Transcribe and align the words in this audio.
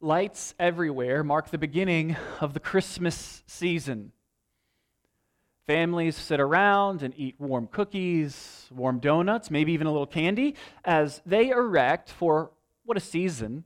lights 0.00 0.54
everywhere 0.58 1.24
mark 1.24 1.50
the 1.50 1.58
beginning 1.58 2.16
of 2.40 2.54
the 2.54 2.60
Christmas 2.60 3.42
season. 3.46 4.12
Families 5.66 6.16
sit 6.16 6.40
around 6.40 7.02
and 7.02 7.12
eat 7.16 7.34
warm 7.38 7.66
cookies, 7.66 8.66
warm 8.70 9.00
donuts, 9.00 9.50
maybe 9.50 9.72
even 9.72 9.86
a 9.86 9.92
little 9.92 10.06
candy, 10.06 10.54
as 10.84 11.20
they 11.26 11.50
erect 11.50 12.10
for 12.10 12.52
what 12.84 12.96
a 12.96 13.00
season 13.00 13.64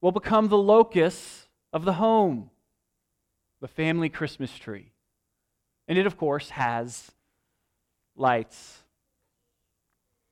will 0.00 0.12
become 0.12 0.48
the 0.48 0.56
locus 0.56 1.48
of 1.72 1.84
the 1.84 1.94
home, 1.94 2.50
the 3.60 3.68
family 3.68 4.08
Christmas 4.08 4.56
tree. 4.56 4.92
And 5.88 5.98
it, 5.98 6.06
of 6.06 6.16
course, 6.16 6.50
has 6.50 7.10
lights. 8.16 8.78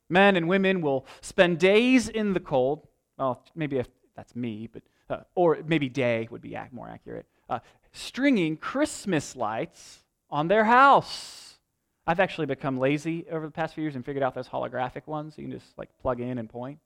Men 0.09 0.37
and 0.37 0.48
women 0.48 0.80
will 0.80 1.07
spend 1.21 1.59
days 1.59 2.09
in 2.09 2.32
the 2.32 2.41
cold. 2.41 2.87
Well, 3.19 3.45
maybe 3.55 3.77
if 3.79 3.89
that's 4.17 4.35
me, 4.35 4.69
but 4.73 4.82
uh, 5.11 5.20
or 5.34 5.58
maybe 5.66 5.88
day 5.88 6.29
would 6.30 6.42
be 6.42 6.56
more 6.72 6.88
accurate. 6.88 7.27
Uh, 7.48 7.60
stringing 7.92 8.56
Christmas 8.56 9.34
lights 9.34 10.05
on 10.30 10.48
their 10.48 10.64
house. 10.64 11.59
I've 12.06 12.20
actually 12.20 12.46
become 12.46 12.78
lazy 12.78 13.27
over 13.30 13.46
the 13.46 13.52
past 13.52 13.74
few 13.74 13.82
years 13.82 13.96
and 13.96 14.04
figured 14.04 14.23
out 14.23 14.34
those 14.34 14.48
holographic 14.48 15.06
ones. 15.06 15.34
You 15.37 15.45
can 15.45 15.52
just 15.52 15.77
like 15.77 15.91
plug 16.01 16.20
in 16.20 16.38
and 16.38 16.48
point 16.48 16.78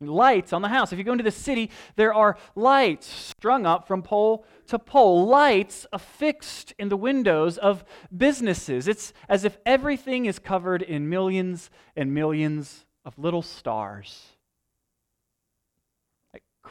lights 0.00 0.52
on 0.52 0.62
the 0.62 0.68
house. 0.68 0.92
If 0.92 0.98
you 0.98 1.04
go 1.04 1.12
into 1.12 1.24
the 1.24 1.30
city, 1.30 1.70
there 1.96 2.14
are 2.14 2.36
lights 2.54 3.06
strung 3.06 3.66
up 3.66 3.86
from 3.86 4.02
pole 4.02 4.46
to 4.68 4.78
pole, 4.78 5.26
lights 5.26 5.86
affixed 5.92 6.72
in 6.78 6.88
the 6.88 6.96
windows 6.96 7.58
of 7.58 7.84
businesses. 8.16 8.88
It's 8.88 9.12
as 9.28 9.44
if 9.44 9.58
everything 9.66 10.26
is 10.26 10.38
covered 10.38 10.82
in 10.82 11.08
millions 11.08 11.70
and 11.96 12.14
millions 12.14 12.86
of 13.04 13.18
little 13.18 13.42
stars. 13.42 14.36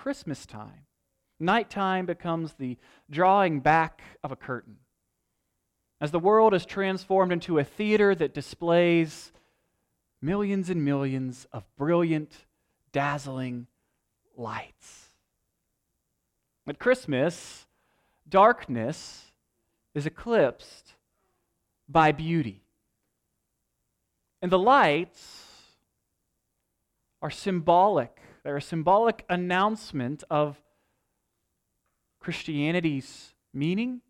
Christmas 0.02 0.46
time, 0.46 0.86
nighttime 1.42 2.06
becomes 2.06 2.54
the 2.54 2.78
drawing 3.12 3.60
back 3.60 4.02
of 4.24 4.32
a 4.32 4.36
curtain. 4.38 4.78
As 6.00 6.12
the 6.12 6.20
world 6.20 6.54
is 6.54 6.66
transformed 6.66 7.34
into 7.34 7.60
a 7.60 7.66
theater 7.66 8.16
that 8.16 8.34
displays 8.34 9.34
millions 10.22 10.70
and 10.70 10.86
millions 10.86 11.48
of 11.52 11.66
brilliant 11.76 12.46
dazzling 12.94 13.68
lights. 14.38 15.10
At 16.66 16.80
Christmas, 16.80 17.68
darkness 18.30 19.34
is 19.94 20.06
eclipsed 20.06 20.94
by 21.90 22.14
beauty. 22.14 22.64
And 24.42 24.50
the 24.50 24.60
lights 24.60 25.44
are 27.22 27.30
symbolic. 27.30 28.19
They're 28.44 28.58
a 28.58 28.62
symbolic 28.62 29.26
announcement 29.30 30.24
of 30.30 30.62
Christianity's 32.20 33.34
meaning 33.54 34.02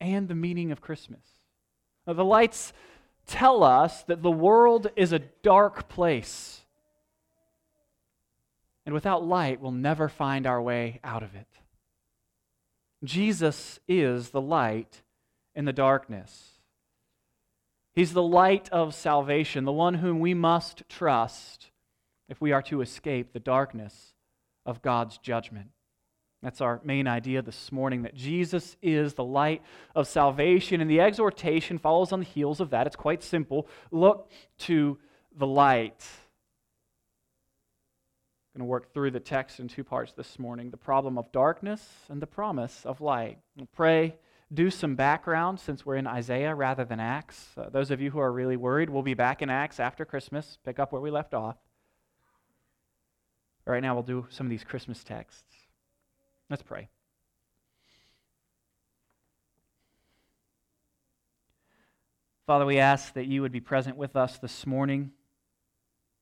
and 0.00 0.28
the 0.28 0.34
meaning 0.34 0.72
of 0.72 0.80
Christmas. 0.80 1.24
Now, 2.06 2.12
the 2.12 2.24
lights 2.24 2.72
tell 3.26 3.62
us 3.62 4.02
that 4.04 4.22
the 4.22 4.30
world 4.30 4.88
is 4.96 5.12
a 5.12 5.20
dark 5.42 5.88
place 5.88 6.64
and 8.86 8.92
without 8.92 9.24
light, 9.24 9.60
we'll 9.60 9.72
never 9.72 10.08
find 10.08 10.46
our 10.46 10.60
way 10.60 11.00
out 11.02 11.22
of 11.22 11.34
it. 11.34 11.46
Jesus 13.02 13.80
is 13.88 14.30
the 14.30 14.40
light 14.40 15.02
in 15.54 15.64
the 15.64 15.72
darkness. 15.72 16.60
He's 17.94 18.12
the 18.12 18.22
light 18.22 18.68
of 18.70 18.94
salvation, 18.94 19.64
the 19.64 19.72
one 19.72 19.94
whom 19.94 20.20
we 20.20 20.34
must 20.34 20.82
trust 20.88 21.70
if 22.28 22.40
we 22.40 22.52
are 22.52 22.62
to 22.62 22.80
escape 22.80 23.32
the 23.32 23.40
darkness 23.40 24.14
of 24.66 24.82
God's 24.82 25.18
judgment. 25.18 25.68
That's 26.42 26.60
our 26.60 26.80
main 26.84 27.06
idea 27.06 27.40
this 27.40 27.72
morning 27.72 28.02
that 28.02 28.14
Jesus 28.14 28.76
is 28.82 29.14
the 29.14 29.24
light 29.24 29.62
of 29.94 30.06
salvation. 30.06 30.80
And 30.80 30.90
the 30.90 31.00
exhortation 31.00 31.78
follows 31.78 32.12
on 32.12 32.20
the 32.20 32.26
heels 32.26 32.60
of 32.60 32.70
that. 32.70 32.86
It's 32.86 32.96
quite 32.96 33.22
simple. 33.22 33.66
Look 33.90 34.30
to 34.58 34.98
the 35.34 35.46
light 35.46 36.06
I'm 38.54 38.60
going 38.60 38.68
to 38.68 38.70
work 38.70 38.94
through 38.94 39.10
the 39.10 39.18
text 39.18 39.58
in 39.58 39.66
two 39.66 39.82
parts 39.82 40.12
this 40.12 40.38
morning 40.38 40.70
the 40.70 40.76
problem 40.76 41.18
of 41.18 41.32
darkness 41.32 41.84
and 42.08 42.22
the 42.22 42.26
promise 42.28 42.82
of 42.86 43.00
light. 43.00 43.38
We'll 43.56 43.66
pray, 43.74 44.14
do 44.52 44.70
some 44.70 44.94
background 44.94 45.58
since 45.58 45.84
we're 45.84 45.96
in 45.96 46.06
Isaiah 46.06 46.54
rather 46.54 46.84
than 46.84 47.00
Acts. 47.00 47.48
Uh, 47.56 47.68
those 47.68 47.90
of 47.90 48.00
you 48.00 48.12
who 48.12 48.20
are 48.20 48.30
really 48.30 48.56
worried, 48.56 48.90
we'll 48.90 49.02
be 49.02 49.14
back 49.14 49.42
in 49.42 49.50
Acts 49.50 49.80
after 49.80 50.04
Christmas, 50.04 50.56
pick 50.64 50.78
up 50.78 50.92
where 50.92 51.02
we 51.02 51.10
left 51.10 51.34
off. 51.34 51.56
Right 53.66 53.82
now, 53.82 53.94
we'll 53.94 54.02
do 54.02 54.26
some 54.30 54.46
of 54.46 54.50
these 54.50 54.64
Christmas 54.64 55.02
texts. 55.02 55.42
Let's 56.50 56.62
pray. 56.62 56.88
Father, 62.46 62.66
we 62.66 62.78
ask 62.78 63.14
that 63.14 63.26
you 63.26 63.40
would 63.40 63.52
be 63.52 63.60
present 63.60 63.96
with 63.96 64.16
us 64.16 64.36
this 64.36 64.66
morning 64.66 65.12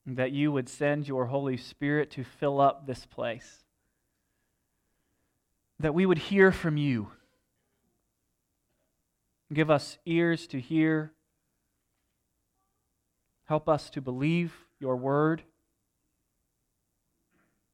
that 0.07 0.33
you 0.33 0.51
would 0.51 0.69
send 0.69 1.07
your 1.07 1.27
Holy 1.27 1.57
Spirit 1.57 2.11
to 2.13 2.25
fill 2.25 2.61
up 2.61 2.87
this 2.87 3.07
place, 3.07 3.65
that 5.79 5.95
we 5.95 6.07
would 6.07 6.19
hear 6.19 6.51
from 6.51 6.77
you. 6.77 7.09
Give 9.53 9.71
us 9.71 9.99
ears 10.07 10.47
to 10.49 10.61
hear. 10.61 11.13
Help 13.45 13.69
us 13.69 13.91
to 13.91 14.01
believe 14.01 14.53
your 14.81 14.97
word 14.97 15.43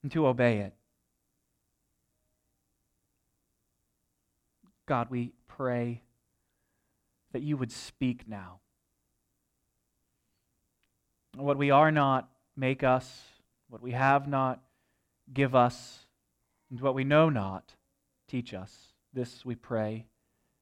and 0.03 0.13
to 0.13 0.27
obey 0.27 0.59
it. 0.59 0.75
God, 4.87 5.09
we 5.11 5.33
pray 5.47 6.03
that 7.33 7.43
you 7.43 7.57
would 7.57 7.73
speak 7.73 8.27
now. 8.27 8.61
What 11.37 11.59
we 11.59 11.71
are 11.71 11.93
not, 11.93 12.29
make 12.57 12.83
us. 12.83 13.23
What 13.69 13.83
we 13.83 13.93
have 13.93 14.27
not, 14.27 14.61
give 15.33 15.55
us. 15.55 16.07
And 16.71 16.81
what 16.81 16.95
we 16.95 17.05
know 17.05 17.29
not, 17.29 17.75
teach 18.29 18.55
us. 18.55 18.73
This 19.13 19.45
we 19.45 19.55
pray 19.55 20.07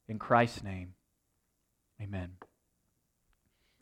in 0.08 0.18
Christ's 0.18 0.62
name. 0.62 0.94
Amen. 2.00 2.45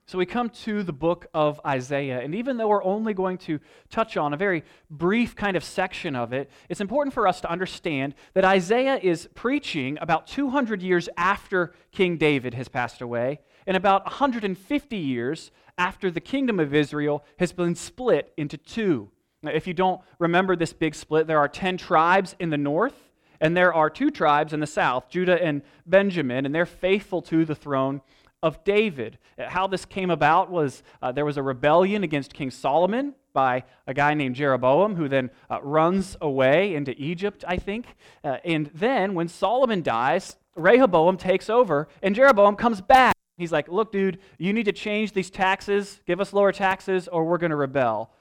So 0.07 0.19
we 0.19 0.27
come 0.27 0.51
to 0.51 0.83
the 0.83 0.93
book 0.93 1.29
of 1.33 1.59
Isaiah, 1.65 2.21
and 2.21 2.35
even 2.35 2.59
though 2.59 2.69
we're 2.69 2.85
only 2.85 3.15
going 3.15 3.39
to 3.39 3.59
touch 3.89 4.19
on 4.19 4.35
a 4.35 4.37
very 4.37 4.63
brief 4.91 5.35
kind 5.35 5.57
of 5.57 5.65
section 5.65 6.15
of 6.15 6.35
it, 6.35 6.51
it's 6.69 6.83
important 6.83 7.15
for 7.15 7.27
us 7.27 7.41
to 7.41 7.51
understand 7.51 8.15
that 8.35 8.45
Isaiah 8.45 9.01
is 9.03 9.31
preaching 9.35 9.97
about 10.03 10.27
200 10.27 10.83
years 10.83 11.09
after 11.17 11.73
King 11.91 12.19
David 12.19 12.53
has 12.53 12.69
passed 12.69 13.01
away, 13.01 13.41
and 13.67 13.79
about 13.79 14.05
150 14.05 14.95
years 14.95 15.51
after 15.79 16.11
the 16.11 16.21
kingdom 16.21 16.61
of 16.61 16.75
Israel 16.75 17.25
has 17.39 17.53
been 17.53 17.75
split 17.75 18.31
into 18.37 18.59
two. 18.59 19.11
Now, 19.43 19.53
if 19.53 19.67
you 19.67 19.73
don't 19.73 20.03
remember 20.19 20.55
this 20.55 20.75
big 20.75 20.95
split, 20.95 21.27
there 21.27 21.39
are 21.39 21.49
10 21.49 21.79
tribes 21.79 22.37
in 22.39 22.51
the 22.51 22.59
north, 22.59 23.11
and 23.41 23.57
there 23.57 23.73
are 23.73 23.89
two 23.89 24.11
tribes 24.11 24.53
in 24.53 24.61
the 24.61 24.67
south, 24.67 25.09
Judah 25.09 25.43
and 25.43 25.63
Benjamin, 25.87 26.45
and 26.45 26.55
they're 26.55 26.67
faithful 26.67 27.23
to 27.23 27.47
the 27.47 27.55
throne 27.55 28.03
of 28.45 28.63
David. 28.63 29.19
How 29.39 29.67
this 29.67 29.85
came 29.85 30.11
about 30.11 30.51
was 30.51 30.85
uh, 31.03 31.11
there 31.11 31.25
was 31.25 31.37
a 31.37 31.43
rebellion 31.43 32.05
against 32.05 32.33
King 32.33 32.53
Solomon 32.53 33.15
by 33.33 33.65
a 33.89 33.95
guy 33.95 34.15
named 34.15 34.37
Jeroboam, 34.37 34.95
who 34.95 35.09
then 35.09 35.31
uh, 35.51 35.61
runs 35.63 36.17
away 36.21 36.77
into 36.77 36.95
Egypt, 37.01 37.45
I 37.49 37.57
think. 37.57 37.87
Uh, 38.23 38.37
and 38.45 38.71
then 38.73 39.15
when 39.15 39.27
Solomon 39.27 39.83
dies, 39.83 40.37
Rehoboam 40.55 41.17
takes 41.17 41.51
over, 41.51 41.89
and 42.01 42.15
Jeroboam 42.15 42.55
comes 42.55 42.81
back 42.81 43.15
He's 43.37 43.53
like, 43.53 43.69
Look, 43.69 43.91
dude, 43.91 44.19
you 44.39 44.53
need 44.53 44.65
to 44.65 44.73
change 44.73 45.13
these 45.13 45.31
taxes, 45.31 46.01
give 46.07 46.21
us 46.21 46.33
lower 46.33 46.53
taxes, 46.53 47.09
or 47.09 47.25
we're 47.25 47.39
going 47.39 47.51
to 47.51 47.57
rebel. 47.57 48.13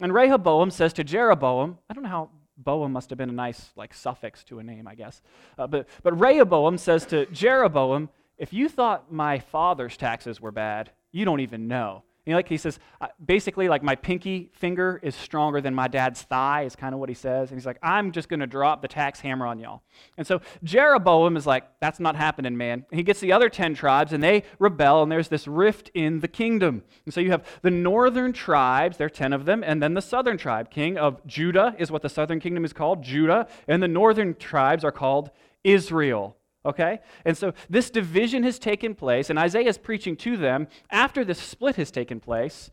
And 0.00 0.12
Rehoboam 0.12 0.70
says 0.70 0.92
to 0.94 1.04
Jeroboam, 1.04 1.78
I 1.88 1.94
don't 1.94 2.02
know 2.02 2.08
how 2.08 2.30
Boam 2.56 2.92
must 2.92 3.10
have 3.10 3.18
been 3.18 3.28
a 3.28 3.34
nice 3.34 3.70
like 3.76 3.94
suffix 3.94 4.44
to 4.44 4.58
a 4.58 4.62
name, 4.62 4.88
I 4.88 4.94
guess. 4.94 5.22
Uh, 5.58 5.66
but, 5.66 5.88
but 6.02 6.18
Rehoboam 6.18 6.78
says 6.78 7.06
to 7.06 7.26
Jeroboam, 7.26 8.08
if 8.38 8.52
you 8.52 8.68
thought 8.68 9.12
my 9.12 9.38
father's 9.38 9.96
taxes 9.96 10.40
were 10.40 10.52
bad, 10.52 10.90
you 11.12 11.24
don't 11.24 11.40
even 11.40 11.68
know. 11.68 12.02
You 12.24 12.30
know, 12.30 12.38
like 12.38 12.48
he 12.48 12.56
says, 12.56 12.78
basically, 13.24 13.68
like 13.68 13.82
my 13.82 13.96
pinky 13.96 14.48
finger 14.54 15.00
is 15.02 15.16
stronger 15.16 15.60
than 15.60 15.74
my 15.74 15.88
dad's 15.88 16.22
thigh, 16.22 16.62
is 16.62 16.76
kind 16.76 16.94
of 16.94 17.00
what 17.00 17.08
he 17.08 17.16
says. 17.16 17.50
And 17.50 17.58
he's 17.58 17.66
like, 17.66 17.78
I'm 17.82 18.12
just 18.12 18.28
going 18.28 18.38
to 18.38 18.46
drop 18.46 18.80
the 18.80 18.86
tax 18.86 19.18
hammer 19.18 19.44
on 19.44 19.58
y'all. 19.58 19.82
And 20.16 20.24
so 20.24 20.40
Jeroboam 20.62 21.36
is 21.36 21.48
like, 21.48 21.64
that's 21.80 21.98
not 21.98 22.14
happening, 22.14 22.56
man. 22.56 22.86
And 22.92 22.98
he 22.98 23.02
gets 23.02 23.18
the 23.18 23.32
other 23.32 23.48
10 23.48 23.74
tribes, 23.74 24.12
and 24.12 24.22
they 24.22 24.44
rebel, 24.60 25.02
and 25.02 25.10
there's 25.10 25.26
this 25.26 25.48
rift 25.48 25.90
in 25.94 26.20
the 26.20 26.28
kingdom. 26.28 26.84
And 27.04 27.12
so 27.12 27.20
you 27.20 27.32
have 27.32 27.44
the 27.62 27.72
northern 27.72 28.32
tribes, 28.32 28.98
there 28.98 29.08
are 29.08 29.10
10 29.10 29.32
of 29.32 29.44
them, 29.44 29.64
and 29.66 29.82
then 29.82 29.94
the 29.94 30.00
southern 30.00 30.38
tribe. 30.38 30.70
King 30.70 30.96
of 30.98 31.26
Judah 31.26 31.74
is 31.76 31.90
what 31.90 32.02
the 32.02 32.08
southern 32.08 32.38
kingdom 32.38 32.64
is 32.64 32.72
called, 32.72 33.02
Judah, 33.02 33.48
and 33.66 33.82
the 33.82 33.88
northern 33.88 34.36
tribes 34.36 34.84
are 34.84 34.92
called 34.92 35.32
Israel. 35.64 36.36
Okay? 36.64 37.00
And 37.24 37.36
so 37.36 37.52
this 37.68 37.90
division 37.90 38.42
has 38.44 38.58
taken 38.58 38.94
place, 38.94 39.30
and 39.30 39.38
Isaiah 39.38 39.68
is 39.68 39.78
preaching 39.78 40.16
to 40.18 40.36
them 40.36 40.68
after 40.90 41.24
this 41.24 41.38
split 41.38 41.76
has 41.76 41.90
taken 41.90 42.20
place, 42.20 42.70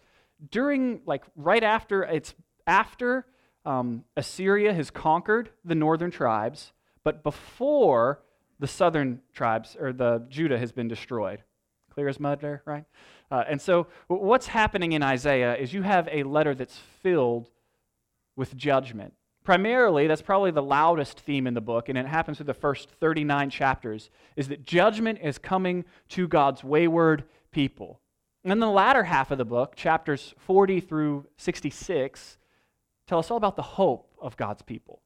during, 0.51 1.01
like, 1.05 1.23
right 1.35 1.63
after, 1.63 2.03
it's 2.03 2.33
after 2.65 3.25
um, 3.65 4.03
Assyria 4.15 4.73
has 4.73 4.89
conquered 4.89 5.49
the 5.65 5.75
northern 5.75 6.11
tribes, 6.11 6.71
but 7.03 7.23
before 7.23 8.21
the 8.59 8.67
southern 8.67 9.21
tribes 9.33 9.75
or 9.79 9.93
the 9.93 10.25
Judah 10.29 10.57
has 10.57 10.71
been 10.71 10.87
destroyed. 10.87 11.43
Clear 11.93 12.07
as 12.07 12.19
mud 12.19 12.39
there, 12.41 12.61
right? 12.65 12.85
Uh, 13.31 13.43
and 13.47 13.61
so, 13.61 13.87
what's 14.07 14.47
happening 14.47 14.93
in 14.93 15.03
Isaiah 15.03 15.55
is 15.55 15.73
you 15.73 15.81
have 15.81 16.07
a 16.11 16.23
letter 16.23 16.55
that's 16.55 16.77
filled 17.01 17.49
with 18.35 18.55
judgment. 18.55 19.13
Primarily, 19.49 20.05
that's 20.05 20.21
probably 20.21 20.51
the 20.51 20.61
loudest 20.61 21.21
theme 21.21 21.47
in 21.47 21.55
the 21.55 21.59
book, 21.59 21.89
and 21.89 21.97
it 21.97 22.05
happens 22.05 22.37
through 22.37 22.45
the 22.45 22.53
first 22.53 22.91
39 22.99 23.49
chapters, 23.49 24.11
is 24.35 24.47
that 24.49 24.63
judgment 24.63 25.17
is 25.23 25.39
coming 25.39 25.85
to 26.09 26.27
God's 26.27 26.63
wayward 26.63 27.23
people. 27.49 27.99
And 28.43 28.51
then 28.51 28.59
the 28.59 28.69
latter 28.69 29.05
half 29.05 29.31
of 29.31 29.39
the 29.39 29.45
book, 29.45 29.75
chapters 29.75 30.35
40 30.37 30.81
through 30.81 31.25
66, 31.37 32.37
tell 33.07 33.17
us 33.17 33.31
all 33.31 33.37
about 33.37 33.55
the 33.55 33.63
hope 33.63 34.13
of 34.21 34.37
God's 34.37 34.61
people. 34.61 35.01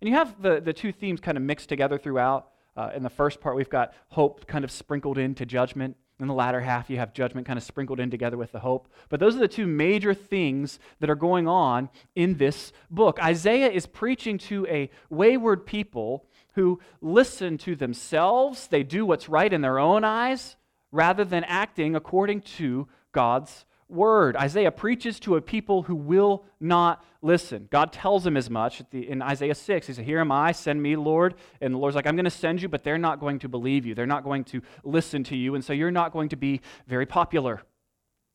And 0.00 0.08
you 0.08 0.14
have 0.14 0.40
the, 0.40 0.58
the 0.58 0.72
two 0.72 0.90
themes 0.90 1.20
kind 1.20 1.36
of 1.36 1.44
mixed 1.44 1.68
together 1.68 1.98
throughout. 1.98 2.48
Uh, 2.74 2.92
in 2.96 3.02
the 3.02 3.10
first 3.10 3.42
part, 3.42 3.56
we've 3.56 3.68
got 3.68 3.92
hope 4.08 4.46
kind 4.46 4.64
of 4.64 4.70
sprinkled 4.70 5.18
into 5.18 5.44
judgment. 5.44 5.98
In 6.22 6.28
the 6.28 6.34
latter 6.34 6.60
half, 6.60 6.88
you 6.88 6.98
have 6.98 7.12
judgment 7.12 7.48
kind 7.48 7.56
of 7.56 7.64
sprinkled 7.64 7.98
in 7.98 8.08
together 8.08 8.36
with 8.36 8.52
the 8.52 8.60
hope. 8.60 8.86
But 9.08 9.18
those 9.18 9.34
are 9.34 9.40
the 9.40 9.48
two 9.48 9.66
major 9.66 10.14
things 10.14 10.78
that 11.00 11.10
are 11.10 11.16
going 11.16 11.48
on 11.48 11.90
in 12.14 12.36
this 12.36 12.72
book. 12.88 13.20
Isaiah 13.20 13.68
is 13.68 13.86
preaching 13.86 14.38
to 14.38 14.64
a 14.68 14.88
wayward 15.10 15.66
people 15.66 16.24
who 16.54 16.78
listen 17.00 17.58
to 17.58 17.74
themselves, 17.74 18.68
they 18.68 18.84
do 18.84 19.04
what's 19.04 19.28
right 19.28 19.52
in 19.52 19.62
their 19.62 19.80
own 19.80 20.04
eyes, 20.04 20.54
rather 20.92 21.24
than 21.24 21.42
acting 21.42 21.96
according 21.96 22.42
to 22.42 22.86
God's 23.10 23.64
word. 23.92 24.36
Isaiah 24.36 24.70
preaches 24.70 25.20
to 25.20 25.36
a 25.36 25.40
people 25.40 25.82
who 25.82 25.94
will 25.94 26.44
not 26.60 27.04
listen. 27.20 27.68
God 27.70 27.92
tells 27.92 28.26
him 28.26 28.36
as 28.36 28.50
much 28.50 28.82
in 28.92 29.22
Isaiah 29.22 29.54
6. 29.54 29.86
He 29.86 29.92
said, 29.92 30.04
Here 30.04 30.20
am 30.20 30.32
I, 30.32 30.52
send 30.52 30.82
me, 30.82 30.96
Lord. 30.96 31.34
And 31.60 31.74
the 31.74 31.78
Lord's 31.78 31.94
like, 31.94 32.06
I'm 32.06 32.16
going 32.16 32.24
to 32.24 32.30
send 32.30 32.62
you, 32.62 32.68
but 32.68 32.82
they're 32.82 32.98
not 32.98 33.20
going 33.20 33.38
to 33.40 33.48
believe 33.48 33.86
you. 33.86 33.94
They're 33.94 34.06
not 34.06 34.24
going 34.24 34.44
to 34.44 34.62
listen 34.84 35.24
to 35.24 35.36
you. 35.36 35.54
And 35.54 35.64
so 35.64 35.72
you're 35.72 35.90
not 35.90 36.12
going 36.12 36.30
to 36.30 36.36
be 36.36 36.60
very 36.86 37.06
popular. 37.06 37.62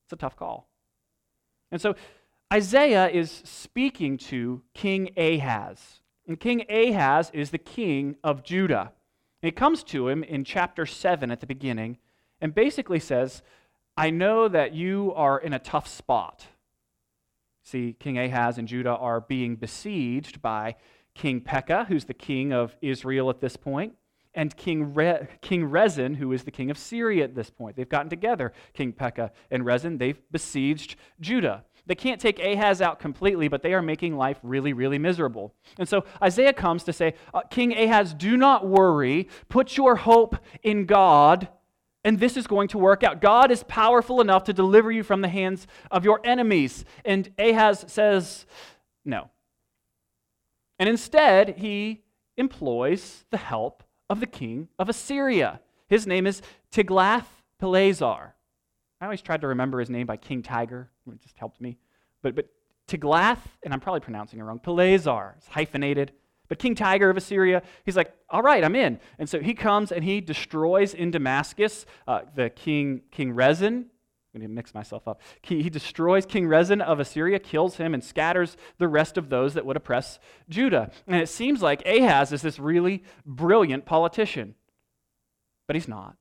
It's 0.06 0.12
a 0.12 0.16
tough 0.16 0.36
call. 0.36 0.68
And 1.70 1.80
so 1.80 1.94
Isaiah 2.52 3.08
is 3.08 3.42
speaking 3.44 4.16
to 4.18 4.62
King 4.74 5.10
Ahaz. 5.16 6.00
And 6.26 6.40
King 6.40 6.64
Ahaz 6.70 7.30
is 7.34 7.50
the 7.50 7.58
king 7.58 8.16
of 8.24 8.42
Judah. 8.42 8.92
And 9.42 9.48
he 9.48 9.52
comes 9.52 9.82
to 9.84 10.08
him 10.08 10.22
in 10.22 10.44
chapter 10.44 10.86
7 10.86 11.30
at 11.30 11.40
the 11.40 11.46
beginning 11.46 11.98
and 12.40 12.54
basically 12.54 13.00
says, 13.00 13.42
I 13.98 14.10
know 14.10 14.46
that 14.46 14.74
you 14.74 15.12
are 15.16 15.40
in 15.40 15.52
a 15.52 15.58
tough 15.58 15.88
spot. 15.88 16.46
See, 17.64 17.96
King 17.98 18.16
Ahaz 18.16 18.56
and 18.56 18.68
Judah 18.68 18.94
are 18.94 19.20
being 19.20 19.56
besieged 19.56 20.40
by 20.40 20.76
King 21.16 21.40
Pekah, 21.40 21.86
who's 21.88 22.04
the 22.04 22.14
king 22.14 22.52
of 22.52 22.76
Israel 22.80 23.28
at 23.28 23.40
this 23.40 23.56
point, 23.56 23.94
and 24.34 24.56
King, 24.56 24.94
Re- 24.94 25.26
king 25.40 25.64
Rezin, 25.64 26.14
who 26.14 26.30
is 26.32 26.44
the 26.44 26.52
king 26.52 26.70
of 26.70 26.78
Syria 26.78 27.24
at 27.24 27.34
this 27.34 27.50
point. 27.50 27.74
They've 27.74 27.88
gotten 27.88 28.08
together, 28.08 28.52
King 28.72 28.92
Pekah 28.92 29.32
and 29.50 29.66
Rezin. 29.66 29.98
They've 29.98 30.20
besieged 30.30 30.94
Judah. 31.20 31.64
They 31.86 31.96
can't 31.96 32.20
take 32.20 32.38
Ahaz 32.38 32.80
out 32.80 33.00
completely, 33.00 33.48
but 33.48 33.62
they 33.62 33.74
are 33.74 33.82
making 33.82 34.16
life 34.16 34.38
really, 34.44 34.74
really 34.74 34.98
miserable. 34.98 35.54
And 35.76 35.88
so 35.88 36.04
Isaiah 36.22 36.52
comes 36.52 36.84
to 36.84 36.92
say, 36.92 37.14
uh, 37.34 37.40
King 37.50 37.76
Ahaz, 37.76 38.14
do 38.14 38.36
not 38.36 38.64
worry. 38.64 39.28
Put 39.48 39.76
your 39.76 39.96
hope 39.96 40.36
in 40.62 40.86
God 40.86 41.48
and 42.08 42.18
this 42.18 42.38
is 42.38 42.46
going 42.46 42.68
to 42.68 42.78
work 42.78 43.04
out. 43.04 43.20
God 43.20 43.50
is 43.50 43.62
powerful 43.64 44.22
enough 44.22 44.44
to 44.44 44.54
deliver 44.54 44.90
you 44.90 45.02
from 45.02 45.20
the 45.20 45.28
hands 45.28 45.66
of 45.90 46.06
your 46.06 46.22
enemies. 46.24 46.86
And 47.04 47.30
Ahaz 47.38 47.84
says, 47.86 48.46
no. 49.04 49.28
And 50.78 50.88
instead, 50.88 51.58
he 51.58 52.00
employs 52.38 53.26
the 53.30 53.36
help 53.36 53.82
of 54.08 54.20
the 54.20 54.26
king 54.26 54.68
of 54.78 54.88
Assyria. 54.88 55.60
His 55.86 56.06
name 56.06 56.26
is 56.26 56.40
Tiglath-Pileser. 56.72 58.32
I 59.02 59.04
always 59.04 59.20
tried 59.20 59.42
to 59.42 59.48
remember 59.48 59.78
his 59.78 59.90
name 59.90 60.06
by 60.06 60.16
King 60.16 60.42
Tiger. 60.42 60.88
It 61.12 61.20
just 61.20 61.36
helped 61.36 61.60
me. 61.60 61.76
But, 62.22 62.34
but 62.34 62.48
Tiglath, 62.88 63.42
and 63.62 63.74
I'm 63.74 63.80
probably 63.80 64.00
pronouncing 64.00 64.38
it 64.38 64.44
wrong, 64.44 64.60
Pileser. 64.60 65.34
It's 65.36 65.48
hyphenated. 65.48 66.12
But 66.48 66.58
King 66.58 66.74
Tiger 66.74 67.10
of 67.10 67.16
Assyria, 67.16 67.62
he's 67.84 67.96
like, 67.96 68.12
all 68.30 68.42
right, 68.42 68.64
I'm 68.64 68.74
in. 68.74 68.98
And 69.18 69.28
so 69.28 69.40
he 69.40 69.54
comes 69.54 69.92
and 69.92 70.02
he 70.02 70.20
destroys 70.20 70.94
in 70.94 71.10
Damascus 71.10 71.84
uh, 72.06 72.20
the 72.34 72.50
king, 72.50 73.02
King 73.10 73.32
Rezin. 73.32 73.86
I'm 74.34 74.40
going 74.40 74.48
to 74.50 74.54
mix 74.54 74.74
myself 74.74 75.08
up. 75.08 75.20
He, 75.42 75.62
he 75.62 75.70
destroys 75.70 76.26
King 76.26 76.46
Rezin 76.46 76.80
of 76.80 77.00
Assyria, 77.00 77.38
kills 77.38 77.76
him, 77.76 77.94
and 77.94 78.04
scatters 78.04 78.56
the 78.78 78.88
rest 78.88 79.16
of 79.16 79.30
those 79.30 79.54
that 79.54 79.64
would 79.64 79.76
oppress 79.76 80.18
Judah. 80.48 80.90
And 81.06 81.20
it 81.20 81.28
seems 81.28 81.62
like 81.62 81.86
Ahaz 81.86 82.32
is 82.32 82.42
this 82.42 82.58
really 82.58 83.02
brilliant 83.24 83.86
politician. 83.86 84.54
But 85.66 85.76
he's 85.76 85.88
not. 85.88 86.16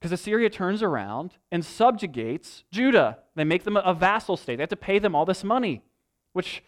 Because 0.00 0.12
Assyria 0.12 0.50
turns 0.50 0.82
around 0.82 1.34
and 1.52 1.64
subjugates 1.64 2.64
Judah. 2.72 3.18
They 3.36 3.44
make 3.44 3.64
them 3.64 3.76
a 3.76 3.94
vassal 3.94 4.36
state. 4.36 4.56
They 4.56 4.62
have 4.62 4.70
to 4.70 4.76
pay 4.76 4.98
them 4.98 5.14
all 5.14 5.24
this 5.24 5.44
money, 5.44 5.82
which 6.32 6.62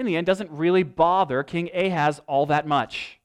in 0.00 0.06
the 0.06 0.16
end, 0.16 0.26
doesn't 0.26 0.50
really 0.50 0.82
bother 0.82 1.42
King 1.42 1.68
Ahaz 1.74 2.22
all 2.26 2.46
that 2.46 2.66
much. 2.66 3.20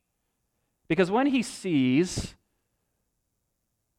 Because 0.89 1.09
when 1.09 1.27
he 1.27 1.41
sees 1.41 2.35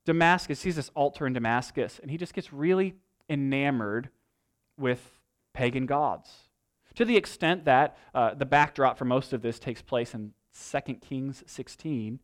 Damascus, 0.05 0.61
sees 0.61 0.77
this 0.77 0.91
altar 0.95 1.27
in 1.27 1.33
Damascus, 1.33 1.99
and 2.01 2.11
he 2.11 2.19
just 2.19 2.35
gets 2.35 2.53
really 2.53 2.95
enamored 3.31 4.11
with 4.79 5.19
pagan 5.55 5.87
gods. 5.87 6.31
To 6.97 7.05
the 7.07 7.17
extent 7.17 7.65
that 7.65 7.97
uh, 8.15 8.35
the 8.35 8.45
backdrop 8.45 8.99
for 8.99 9.07
most 9.07 9.33
of 9.33 9.41
this 9.41 9.59
takes 9.59 9.81
place 9.81 10.15
in 10.15 10.33
2 10.71 10.95
Kings 10.97 11.43
16, 11.47 12.21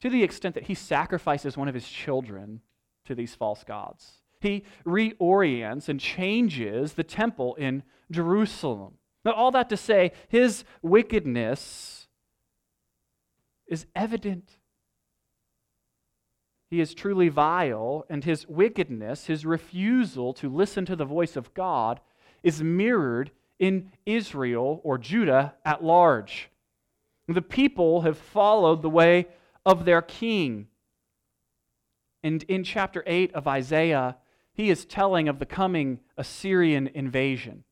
to 0.00 0.10
the 0.10 0.22
extent 0.22 0.54
that 0.54 0.64
he 0.64 0.74
sacrifices 0.74 1.56
one 1.56 1.68
of 1.68 1.74
his 1.74 1.86
children 1.86 2.62
to 3.04 3.14
these 3.14 3.34
false 3.34 3.62
gods. 3.62 4.22
He 4.40 4.64
reorients 4.86 5.88
and 5.88 6.00
changes 6.00 6.94
the 6.94 7.04
temple 7.04 7.54
in 7.56 7.82
Jerusalem. 8.10 8.94
Now, 9.24 9.32
all 9.32 9.50
that 9.52 9.68
to 9.70 9.76
say, 9.76 10.12
his 10.28 10.64
wickedness 10.82 12.08
is 13.66 13.86
evident. 13.94 14.58
He 16.70 16.80
is 16.80 16.94
truly 16.94 17.28
vile, 17.28 18.04
and 18.10 18.24
his 18.24 18.46
wickedness, 18.48 19.26
his 19.26 19.46
refusal 19.46 20.34
to 20.34 20.48
listen 20.48 20.84
to 20.86 20.96
the 20.96 21.04
voice 21.04 21.36
of 21.36 21.54
God, 21.54 22.00
is 22.42 22.62
mirrored 22.62 23.30
in 23.58 23.92
Israel 24.04 24.80
or 24.84 24.98
Judah 24.98 25.54
at 25.64 25.82
large. 25.82 26.50
The 27.28 27.42
people 27.42 28.02
have 28.02 28.18
followed 28.18 28.82
the 28.82 28.90
way 28.90 29.28
of 29.64 29.84
their 29.84 30.02
king. 30.02 30.66
And 32.22 32.42
in 32.44 32.64
chapter 32.64 33.02
8 33.06 33.32
of 33.34 33.48
Isaiah, 33.48 34.16
he 34.52 34.68
is 34.68 34.84
telling 34.84 35.28
of 35.28 35.38
the 35.38 35.46
coming 35.46 36.00
Assyrian 36.16 36.88
invasion. 36.88 37.64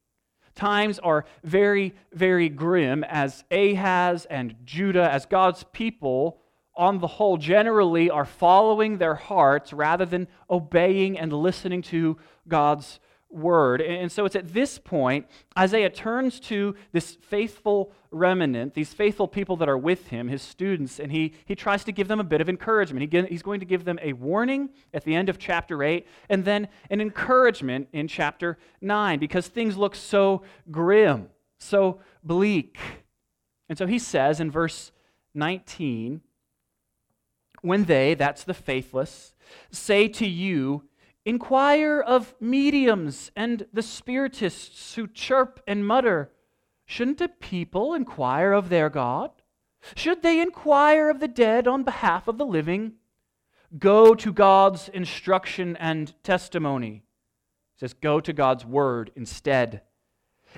Times 0.54 0.98
are 0.98 1.24
very, 1.42 1.94
very 2.12 2.48
grim 2.48 3.04
as 3.04 3.44
Ahaz 3.50 4.26
and 4.26 4.54
Judah, 4.64 5.10
as 5.10 5.26
God's 5.26 5.64
people, 5.72 6.38
on 6.74 6.98
the 6.98 7.06
whole, 7.06 7.36
generally 7.36 8.10
are 8.10 8.24
following 8.24 8.98
their 8.98 9.14
hearts 9.14 9.72
rather 9.72 10.06
than 10.06 10.26
obeying 10.50 11.18
and 11.18 11.32
listening 11.32 11.82
to 11.82 12.16
God's 12.48 12.98
word. 13.32 13.80
And 13.80 14.10
so 14.12 14.24
it's 14.24 14.36
at 14.36 14.52
this 14.52 14.78
point, 14.78 15.26
Isaiah 15.58 15.90
turns 15.90 16.38
to 16.40 16.74
this 16.92 17.16
faithful 17.20 17.92
remnant, 18.10 18.74
these 18.74 18.92
faithful 18.92 19.26
people 19.26 19.56
that 19.56 19.68
are 19.68 19.78
with 19.78 20.08
him, 20.08 20.28
his 20.28 20.42
students, 20.42 21.00
and 21.00 21.10
he, 21.10 21.32
he 21.44 21.54
tries 21.54 21.82
to 21.84 21.92
give 21.92 22.08
them 22.08 22.20
a 22.20 22.24
bit 22.24 22.40
of 22.40 22.48
encouragement. 22.48 23.12
He, 23.12 23.22
he's 23.22 23.42
going 23.42 23.60
to 23.60 23.66
give 23.66 23.84
them 23.84 23.98
a 24.02 24.12
warning 24.12 24.70
at 24.92 25.04
the 25.04 25.14
end 25.14 25.28
of 25.28 25.38
chapter 25.38 25.82
8, 25.82 26.06
and 26.28 26.44
then 26.44 26.68
an 26.90 27.00
encouragement 27.00 27.88
in 27.92 28.06
chapter 28.08 28.58
9, 28.80 29.18
because 29.18 29.48
things 29.48 29.76
look 29.76 29.94
so 29.94 30.42
grim, 30.70 31.28
so 31.58 32.00
bleak. 32.22 32.78
And 33.68 33.78
so 33.78 33.86
he 33.86 33.98
says 33.98 34.40
in 34.40 34.50
verse 34.50 34.92
19, 35.34 36.20
when 37.62 37.84
they, 37.84 38.14
that's 38.14 38.44
the 38.44 38.54
faithless, 38.54 39.32
say 39.70 40.08
to 40.08 40.26
you, 40.26 40.84
Inquire 41.24 42.00
of 42.00 42.34
mediums 42.40 43.30
and 43.36 43.66
the 43.72 43.82
spiritists 43.82 44.94
who 44.94 45.06
chirp 45.06 45.60
and 45.66 45.86
mutter. 45.86 46.32
Shouldn't 46.84 47.20
a 47.20 47.28
people 47.28 47.94
inquire 47.94 48.52
of 48.52 48.68
their 48.68 48.90
God? 48.90 49.30
Should 49.94 50.22
they 50.22 50.40
inquire 50.40 51.08
of 51.10 51.20
the 51.20 51.28
dead 51.28 51.66
on 51.66 51.84
behalf 51.84 52.28
of 52.28 52.38
the 52.38 52.46
living? 52.46 52.94
Go 53.78 54.14
to 54.14 54.32
God's 54.32 54.88
instruction 54.88 55.76
and 55.76 56.12
testimony. 56.22 57.04
It 57.76 57.80
says, 57.80 57.94
Go 57.94 58.20
to 58.20 58.32
God's 58.32 58.66
word 58.66 59.10
instead. 59.16 59.82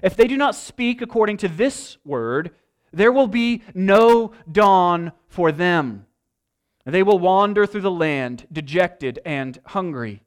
If 0.03 0.17
they 0.17 0.27
do 0.27 0.37
not 0.37 0.57
speak 0.57 1.01
according 1.01 1.37
to 1.39 1.49
this 1.49 1.99
word, 2.05 2.51
there 2.93 3.13
will 3.13 3.29
be 3.29 3.63
no 3.75 4.33
dawn 4.51 5.13
for 5.29 5.53
them. 5.53 6.07
They 6.85 7.03
will 7.03 7.19
wander 7.19 7.67
through 7.67 7.83
the 7.83 7.91
land, 7.91 8.47
dejected 8.53 9.21
and 9.25 9.59
hungry. 9.67 10.24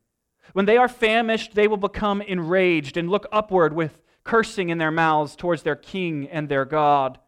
When 0.58 0.66
they 0.66 0.78
are 0.78 0.88
famished, 0.88 1.54
they 1.54 1.68
will 1.68 1.78
become 1.78 2.20
enraged 2.20 2.98
and 2.98 3.12
look 3.12 3.28
upward 3.32 3.74
with 3.74 4.02
cursing 4.24 4.70
in 4.70 4.80
their 4.80 4.90
mouths 4.90 5.36
towards 5.36 5.62
their 5.62 5.76
king 5.76 6.28
and 6.30 6.50
their 6.50 6.66
God. 6.66 7.20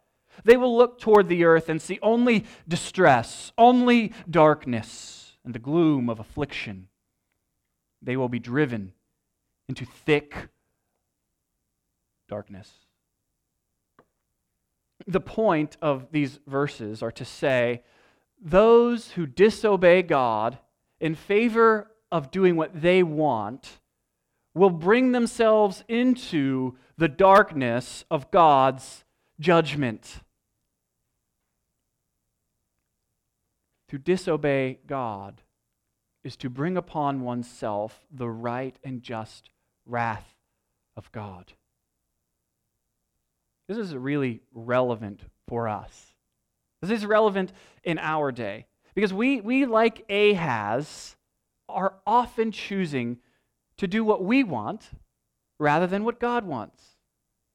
They 0.45 0.57
will 0.57 0.75
look 0.75 1.00
toward 1.00 1.27
the 1.27 1.43
earth 1.43 1.69
and 1.69 1.79
see 1.79 2.00
only 2.01 2.45
distress, 2.67 3.51
only 3.55 4.13
darkness, 4.27 5.38
and 5.45 5.53
the 5.53 5.59
gloom 5.59 6.09
of 6.09 6.19
affliction. 6.19 6.88
They 8.01 8.17
will 8.17 8.29
be 8.29 8.39
driven 8.39 8.93
into 9.67 9.86
thick 9.86 10.48
darkness. 12.27 12.71
The 15.05 15.21
point 15.21 15.77
of 15.83 16.07
these 16.12 16.39
verses 16.48 17.03
are 17.03 17.12
to 17.12 17.25
say 17.25 17.83
those 18.41 19.12
who 19.12 19.27
disobey 19.27 20.01
God 20.01 20.57
in 21.00 21.13
favor 21.13 21.91
of 22.12 22.32
doing 22.32 22.56
what 22.56 22.82
they 22.82 23.04
want 23.04 23.80
will 24.54 24.70
bring 24.70 25.12
themselves 25.12 25.84
into 25.88 26.75
the 26.98 27.08
darkness 27.08 28.04
of 28.10 28.32
God's 28.32 29.04
judgment. 29.39 30.20
To 33.89 33.98
disobey 33.98 34.80
God 34.86 35.42
is 36.24 36.36
to 36.38 36.50
bring 36.50 36.78
upon 36.78 37.22
oneself 37.22 38.06
the 38.12 38.30
right 38.30 38.75
and 38.84 39.01
just 39.01 39.50
wrath 39.86 40.36
of 40.96 41.12
God. 41.12 41.54
This 43.68 43.78
is 43.78 43.96
really 43.96 44.42
relevant 44.54 45.22
for 45.48 45.68
us. 45.68 46.13
This 46.82 46.92
is 46.92 47.06
relevant 47.06 47.54
in 47.84 48.00
our 48.00 48.32
day 48.32 48.66
because 48.96 49.13
we, 49.13 49.42
we 49.42 49.66
like 49.66 50.10
Ahaz, 50.10 51.16
are 51.69 51.95
often 52.05 52.51
choosing 52.51 53.17
to 53.77 53.88
do 53.88 54.03
what 54.03 54.23
we 54.23 54.43
want 54.43 54.89
rather 55.59 55.88
than 55.88 56.03
what 56.03 56.19
God 56.19 56.45
wants. 56.45 56.83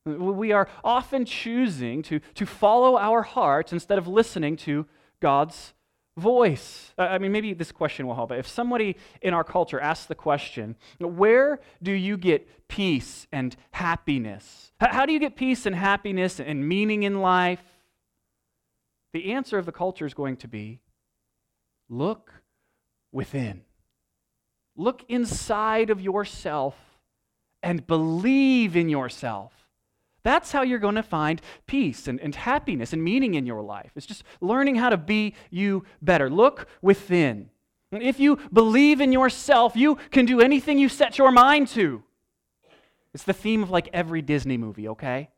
We 0.07 0.53
are 0.53 0.69
often 0.83 1.25
choosing 1.25 2.03
to, 2.05 2.21
to 2.35 2.47
follow 2.47 2.99
our 2.99 3.23
hearts 3.23 3.73
instead 3.73 3.99
of 3.99 4.07
listening 4.07 4.57
to 4.59 4.87
God's 5.21 5.73
voice. 6.17 6.93
I 6.99 7.19
mean, 7.19 7.33
maybe 7.33 7.55
this 7.55 7.73
question 7.73 8.07
will 8.07 8.15
help. 8.15 8.31
If 8.31 8.47
somebody 8.47 8.97
in 9.23 9.35
our 9.35 9.45
culture 9.45 9.81
asks 9.81 10.07
the 10.07 10.15
question, 10.15 10.77
where 10.99 11.61
do 11.83 11.93
you 11.93 12.17
get 12.17 12.69
peace 12.69 13.27
and 13.33 13.57
happiness? 13.73 14.73
How 14.79 15.07
do 15.07 15.13
you 15.13 15.19
get 15.19 15.37
peace 15.37 15.67
and 15.67 15.75
happiness 15.75 16.39
and 16.39 16.69
meaning 16.69 17.03
in 17.03 17.21
life? 17.21 17.63
The 19.13 19.33
answer 19.33 19.59
of 19.59 19.67
the 19.67 19.73
culture 19.73 20.07
is 20.07 20.15
going 20.15 20.37
to 20.39 20.49
be 20.49 20.81
look 21.89 22.33
within. 23.13 23.63
Look 24.77 25.05
inside 25.09 25.91
of 25.91 26.01
yourself 26.01 26.75
and 27.63 27.87
believe 27.87 28.77
in 28.77 28.89
yourself. 28.89 29.53
That's 30.23 30.53
how 30.53 30.63
you're 30.63 30.79
going 30.79 30.95
to 30.95 31.03
find 31.03 31.41
peace 31.67 32.09
and, 32.09 32.19
and 32.21 32.35
happiness 32.35 32.93
and 32.93 33.05
meaning 33.05 33.35
in 33.35 33.47
your 33.47 33.63
life. 33.63 33.93
It's 33.95 34.07
just 34.07 34.25
learning 34.41 34.77
how 34.77 34.89
to 34.89 34.97
be 34.97 35.35
you 35.51 35.85
better. 36.01 36.31
Look 36.31 36.67
within. 36.81 37.51
And 37.93 38.03
if 38.03 38.19
you 38.19 38.39
believe 38.53 39.01
in 39.01 39.13
yourself, 39.13 39.77
you 39.77 39.97
can 40.11 40.25
do 40.25 40.41
anything 40.41 40.79
you 40.79 40.89
set 40.89 41.19
your 41.19 41.31
mind 41.31 41.69
to. 41.69 42.03
It's 43.13 43.23
the 43.23 43.33
theme 43.33 43.63
of 43.63 43.71
like 43.71 43.89
every 43.93 44.23
Disney 44.23 44.57
movie, 44.57 44.89
okay? 44.89 45.31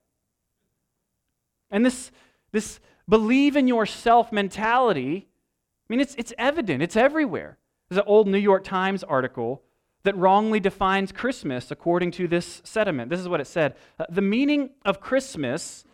And 1.71 1.85
this, 1.85 2.11
this 2.53 2.81
believe 3.09 3.57
in 3.57 3.69
yourself 3.69 4.33
mentality, 4.33 5.27
I 5.29 5.87
mean, 5.89 6.01
it's, 6.01 6.15
it's 6.15 6.33
evident, 6.39 6.83
it's 6.83 6.97
everywhere. 6.97 7.59
There's 7.89 7.99
an 7.99 8.05
old 8.07 8.27
New 8.29 8.39
York 8.39 8.65
Times 8.65 9.05
article 9.05 9.63
that 10.03 10.17
wrongly 10.17 10.61
defines 10.61 11.13
Christmas 11.13 11.71
according 11.71 12.13
to 12.13 12.29
this 12.29 12.63
sentiment. 12.65 13.11
This 13.11 13.21
is 13.21 13.29
what 13.29 13.41
it 13.41 13.47
said 13.47 13.75
uh, 13.99 14.05
The 14.09 14.23
meaning 14.23 14.71
of 14.85 15.01
Christmas 15.01 15.85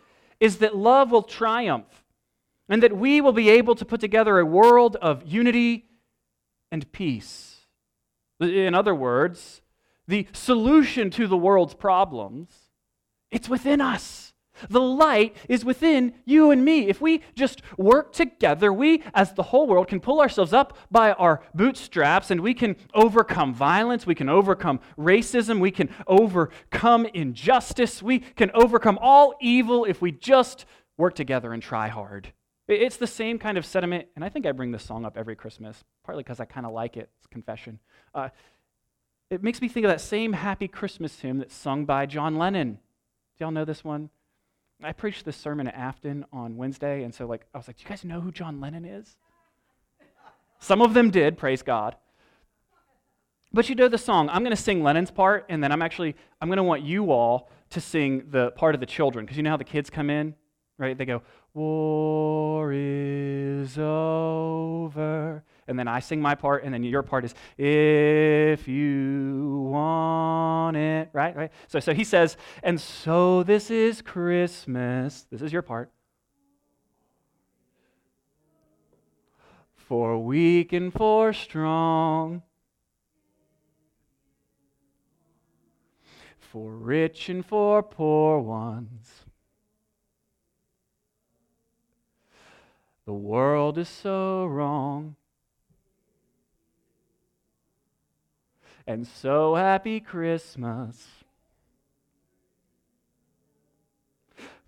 is 0.40 0.58
that 0.58 0.76
love 0.76 1.10
will 1.10 1.22
triumph 1.22 2.04
and 2.68 2.82
that 2.82 2.96
we 2.96 3.20
will 3.20 3.32
be 3.32 3.50
able 3.50 3.74
to 3.74 3.84
put 3.84 4.00
together 4.00 4.38
a 4.38 4.46
world 4.46 4.96
of 4.96 5.26
unity 5.26 5.86
and 6.70 6.90
peace. 6.92 7.60
In 8.40 8.74
other 8.74 8.94
words, 8.94 9.62
the 10.08 10.26
solution 10.32 11.10
to 11.10 11.26
the 11.26 11.36
world's 11.36 11.74
problems 11.74 12.48
it's 13.30 13.48
within 13.48 13.80
us. 13.80 14.31
The 14.68 14.80
light 14.80 15.36
is 15.48 15.64
within 15.64 16.14
you 16.24 16.50
and 16.50 16.64
me. 16.64 16.88
If 16.88 17.00
we 17.00 17.22
just 17.34 17.62
work 17.76 18.12
together, 18.12 18.72
we, 18.72 19.02
as 19.14 19.32
the 19.32 19.42
whole 19.44 19.66
world, 19.66 19.88
can 19.88 20.00
pull 20.00 20.20
ourselves 20.20 20.52
up 20.52 20.76
by 20.90 21.12
our 21.12 21.42
bootstraps 21.54 22.30
and 22.30 22.40
we 22.40 22.54
can 22.54 22.76
overcome 22.94 23.54
violence, 23.54 24.06
we 24.06 24.14
can 24.14 24.28
overcome 24.28 24.80
racism, 24.98 25.60
we 25.60 25.70
can 25.70 25.88
overcome 26.06 27.06
injustice, 27.06 28.02
we 28.02 28.20
can 28.20 28.50
overcome 28.54 28.98
all 29.00 29.34
evil 29.40 29.84
if 29.84 30.00
we 30.00 30.12
just 30.12 30.64
work 30.96 31.14
together 31.14 31.52
and 31.52 31.62
try 31.62 31.88
hard. 31.88 32.32
It's 32.68 32.96
the 32.96 33.06
same 33.06 33.38
kind 33.38 33.58
of 33.58 33.66
sentiment, 33.66 34.06
and 34.14 34.24
I 34.24 34.28
think 34.28 34.46
I 34.46 34.52
bring 34.52 34.70
this 34.70 34.84
song 34.84 35.04
up 35.04 35.16
every 35.16 35.34
Christmas, 35.34 35.82
partly 36.04 36.22
because 36.22 36.40
I 36.40 36.44
kind 36.44 36.64
of 36.64 36.72
like 36.72 36.96
it. 36.96 37.10
It's 37.18 37.26
confession. 37.26 37.80
Uh, 38.14 38.28
it 39.30 39.42
makes 39.42 39.60
me 39.60 39.68
think 39.68 39.84
of 39.84 39.90
that 39.90 40.00
same 40.00 40.32
Happy 40.32 40.68
Christmas 40.68 41.20
hymn 41.20 41.38
that's 41.38 41.54
sung 41.54 41.84
by 41.84 42.06
John 42.06 42.36
Lennon. 42.36 42.74
Do 42.74 43.44
y'all 43.44 43.50
know 43.50 43.64
this 43.64 43.82
one? 43.82 44.10
I 44.84 44.92
preached 44.92 45.24
this 45.24 45.36
sermon 45.36 45.68
at 45.68 45.74
Afton 45.74 46.24
on 46.32 46.56
Wednesday, 46.56 47.04
and 47.04 47.14
so 47.14 47.26
like 47.26 47.46
I 47.54 47.58
was 47.58 47.68
like, 47.68 47.76
"Do 47.76 47.82
you 47.84 47.88
guys 47.88 48.04
know 48.04 48.20
who 48.20 48.32
John 48.32 48.60
Lennon 48.60 48.84
is?" 48.84 49.16
Some 50.58 50.80
of 50.80 50.94
them 50.94 51.10
did, 51.10 51.36
praise 51.38 51.62
God. 51.62 51.96
But 53.52 53.68
you 53.68 53.74
know 53.74 53.88
the 53.88 53.98
song. 53.98 54.28
I'm 54.30 54.42
going 54.42 54.56
to 54.56 54.62
sing 54.62 54.82
Lennon's 54.82 55.10
part, 55.10 55.44
and 55.48 55.62
then 55.62 55.72
I'm 55.72 55.82
actually 55.82 56.16
I'm 56.40 56.48
going 56.48 56.56
to 56.56 56.62
want 56.62 56.82
you 56.82 57.10
all 57.12 57.50
to 57.70 57.80
sing 57.80 58.24
the 58.30 58.50
part 58.52 58.74
of 58.74 58.80
the 58.80 58.86
children, 58.86 59.24
because 59.24 59.36
you 59.36 59.42
know 59.42 59.50
how 59.50 59.56
the 59.56 59.64
kids 59.64 59.90
come 59.90 60.08
in, 60.10 60.34
right? 60.78 60.96
They 60.96 61.04
go, 61.04 61.22
"War 61.54 62.72
is 62.72 63.78
over," 63.78 65.42
and 65.68 65.78
then 65.78 65.88
I 65.88 66.00
sing 66.00 66.20
my 66.20 66.34
part, 66.34 66.64
and 66.64 66.74
then 66.74 66.82
your 66.82 67.02
part 67.02 67.24
is, 67.24 67.34
if 67.56 68.66
you 68.66 69.68
want 69.70 70.76
it, 70.76 71.08
right? 71.12 71.34
Right? 71.36 71.50
So, 71.68 71.80
so 71.80 71.94
he 71.94 72.04
says, 72.04 72.36
and 72.62 72.80
so 72.80 73.42
this 73.42 73.70
is 73.70 74.02
Christmas. 74.02 75.26
This 75.30 75.42
is 75.42 75.52
your 75.52 75.62
part. 75.62 75.90
For 79.76 80.18
weak 80.18 80.72
and 80.72 80.92
for 80.92 81.32
strong. 81.32 82.42
For 86.38 86.70
rich 86.70 87.28
and 87.28 87.44
for 87.46 87.82
poor 87.82 88.38
ones. 88.40 89.08
The 93.04 93.12
world 93.12 93.78
is 93.78 93.88
so 93.88 94.46
wrong. 94.46 95.16
And 98.86 99.06
so 99.06 99.54
happy 99.54 100.00
Christmas. 100.00 101.06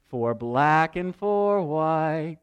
For 0.09 0.35
black 0.35 0.95
and 0.95 1.15
for 1.15 1.61
white, 1.63 2.39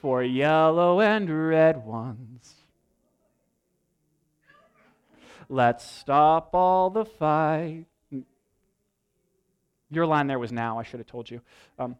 for 0.00 0.22
yellow 0.22 1.00
and 1.00 1.48
red 1.48 1.86
ones. 1.86 2.54
Let's 5.48 5.88
stop 5.88 6.50
all 6.54 6.90
the 6.90 7.04
fight. 7.04 7.84
Your 9.90 10.06
line 10.06 10.26
there 10.26 10.38
was 10.38 10.50
now, 10.50 10.78
I 10.78 10.82
should 10.82 10.98
have 10.98 11.06
told 11.06 11.30
you. 11.30 11.40
Um, 11.78 11.96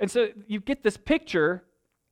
and 0.00 0.10
so 0.10 0.28
you 0.48 0.58
get 0.58 0.82
this 0.82 0.96
picture 0.96 1.62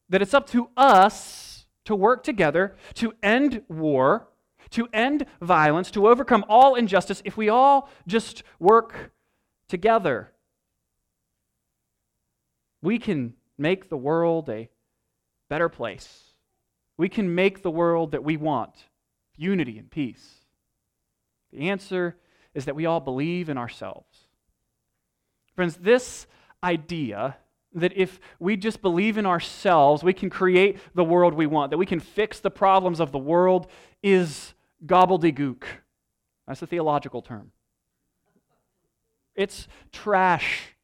that 0.08 0.22
it's 0.22 0.34
up 0.34 0.46
to 0.50 0.68
us 0.76 1.61
to 1.84 1.94
work 1.96 2.22
together 2.22 2.76
to 2.94 3.12
end 3.22 3.62
war, 3.68 4.28
to 4.70 4.88
end 4.92 5.26
violence, 5.40 5.90
to 5.90 6.08
overcome 6.08 6.44
all 6.48 6.74
injustice 6.74 7.22
if 7.24 7.36
we 7.36 7.48
all 7.48 7.88
just 8.06 8.42
work 8.58 9.12
together. 9.68 10.32
We 12.80 12.98
can 12.98 13.34
make 13.58 13.88
the 13.88 13.96
world 13.96 14.48
a 14.48 14.68
better 15.48 15.68
place. 15.68 16.32
We 16.96 17.08
can 17.08 17.34
make 17.34 17.62
the 17.62 17.70
world 17.70 18.12
that 18.12 18.24
we 18.24 18.36
want 18.36 18.74
unity 19.36 19.78
and 19.78 19.90
peace. 19.90 20.40
The 21.52 21.70
answer 21.70 22.16
is 22.54 22.64
that 22.66 22.76
we 22.76 22.86
all 22.86 23.00
believe 23.00 23.48
in 23.48 23.58
ourselves. 23.58 24.18
Friends, 25.54 25.76
this 25.76 26.26
idea 26.62 27.36
that 27.74 27.92
if 27.96 28.20
we 28.38 28.56
just 28.56 28.82
believe 28.82 29.18
in 29.18 29.26
ourselves, 29.26 30.02
we 30.02 30.12
can 30.12 30.30
create 30.30 30.78
the 30.94 31.04
world 31.04 31.34
we 31.34 31.46
want, 31.46 31.70
that 31.70 31.78
we 31.78 31.86
can 31.86 32.00
fix 32.00 32.40
the 32.40 32.50
problems 32.50 33.00
of 33.00 33.12
the 33.12 33.18
world, 33.18 33.66
is 34.02 34.54
gobbledygook. 34.84 35.64
That's 36.46 36.62
a 36.62 36.66
theological 36.66 37.22
term. 37.22 37.52
It's 39.34 39.68
trash. 39.92 40.74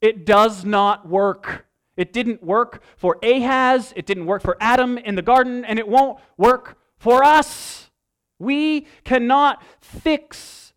It 0.00 0.24
does 0.24 0.64
not 0.64 1.08
work. 1.08 1.66
It 1.96 2.12
didn't 2.12 2.42
work 2.42 2.82
for 2.96 3.18
Ahaz, 3.24 3.92
it 3.96 4.06
didn't 4.06 4.26
work 4.26 4.40
for 4.42 4.56
Adam 4.60 4.98
in 4.98 5.16
the 5.16 5.22
garden, 5.22 5.64
and 5.64 5.80
it 5.80 5.88
won't 5.88 6.20
work 6.36 6.78
for 6.96 7.24
us. 7.24 7.90
We 8.38 8.86
cannot 9.02 9.62
fix 9.80 10.72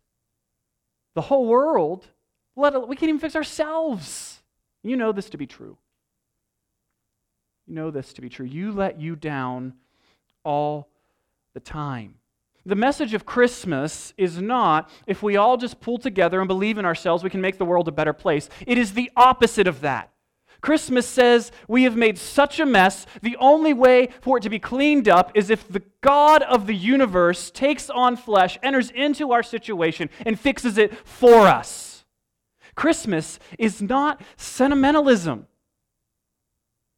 the 1.14 1.20
whole 1.20 1.46
world. 1.46 2.08
Let, 2.56 2.88
we 2.88 2.96
can't 2.96 3.08
even 3.08 3.20
fix 3.20 3.36
ourselves. 3.36 4.31
You 4.82 4.96
know 4.96 5.12
this 5.12 5.30
to 5.30 5.36
be 5.36 5.46
true. 5.46 5.76
You 7.66 7.74
know 7.74 7.90
this 7.90 8.12
to 8.14 8.20
be 8.20 8.28
true. 8.28 8.46
You 8.46 8.72
let 8.72 9.00
you 9.00 9.16
down 9.16 9.74
all 10.44 10.88
the 11.54 11.60
time. 11.60 12.16
The 12.64 12.74
message 12.76 13.14
of 13.14 13.26
Christmas 13.26 14.14
is 14.16 14.40
not 14.40 14.88
if 15.06 15.22
we 15.22 15.36
all 15.36 15.56
just 15.56 15.80
pull 15.80 15.98
together 15.98 16.40
and 16.40 16.48
believe 16.48 16.78
in 16.78 16.84
ourselves, 16.84 17.24
we 17.24 17.30
can 17.30 17.40
make 17.40 17.58
the 17.58 17.64
world 17.64 17.88
a 17.88 17.92
better 17.92 18.12
place. 18.12 18.48
It 18.66 18.78
is 18.78 18.94
the 18.94 19.10
opposite 19.16 19.66
of 19.66 19.80
that. 19.80 20.10
Christmas 20.60 21.06
says 21.06 21.50
we 21.66 21.82
have 21.82 21.96
made 21.96 22.18
such 22.18 22.60
a 22.60 22.66
mess, 22.66 23.04
the 23.20 23.36
only 23.38 23.72
way 23.72 24.10
for 24.20 24.38
it 24.38 24.42
to 24.42 24.50
be 24.50 24.60
cleaned 24.60 25.08
up 25.08 25.32
is 25.34 25.50
if 25.50 25.66
the 25.68 25.82
God 26.00 26.42
of 26.42 26.68
the 26.68 26.74
universe 26.74 27.50
takes 27.50 27.90
on 27.90 28.16
flesh, 28.16 28.58
enters 28.62 28.90
into 28.90 29.32
our 29.32 29.42
situation, 29.42 30.08
and 30.24 30.38
fixes 30.38 30.78
it 30.78 30.94
for 31.04 31.48
us. 31.48 31.91
Christmas 32.74 33.38
is 33.58 33.82
not 33.82 34.20
sentimentalism. 34.36 35.46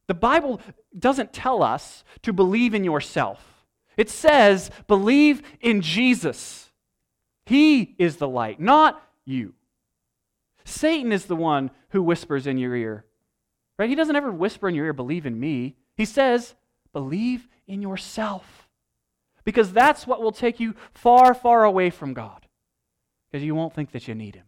The 0.07 0.13
Bible 0.13 0.61
doesn't 0.97 1.33
tell 1.33 1.63
us 1.63 2.03
to 2.21 2.33
believe 2.33 2.73
in 2.73 2.83
yourself, 2.83 3.65
it 3.97 4.09
says, 4.09 4.71
believe 4.87 5.41
in 5.61 5.81
Jesus. 5.81 6.69
He 7.45 7.95
is 7.99 8.17
the 8.17 8.27
light, 8.27 8.59
not 8.59 9.01
you. 9.23 9.53
Satan 10.63 11.11
is 11.11 11.25
the 11.25 11.35
one 11.35 11.69
who 11.89 12.01
whispers 12.01 12.47
in 12.47 12.57
your 12.57 12.75
ear, 12.75 13.05
Right? 13.77 13.89
He 13.89 13.95
doesn't 13.95 14.15
ever 14.15 14.31
whisper 14.31 14.69
in 14.69 14.75
your 14.75 14.85
ear, 14.85 14.93
believe 14.93 15.25
in 15.25 15.39
me. 15.39 15.75
He 15.97 16.05
says, 16.05 16.55
believe 16.93 17.47
in 17.67 17.81
yourself. 17.81 18.69
Because 19.43 19.73
that's 19.73 20.07
what 20.07 20.21
will 20.21 20.31
take 20.31 20.59
you 20.59 20.75
far, 20.93 21.33
far 21.33 21.65
away 21.65 21.89
from 21.89 22.13
God. 22.13 22.47
Because 23.29 23.43
you 23.43 23.53
won't 23.53 23.73
think 23.73 23.91
that 23.91 24.07
you 24.07 24.15
need 24.15 24.35
Him. 24.35 24.45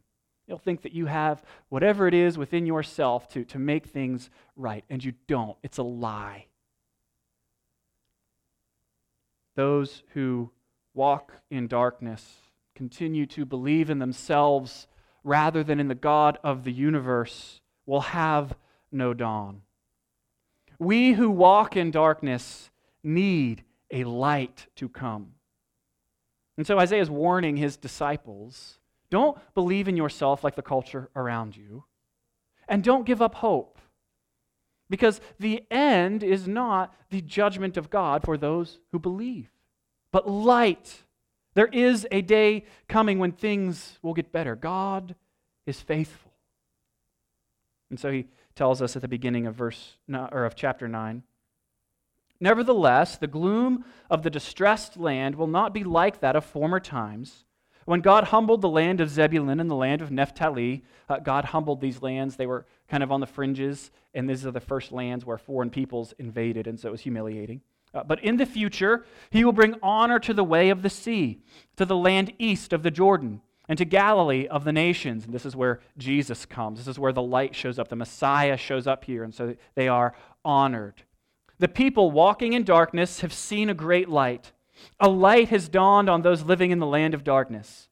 You'll 0.47 0.57
think 0.57 0.81
that 0.83 0.93
you 0.93 1.07
have 1.07 1.43
whatever 1.69 2.07
it 2.07 2.13
is 2.13 2.37
within 2.37 2.65
yourself 2.65 3.27
to, 3.29 3.43
to 3.45 3.59
make 3.59 3.87
things 3.87 4.29
right, 4.55 4.85
and 4.89 5.03
you 5.03 5.13
don't. 5.27 5.57
It's 5.61 5.77
a 5.77 5.83
lie. 5.83 6.45
Those 9.55 10.03
who 10.13 10.51
walk 10.93 11.33
in 11.49 11.67
darkness 11.67 12.35
continue 12.75 13.25
to 13.25 13.45
believe 13.45 13.89
in 13.89 13.99
themselves 13.99 14.87
rather 15.23 15.63
than 15.63 15.79
in 15.79 15.89
the 15.89 15.95
God 15.95 16.37
of 16.43 16.63
the 16.63 16.71
universe 16.71 17.59
will 17.85 18.01
have 18.01 18.55
no 18.91 19.13
dawn. 19.13 19.63
We 20.79 21.13
who 21.13 21.29
walk 21.29 21.75
in 21.75 21.91
darkness 21.91 22.69
need 23.03 23.63
a 23.91 24.03
light 24.03 24.67
to 24.75 24.87
come. 24.87 25.33
And 26.55 26.65
so 26.65 26.79
Isaiah 26.79 27.01
is 27.01 27.09
warning 27.09 27.57
his 27.57 27.77
disciples 27.77 28.79
don't 29.09 29.37
believe 29.53 29.87
in 29.87 29.97
yourself 29.97 30.43
like 30.43 30.55
the 30.55 30.61
culture 30.61 31.09
around 31.15 31.55
you, 31.55 31.85
and 32.67 32.83
don't 32.83 33.05
give 33.05 33.21
up 33.21 33.35
hope. 33.35 33.79
Because 34.89 35.19
the 35.39 35.63
end 35.69 36.23
is 36.23 36.47
not 36.47 36.95
the 37.09 37.21
judgment 37.21 37.75
of 37.75 37.89
God 37.89 38.23
for 38.23 38.37
those 38.37 38.79
who 38.91 38.99
believe, 38.99 39.49
but 40.11 40.29
light. 40.29 41.03
There 41.55 41.67
is 41.67 42.07
a 42.11 42.21
day 42.21 42.65
coming 42.87 43.19
when 43.19 43.31
things 43.31 43.99
will 44.01 44.13
get 44.13 44.31
better. 44.31 44.55
God 44.55 45.15
is 45.65 45.81
faithful. 45.81 46.31
And 47.89 47.99
so 47.99 48.11
he 48.11 48.27
tells 48.55 48.81
us 48.81 48.95
at 48.95 49.01
the 49.01 49.07
beginning 49.07 49.47
of 49.47 49.55
verse 49.55 49.97
or 50.09 50.45
of 50.45 50.55
chapter 50.55 50.87
9. 50.87 51.23
Nevertheless, 52.39 53.17
the 53.17 53.27
gloom 53.27 53.83
of 54.09 54.21
the 54.21 54.29
distressed 54.29 54.97
land 54.97 55.35
will 55.35 55.47
not 55.47 55.73
be 55.73 55.83
like 55.83 56.19
that 56.19 56.35
of 56.35 56.45
former 56.45 56.79
times. 56.79 57.45
When 57.87 58.01
God 58.01 58.25
humbled 58.25 58.61
the 58.61 58.67
land 58.67 58.99
of 58.99 59.09
Zebulun 59.09 59.61
and 59.61 59.71
the 59.71 59.75
land 59.75 60.01
of 60.01 60.11
Naphtali, 60.11 60.83
uh, 61.07 61.19
God 61.19 61.45
humbled 61.45 61.79
these 61.79 62.01
lands. 62.01 62.35
They 62.35 62.45
were 62.45 62.65
kind 62.89 63.01
of 63.01 63.13
on 63.13 63.21
the 63.21 63.25
fringes, 63.25 63.91
and 64.13 64.29
these 64.29 64.45
are 64.45 64.51
the 64.51 64.59
first 64.59 64.91
lands 64.91 65.25
where 65.25 65.37
foreign 65.37 65.69
peoples 65.69 66.13
invaded, 66.19 66.67
and 66.67 66.77
so 66.77 66.89
it 66.89 66.91
was 66.91 66.99
humiliating. 66.99 67.61
Uh, 67.93 68.03
but 68.03 68.21
in 68.21 68.35
the 68.35 68.45
future, 68.45 69.05
he 69.29 69.45
will 69.45 69.53
bring 69.53 69.75
honor 69.81 70.19
to 70.19 70.33
the 70.33 70.43
way 70.43 70.69
of 70.69 70.81
the 70.81 70.89
sea, 70.89 71.39
to 71.77 71.85
the 71.85 71.95
land 71.95 72.33
east 72.37 72.73
of 72.73 72.83
the 72.83 72.91
Jordan 72.91 73.39
and 73.69 73.77
to 73.77 73.85
Galilee 73.85 74.47
of 74.47 74.65
the 74.65 74.73
nations. 74.73 75.23
And 75.23 75.33
this 75.33 75.45
is 75.45 75.55
where 75.55 75.79
Jesus 75.97 76.45
comes. 76.45 76.79
This 76.79 76.89
is 76.89 76.99
where 76.99 77.13
the 77.13 77.21
light 77.21 77.55
shows 77.55 77.79
up. 77.79 77.87
The 77.87 77.95
Messiah 77.95 78.57
shows 78.57 78.85
up 78.85 79.05
here, 79.05 79.23
and 79.23 79.33
so 79.33 79.55
they 79.75 79.87
are 79.87 80.13
honored. 80.43 81.03
The 81.59 81.69
people 81.69 82.11
walking 82.11 82.51
in 82.51 82.65
darkness 82.65 83.21
have 83.21 83.31
seen 83.31 83.69
a 83.69 83.73
great 83.73 84.09
light. 84.09 84.51
A 84.99 85.09
light 85.09 85.49
has 85.49 85.69
dawned 85.69 86.09
on 86.09 86.21
those 86.21 86.43
living 86.43 86.71
in 86.71 86.79
the 86.79 86.85
land 86.85 87.13
of 87.13 87.23
darkness. 87.23 87.89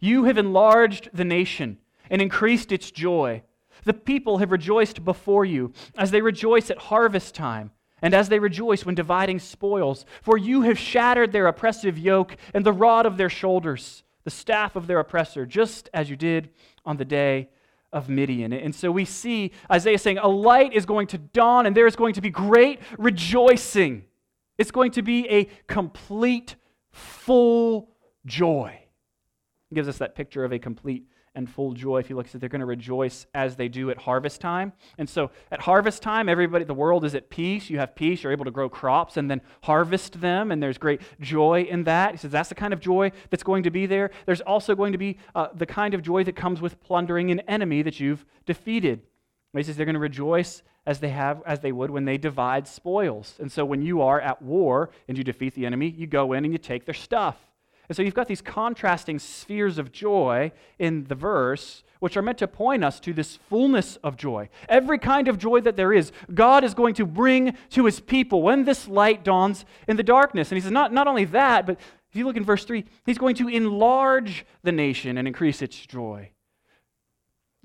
You 0.00 0.24
have 0.24 0.38
enlarged 0.38 1.10
the 1.12 1.24
nation 1.24 1.78
and 2.10 2.20
increased 2.22 2.72
its 2.72 2.90
joy. 2.90 3.42
The 3.84 3.94
people 3.94 4.38
have 4.38 4.52
rejoiced 4.52 5.04
before 5.04 5.44
you 5.44 5.72
as 5.96 6.10
they 6.10 6.22
rejoice 6.22 6.70
at 6.70 6.78
harvest 6.78 7.34
time 7.34 7.70
and 8.02 8.14
as 8.14 8.28
they 8.28 8.38
rejoice 8.38 8.84
when 8.84 8.94
dividing 8.94 9.38
spoils. 9.38 10.04
For 10.22 10.36
you 10.36 10.62
have 10.62 10.78
shattered 10.78 11.32
their 11.32 11.46
oppressive 11.46 11.98
yoke 11.98 12.36
and 12.52 12.64
the 12.64 12.72
rod 12.72 13.06
of 13.06 13.16
their 13.16 13.30
shoulders 13.30 14.02
the 14.26 14.30
staff 14.30 14.74
of 14.74 14.88
their 14.88 14.98
oppressor, 14.98 15.46
just 15.46 15.88
as 15.94 16.10
you 16.10 16.16
did 16.16 16.50
on 16.84 16.96
the 16.96 17.04
day 17.04 17.48
of 17.92 18.08
Midian. 18.08 18.52
And 18.52 18.74
so 18.74 18.90
we 18.90 19.04
see 19.04 19.52
Isaiah 19.70 20.00
saying, 20.00 20.18
A 20.18 20.26
light 20.26 20.72
is 20.72 20.84
going 20.84 21.06
to 21.08 21.18
dawn, 21.18 21.64
and 21.64 21.76
there 21.76 21.86
is 21.86 21.94
going 21.94 22.14
to 22.14 22.20
be 22.20 22.28
great 22.28 22.80
rejoicing. 22.98 24.04
It's 24.58 24.70
going 24.70 24.92
to 24.92 25.02
be 25.02 25.28
a 25.28 25.44
complete, 25.66 26.56
full 26.90 27.90
joy. 28.24 28.78
It 29.70 29.74
gives 29.74 29.88
us 29.88 29.98
that 29.98 30.14
picture 30.14 30.44
of 30.44 30.52
a 30.52 30.58
complete 30.58 31.06
and 31.36 31.48
full 31.48 31.74
joy. 31.74 31.98
If 31.98 32.08
you 32.08 32.16
look 32.16 32.26
at 32.26 32.34
it, 32.34 32.38
they're 32.38 32.48
going 32.48 32.60
to 32.60 32.66
rejoice 32.66 33.26
as 33.34 33.56
they 33.56 33.68
do 33.68 33.90
at 33.90 33.98
harvest 33.98 34.40
time. 34.40 34.72
And 34.96 35.08
so 35.08 35.30
at 35.52 35.60
harvest 35.60 36.02
time, 36.02 36.28
everybody, 36.28 36.64
the 36.64 36.74
world 36.74 37.04
is 37.04 37.14
at 37.14 37.28
peace. 37.28 37.68
You 37.68 37.78
have 37.78 37.94
peace. 37.94 38.22
You're 38.22 38.32
able 38.32 38.46
to 38.46 38.50
grow 38.50 38.70
crops 38.70 39.18
and 39.18 39.30
then 39.30 39.42
harvest 39.62 40.20
them, 40.20 40.50
and 40.50 40.62
there's 40.62 40.78
great 40.78 41.02
joy 41.20 41.66
in 41.68 41.84
that. 41.84 42.12
He 42.12 42.16
says 42.16 42.30
that's 42.30 42.48
the 42.48 42.54
kind 42.54 42.72
of 42.72 42.80
joy 42.80 43.12
that's 43.28 43.42
going 43.42 43.62
to 43.64 43.70
be 43.70 43.84
there. 43.84 44.10
There's 44.24 44.40
also 44.40 44.74
going 44.74 44.92
to 44.92 44.98
be 44.98 45.18
uh, 45.34 45.48
the 45.54 45.66
kind 45.66 45.92
of 45.92 46.02
joy 46.02 46.24
that 46.24 46.36
comes 46.36 46.62
with 46.62 46.80
plundering 46.80 47.30
an 47.30 47.40
enemy 47.40 47.82
that 47.82 48.00
you've 48.00 48.24
defeated. 48.46 49.02
He 49.54 49.62
says 49.62 49.76
they're 49.76 49.86
going 49.86 49.94
to 49.94 50.00
rejoice 50.00 50.62
as 50.86 51.00
they 51.00 51.08
have 51.08 51.42
as 51.44 51.60
they 51.60 51.72
would 51.72 51.90
when 51.90 52.04
they 52.04 52.16
divide 52.16 52.68
spoils. 52.68 53.34
And 53.40 53.50
so 53.50 53.64
when 53.64 53.82
you 53.82 54.00
are 54.02 54.20
at 54.20 54.40
war 54.40 54.90
and 55.08 55.18
you 55.18 55.24
defeat 55.24 55.54
the 55.54 55.66
enemy, 55.66 55.88
you 55.88 56.06
go 56.06 56.32
in 56.32 56.44
and 56.44 56.52
you 56.52 56.58
take 56.58 56.84
their 56.84 56.94
stuff. 56.94 57.36
And 57.88 57.96
so 57.96 58.02
you've 58.02 58.14
got 58.14 58.26
these 58.26 58.42
contrasting 58.42 59.18
spheres 59.18 59.78
of 59.78 59.92
joy 59.92 60.50
in 60.78 61.04
the 61.04 61.14
verse, 61.14 61.84
which 62.00 62.16
are 62.16 62.22
meant 62.22 62.38
to 62.38 62.48
point 62.48 62.82
us 62.82 62.98
to 63.00 63.12
this 63.12 63.36
fullness 63.48 63.96
of 64.02 64.16
joy. 64.16 64.48
Every 64.68 64.98
kind 64.98 65.28
of 65.28 65.38
joy 65.38 65.60
that 65.60 65.76
there 65.76 65.92
is, 65.92 66.10
God 66.34 66.64
is 66.64 66.74
going 66.74 66.94
to 66.94 67.06
bring 67.06 67.56
to 67.70 67.84
his 67.84 68.00
people 68.00 68.42
when 68.42 68.64
this 68.64 68.88
light 68.88 69.22
dawns 69.22 69.64
in 69.86 69.96
the 69.96 70.02
darkness. 70.02 70.50
And 70.50 70.56
he 70.56 70.62
says, 70.62 70.72
not, 70.72 70.92
not 70.92 71.06
only 71.06 71.26
that, 71.26 71.66
but 71.66 71.78
if 72.10 72.16
you 72.16 72.24
look 72.24 72.36
in 72.36 72.44
verse 72.44 72.64
3, 72.64 72.84
he's 73.04 73.18
going 73.18 73.36
to 73.36 73.48
enlarge 73.48 74.44
the 74.64 74.72
nation 74.72 75.16
and 75.16 75.28
increase 75.28 75.62
its 75.62 75.78
joy. 75.78 76.30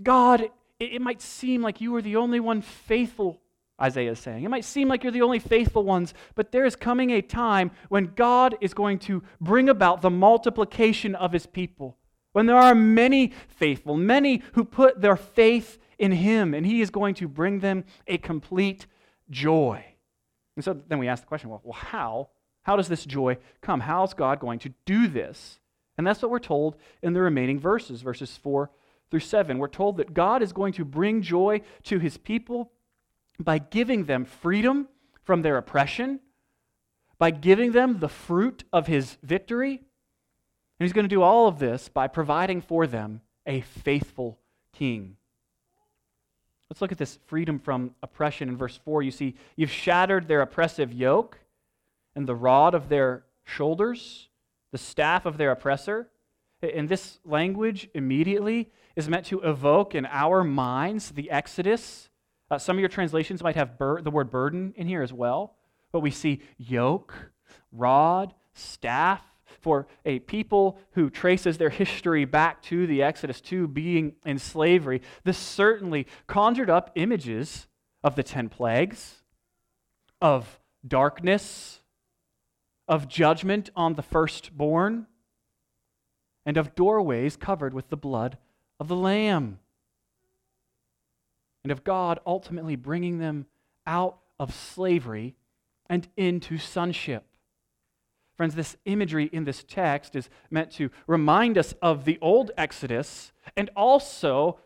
God, 0.04 0.50
it, 0.82 0.96
it 0.96 1.02
might 1.02 1.22
seem 1.22 1.62
like 1.62 1.80
you 1.80 1.96
are 1.96 2.02
the 2.02 2.16
only 2.16 2.40
one 2.40 2.62
faithful 2.62 3.40
Isaiah 3.80 4.12
is 4.12 4.20
saying. 4.20 4.44
It 4.44 4.50
might 4.50 4.66
seem 4.66 4.88
like 4.88 5.04
you're 5.04 5.12
the 5.12 5.22
only 5.22 5.40
faithful 5.40 5.84
ones, 5.84 6.14
but 6.36 6.52
there 6.52 6.66
is 6.66 6.76
coming 6.76 7.12
a 7.12 7.22
time 7.22 7.72
when 7.90 8.14
God 8.16 8.56
is 8.62 8.74
going 8.74 9.00
to 9.00 9.24
bring 9.40 9.70
about 9.70 10.02
the 10.02 10.10
multiplication 10.10 11.16
of 11.16 11.34
his 11.34 11.46
people. 11.46 11.98
When 12.34 12.46
there 12.46 12.58
are 12.58 12.76
many 12.76 13.34
faithful, 13.48 13.98
many 13.98 14.44
who 14.54 14.64
put 14.64 15.02
their 15.02 15.16
faith 15.16 15.80
in 15.98 16.12
him, 16.12 16.54
and 16.54 16.66
he 16.66 16.82
is 16.82 16.90
going 16.90 17.16
to 17.16 17.28
bring 17.28 17.60
them 17.60 17.84
a 18.08 18.18
complete 18.18 18.86
joy. 19.30 19.84
And 20.56 20.64
so 20.64 20.80
then 20.88 21.00
we 21.00 21.08
ask 21.08 21.24
the 21.24 21.28
question 21.28 21.50
well, 21.50 21.62
well 21.64 21.74
how? 21.74 22.30
How 22.64 22.76
does 22.76 22.88
this 22.88 23.06
joy 23.06 23.38
come? 23.62 23.80
How 23.80 24.04
is 24.04 24.14
God 24.14 24.40
going 24.40 24.60
to 24.60 24.74
do 24.86 25.08
this? 25.08 25.60
And 25.98 26.06
that's 26.06 26.22
what 26.22 26.32
we're 26.32 26.40
told 26.40 26.76
in 27.02 27.14
the 27.14 27.22
remaining 27.22 27.60
verses, 27.60 28.02
verses 28.02 28.38
4 28.38 28.70
through 29.12 29.20
7. 29.20 29.58
We're 29.58 29.68
told 29.68 29.98
that 29.98 30.14
God 30.14 30.42
is 30.42 30.54
going 30.54 30.74
to 30.74 30.86
bring 30.86 31.22
joy 31.22 31.62
to 31.84 32.00
his 32.00 32.18
people 32.18 32.72
by 33.40 33.60
giving 33.60 34.06
them 34.06 34.26
freedom 34.26 34.88
from 35.24 35.42
their 35.42 35.58
oppression, 35.58 36.22
by 37.20 37.30
giving 37.30 37.74
them 37.74 38.00
the 38.00 38.10
fruit 38.10 38.64
of 38.74 38.88
his 38.88 39.18
victory. 39.22 39.74
And 39.74 40.86
he's 40.86 40.94
going 40.94 41.06
to 41.06 41.16
do 41.16 41.22
all 41.22 41.48
of 41.48 41.60
this 41.60 41.90
by 41.90 42.08
providing 42.08 42.62
for 42.62 42.88
them 42.88 43.22
a 43.46 43.62
faithful 43.62 44.40
king. 44.74 45.18
Let's 46.70 46.82
look 46.82 46.94
at 46.94 46.98
this 46.98 47.20
freedom 47.26 47.60
from 47.60 47.94
oppression 48.02 48.48
in 48.48 48.56
verse 48.56 48.80
4. 48.86 49.04
You 49.04 49.12
see, 49.12 49.36
you've 49.58 49.70
shattered 49.70 50.30
their 50.30 50.42
oppressive 50.42 50.94
yoke 50.94 51.38
and 52.16 52.26
the 52.26 52.36
rod 52.36 52.74
of 52.74 52.88
their 52.88 53.26
shoulders, 53.44 54.30
the 54.72 54.78
staff 54.78 55.26
of 55.26 55.38
their 55.38 55.52
oppressor. 55.52 56.08
And 56.62 56.88
this 56.88 57.20
language 57.26 57.90
immediately 57.94 58.70
is 58.96 59.10
meant 59.10 59.26
to 59.28 59.42
evoke 59.42 59.96
in 59.96 60.06
our 60.06 60.44
minds 60.44 61.12
the 61.12 61.32
Exodus 61.32 62.10
uh, 62.52 62.58
some 62.58 62.76
of 62.76 62.82
your 62.82 62.90
translations 62.90 63.42
might 63.42 63.56
have 63.56 63.78
bur- 63.78 64.02
the 64.02 64.12
word 64.12 64.30
burden 64.30 64.74
in 64.76 64.86
here 64.86 65.02
as 65.02 65.14
well. 65.14 65.56
But 65.94 66.02
we 66.02 66.12
see 66.12 66.42
yoke, 66.58 67.32
rod, 67.72 68.34
staff, 68.54 69.24
for 69.62 69.88
a 70.06 70.20
people 70.20 70.78
who 70.92 71.10
traces 71.10 71.58
their 71.58 71.70
history 71.70 72.26
back 72.26 72.62
to 72.64 72.86
the 72.88 73.04
Exodus, 73.04 73.40
to 73.42 73.68
being 73.68 74.16
in 74.26 74.38
slavery, 74.38 75.02
this 75.24 75.38
certainly 75.38 76.08
conjured 76.28 76.70
up 76.70 76.92
images 76.96 77.68
of 78.04 78.16
the 78.16 78.24
ten 78.24 78.50
plagues, 78.50 79.22
of 80.22 80.60
darkness, 80.86 81.82
of 82.88 83.08
judgment 83.08 83.70
on 83.76 83.94
the 83.94 84.02
firstborn, 84.02 85.08
and 86.46 86.58
of 86.58 86.76
doorways 86.76 87.36
covered 87.36 87.74
with 87.74 87.90
the 87.90 87.98
blood 87.98 88.38
of 88.80 88.88
the 88.88 88.96
Lamb, 88.96 89.60
and 91.64 91.72
of 91.72 91.84
God 91.84 92.20
ultimately 92.26 92.76
bringing 92.76 93.20
them 93.20 93.46
out 93.86 94.18
of 94.40 94.54
slavery 94.54 95.36
and 95.88 96.08
into 96.18 96.58
sonship. 96.58 97.24
Friends, 98.36 98.56
this 98.56 98.76
imagery 98.86 99.30
in 99.32 99.44
this 99.44 99.64
text 99.64 100.16
is 100.16 100.30
meant 100.50 100.72
to 100.72 100.90
remind 101.06 101.60
us 101.60 101.76
of 101.82 102.06
the 102.06 102.18
old 102.22 102.50
Exodus 102.58 103.34
and 103.56 103.70
also 103.76 104.58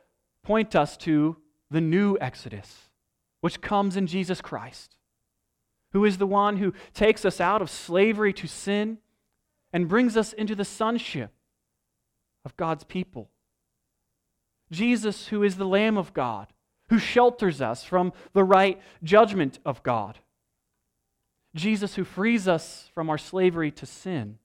point 0.43 0.75
us 0.75 0.95
to 0.95 1.35
the 1.69 1.81
new 1.81 2.17
Exodus, 2.21 2.89
which 3.41 3.59
comes 3.59 3.97
in 3.97 4.07
Jesus 4.07 4.39
Christ, 4.39 4.95
who 5.91 6.05
is 6.05 6.19
the 6.19 6.27
one 6.27 6.57
who 6.57 6.73
takes 6.93 7.25
us 7.25 7.41
out 7.41 7.61
of 7.61 7.69
slavery 7.69 8.31
to 8.31 8.47
sin 8.47 8.99
and 9.73 9.89
brings 9.89 10.15
us 10.15 10.31
into 10.31 10.55
the 10.55 10.63
sonship 10.63 11.35
of 12.45 12.55
God's 12.55 12.84
people. 12.84 13.29
Jesus, 14.71 15.27
who 15.27 15.43
is 15.43 15.58
the 15.58 15.65
Lamb 15.65 15.97
of 15.97 16.13
God, 16.13 16.47
who 16.89 16.99
shelters 16.99 17.62
us 17.62 17.84
from 17.84 18.13
the 18.34 18.43
right 18.43 18.79
judgment 19.03 19.60
of 19.65 19.84
God. 19.84 20.19
Jesus, 21.55 21.95
who 21.95 22.03
frees 22.03 22.47
us 22.47 22.89
from 22.93 23.10
our 23.10 23.17
slavery 23.17 23.71
to 23.71 23.86
sin 23.86 24.38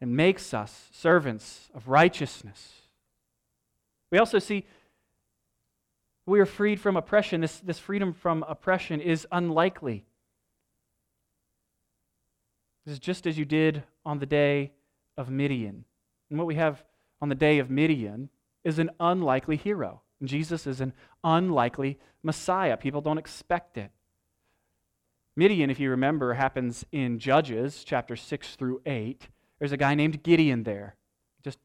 and 0.00 0.16
makes 0.16 0.52
us 0.52 0.88
servants 0.92 1.70
of 1.74 1.88
righteousness. 1.88 2.72
We 4.10 4.18
also 4.18 4.38
see 4.38 4.64
we 6.26 6.40
are 6.40 6.46
freed 6.46 6.78
from 6.78 6.96
oppression. 6.96 7.40
This, 7.40 7.58
this 7.60 7.78
freedom 7.78 8.12
from 8.12 8.44
oppression 8.46 9.00
is 9.00 9.26
unlikely. 9.32 10.04
This 12.84 12.94
is 12.94 12.98
just 12.98 13.26
as 13.26 13.38
you 13.38 13.44
did 13.44 13.82
on 14.04 14.18
the 14.18 14.26
day 14.26 14.72
of 15.16 15.30
Midian. 15.30 15.84
And 16.30 16.38
what 16.38 16.46
we 16.46 16.56
have 16.56 16.84
on 17.20 17.28
the 17.28 17.34
day 17.34 17.58
of 17.58 17.70
Midian 17.70 18.28
is 18.64 18.78
an 18.78 18.90
unlikely 19.00 19.56
hero. 19.56 20.02
Jesus 20.22 20.66
is 20.66 20.80
an 20.80 20.92
unlikely 21.22 21.98
Messiah. 22.22 22.76
People 22.76 23.00
don't 23.00 23.18
expect 23.18 23.78
it. 23.78 23.90
Midian, 25.36 25.70
if 25.70 25.78
you 25.78 25.90
remember, 25.90 26.34
happens 26.34 26.84
in 26.90 27.20
Judges 27.20 27.84
chapter 27.84 28.16
6 28.16 28.56
through 28.56 28.82
8. 28.84 29.28
There's 29.58 29.72
a 29.72 29.76
guy 29.76 29.94
named 29.94 30.22
Gideon 30.22 30.64
there. 30.64 30.96
Just, 31.44 31.58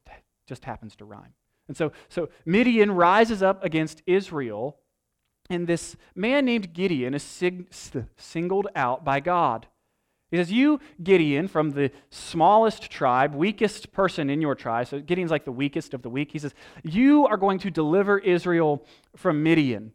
just 0.46 0.64
happens 0.64 0.94
to 0.96 1.04
rhyme. 1.04 1.34
And 1.66 1.76
so, 1.76 1.92
so 2.08 2.28
Midian 2.44 2.92
rises 2.92 3.42
up 3.42 3.64
against 3.64 4.02
Israel, 4.06 4.78
and 5.50 5.66
this 5.66 5.96
man 6.14 6.44
named 6.44 6.72
Gideon 6.72 7.14
is 7.14 7.42
singled 8.16 8.68
out 8.76 9.04
by 9.04 9.20
God. 9.20 9.66
He 10.34 10.40
says, 10.40 10.50
You, 10.50 10.80
Gideon, 11.00 11.46
from 11.46 11.70
the 11.70 11.92
smallest 12.10 12.90
tribe, 12.90 13.36
weakest 13.36 13.92
person 13.92 14.28
in 14.28 14.40
your 14.42 14.56
tribe, 14.56 14.88
so 14.88 14.98
Gideon's 14.98 15.30
like 15.30 15.44
the 15.44 15.52
weakest 15.52 15.94
of 15.94 16.02
the 16.02 16.10
weak, 16.10 16.32
he 16.32 16.40
says, 16.40 16.54
You 16.82 17.28
are 17.28 17.36
going 17.36 17.60
to 17.60 17.70
deliver 17.70 18.18
Israel 18.18 18.84
from 19.14 19.44
Midian. 19.44 19.92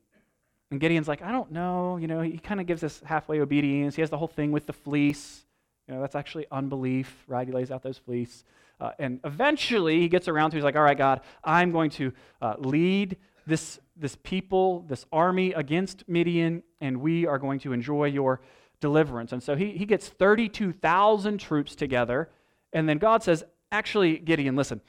And 0.72 0.80
Gideon's 0.80 1.10
like, 1.10 1.22
I 1.22 1.34
don't 1.34 1.52
know. 1.52 1.98
You 1.98 2.08
know, 2.08 2.22
he 2.22 2.38
kind 2.38 2.62
of 2.62 2.68
gives 2.68 2.80
this 2.80 3.02
halfway 3.04 3.42
obedience. 3.42 3.96
He 3.96 4.02
has 4.02 4.10
the 4.10 4.18
whole 4.18 4.30
thing 4.30 4.54
with 4.54 4.66
the 4.66 4.72
fleece. 4.72 5.44
You 5.90 5.96
know, 5.96 6.00
that's 6.00 6.16
actually 6.16 6.46
unbelief, 6.50 7.26
right? 7.28 7.46
He 7.46 7.52
lays 7.52 7.70
out 7.70 7.84
those 7.84 7.98
fleece. 7.98 8.46
Uh, 8.80 8.92
and 8.98 9.20
eventually 9.26 10.00
he 10.00 10.08
gets 10.08 10.30
around 10.30 10.52
to, 10.52 10.56
he's 10.56 10.64
like, 10.64 10.78
all 10.78 10.84
right, 10.84 10.98
God, 10.98 11.20
I'm 11.44 11.74
going 11.74 11.90
to 11.92 12.14
uh, 12.42 12.56
lead 12.60 13.18
this, 13.46 13.78
this 13.98 14.16
people, 14.24 14.86
this 14.88 15.06
army 15.12 15.52
against 15.52 16.08
Midian, 16.08 16.64
and 16.80 17.02
we 17.02 17.28
are 17.28 17.40
going 17.40 17.60
to 17.60 17.74
enjoy 17.74 18.06
your 18.06 18.40
deliverance. 18.80 19.32
And 19.32 19.42
so 19.42 19.56
he, 19.56 19.72
he 19.72 19.86
gets 19.86 20.08
32,000 20.08 21.38
troops 21.38 21.76
together. 21.76 22.30
And 22.74 22.88
then 22.88 22.98
God 22.98 23.24
says, 23.24 23.44
actually, 23.72 24.18
Gideon, 24.18 24.56
listen, 24.56 24.82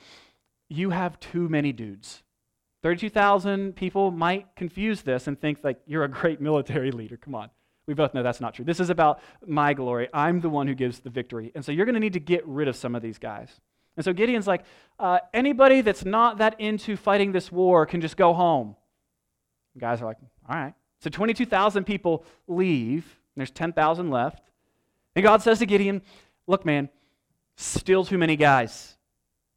you 0.69 0.91
have 0.91 1.19
too 1.21 1.49
many 1.49 1.73
dudes. 1.73 2.23
32,000 2.83 3.77
people 3.77 4.11
might 4.11 4.47
confuse 4.57 5.03
this 5.03 5.27
and 5.27 5.39
think 5.39 5.59
like 5.63 5.81
you're 5.87 6.05
a 6.05 6.09
great 6.09 6.41
military 6.41 6.91
leader. 6.91 7.17
Come 7.17 7.35
on. 7.35 7.51
We 7.87 7.95
both 7.95 8.15
know 8.15 8.23
that's 8.23 8.41
not 8.41 8.55
true. 8.55 8.65
This 8.65 8.79
is 8.79 8.91
about 8.91 9.21
my 9.45 9.75
glory. 9.75 10.09
I'm 10.15 10.41
the 10.41 10.49
one 10.49 10.69
who 10.69 10.75
gives 10.75 11.01
the 11.01 11.11
victory. 11.11 11.51
And 11.55 11.65
so 11.65 11.73
you're 11.73 11.87
going 11.87 11.95
to 11.95 12.01
need 12.01 12.13
to 12.13 12.21
get 12.21 12.47
rid 12.47 12.69
of 12.69 12.77
some 12.77 12.95
of 12.95 13.03
these 13.03 13.19
guys. 13.19 13.61
And 13.97 14.05
so 14.05 14.13
Gideon's 14.13 14.47
like, 14.47 14.63
uh, 14.99 15.19
anybody 15.35 15.81
that's 15.81 16.05
not 16.05 16.39
that 16.39 16.61
into 16.61 16.97
fighting 16.97 17.33
this 17.33 17.51
war 17.51 17.87
can 17.87 18.01
just 18.01 18.17
go 18.17 18.33
home. 18.33 18.77
And 19.75 19.81
guys 19.81 20.01
are 20.01 20.07
like, 20.07 20.19
all 20.49 20.57
right. 20.57 20.75
So 21.01 21.11
22,000 21.11 21.85
people 21.85 22.25
leave, 22.47 23.19
there's 23.37 23.51
10,000 23.51 24.11
left. 24.11 24.51
And 25.15 25.23
God 25.23 25.43
says 25.43 25.59
to 25.61 25.67
Gideon, 25.67 26.03
look, 26.47 26.65
man, 26.65 26.89
still 27.57 28.05
too 28.05 28.19
many 28.19 28.37
guys. 28.37 28.97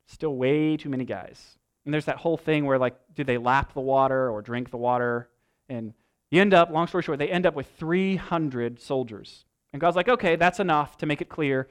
Still 0.06 0.36
way 0.36 0.78
too 0.78 0.90
many 0.90 1.06
guys. 1.06 1.58
And 1.86 1.94
there's 1.94 2.06
that 2.06 2.18
whole 2.18 2.38
thing 2.38 2.66
where, 2.66 2.78
like, 2.78 2.96
do 3.14 3.24
they 3.24 3.38
lap 3.38 3.74
the 3.74 3.82
water 3.82 4.30
or 4.30 4.42
drink 4.42 4.70
the 4.70 4.78
water? 4.78 5.30
And 5.70 5.94
you 6.32 6.42
end 6.42 6.54
up, 6.54 6.70
long 6.72 6.88
story 6.88 7.04
short, 7.04 7.20
they 7.20 7.30
end 7.30 7.46
up 7.46 7.56
with 7.56 7.68
300 7.78 8.80
soldiers. 8.80 9.46
And 9.72 9.82
God's 9.82 9.96
like, 9.96 10.10
okay, 10.10 10.36
that's 10.36 10.60
enough 10.60 10.98
to 10.98 11.06
make 11.06 11.22
it 11.22 11.30
clear 11.30 11.68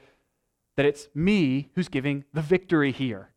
that 0.75 0.85
it's 0.85 1.07
me 1.13 1.69
who's 1.75 1.87
giving 1.87 2.25
the 2.33 2.41
victory 2.41 2.91
here. 2.91 3.29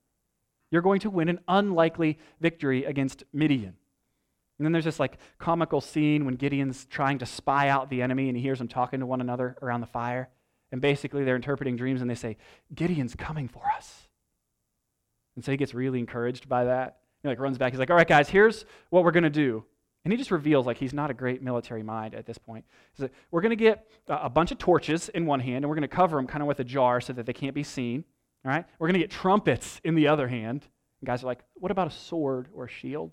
You're 0.71 0.83
going 0.83 1.01
to 1.01 1.11
win 1.11 1.29
an 1.29 1.41
unlikely 1.49 2.19
victory 2.41 2.85
against 2.85 3.25
Midian. 3.33 3.75
And 4.59 4.65
then 4.65 4.73
there's 4.73 4.85
this 4.85 5.01
like 5.01 5.19
comical 5.39 5.81
scene 5.81 6.25
when 6.25 6.35
Gideon's 6.35 6.87
trying 6.87 7.19
to 7.19 7.27
spy 7.27 7.69
out 7.69 7.91
the 7.91 8.03
enemy 8.03 8.29
and 8.29 8.37
he 8.37 8.43
hears 8.43 8.59
them 8.59 8.69
talking 8.69 9.01
to 9.01 9.07
one 9.07 9.21
another 9.21 9.57
around 9.61 9.81
the 9.81 9.87
fire. 9.87 10.31
And 10.73 10.81
basically 10.81 11.25
they're 11.25 11.37
interpreting 11.37 11.77
dreams 11.77 12.01
and 12.01 12.11
they 12.11 12.15
say, 12.15 12.37
Gideon's 12.75 13.15
coming 13.15 13.49
for 13.49 13.63
us. 13.77 14.09
And 15.37 15.45
so 15.45 15.51
he 15.51 15.57
gets 15.57 15.75
really 15.75 15.99
encouraged 15.99 16.49
by 16.49 16.65
that. 16.65 16.99
He 17.23 17.29
like 17.29 17.39
runs 17.39 17.59
back. 17.59 17.73
He's 17.73 17.79
like, 17.79 17.91
all 17.91 17.97
right, 17.97 18.09
guys, 18.09 18.29
here's 18.29 18.65
what 18.91 19.05
we're 19.05 19.11
going 19.11 19.25
to 19.25 19.31
do. 19.31 19.65
And 20.05 20.13
he 20.13 20.17
just 20.17 20.31
reveals 20.31 20.67
like 20.67 20.79
he's 20.79 20.95
not 20.95 21.11
a 21.11 21.15
great 21.15 21.43
military 21.43 21.83
mind 21.83 22.15
at 22.15 22.27
this 22.27 22.39
point. 22.39 22.65
He's 22.95 23.03
like, 23.03 23.13
we're 23.31 23.41
going 23.43 23.51
to 23.51 23.57
get 23.57 23.91
a 24.09 24.31
bunch 24.31 24.53
of 24.53 24.59
torches 24.59 25.09
in 25.11 25.27
one 25.27 25.41
hand 25.41 25.65
and 25.65 25.69
we're 25.69 25.75
going 25.75 25.83
to 25.83 25.89
cover 25.89 26.17
them 26.17 26.27
kind 26.27 26.43
of 26.43 26.49
with 26.49 26.61
a 26.61 26.65
jar 26.65 27.01
so 27.01 27.13
that 27.13 27.27
they 27.27 27.33
can't 27.33 27.55
be 27.55 27.65
seen. 27.65 28.05
All 28.45 28.53
right? 28.53 28.65
We're 28.79 28.87
going 28.87 28.95
to 28.95 29.01
get 29.01 29.11
trumpets 29.11 29.81
in 29.85 29.97
the 29.97 30.09
other 30.09 30.29
hand. 30.29 30.63
And 31.01 31.07
guys 31.07 31.23
are 31.23 31.27
like, 31.27 31.41
what 31.55 31.73
about 31.73 31.89
a 31.89 31.91
sword 31.91 32.49
or 32.55 32.65
a 32.65 32.69
shield? 32.69 33.13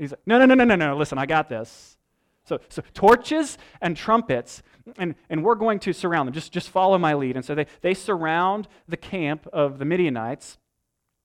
He's 0.00 0.12
like, 0.12 0.20
no, 0.26 0.38
no, 0.38 0.46
no, 0.46 0.54
no, 0.54 0.64
no, 0.64 0.76
no. 0.76 0.96
Listen, 0.96 1.18
I 1.18 1.26
got 1.26 1.48
this. 1.48 1.96
So, 2.44 2.58
so 2.68 2.82
torches 2.94 3.58
and 3.82 3.96
trumpets, 3.96 4.62
and, 4.96 5.14
and 5.28 5.44
we're 5.44 5.54
going 5.54 5.78
to 5.80 5.92
surround 5.92 6.26
them. 6.26 6.32
Just, 6.32 6.52
just 6.52 6.70
follow 6.70 6.98
my 6.98 7.14
lead. 7.14 7.36
And 7.36 7.44
so 7.44 7.54
they, 7.54 7.66
they 7.82 7.94
surround 7.94 8.66
the 8.88 8.96
camp 8.96 9.46
of 9.52 9.78
the 9.78 9.84
Midianites. 9.84 10.56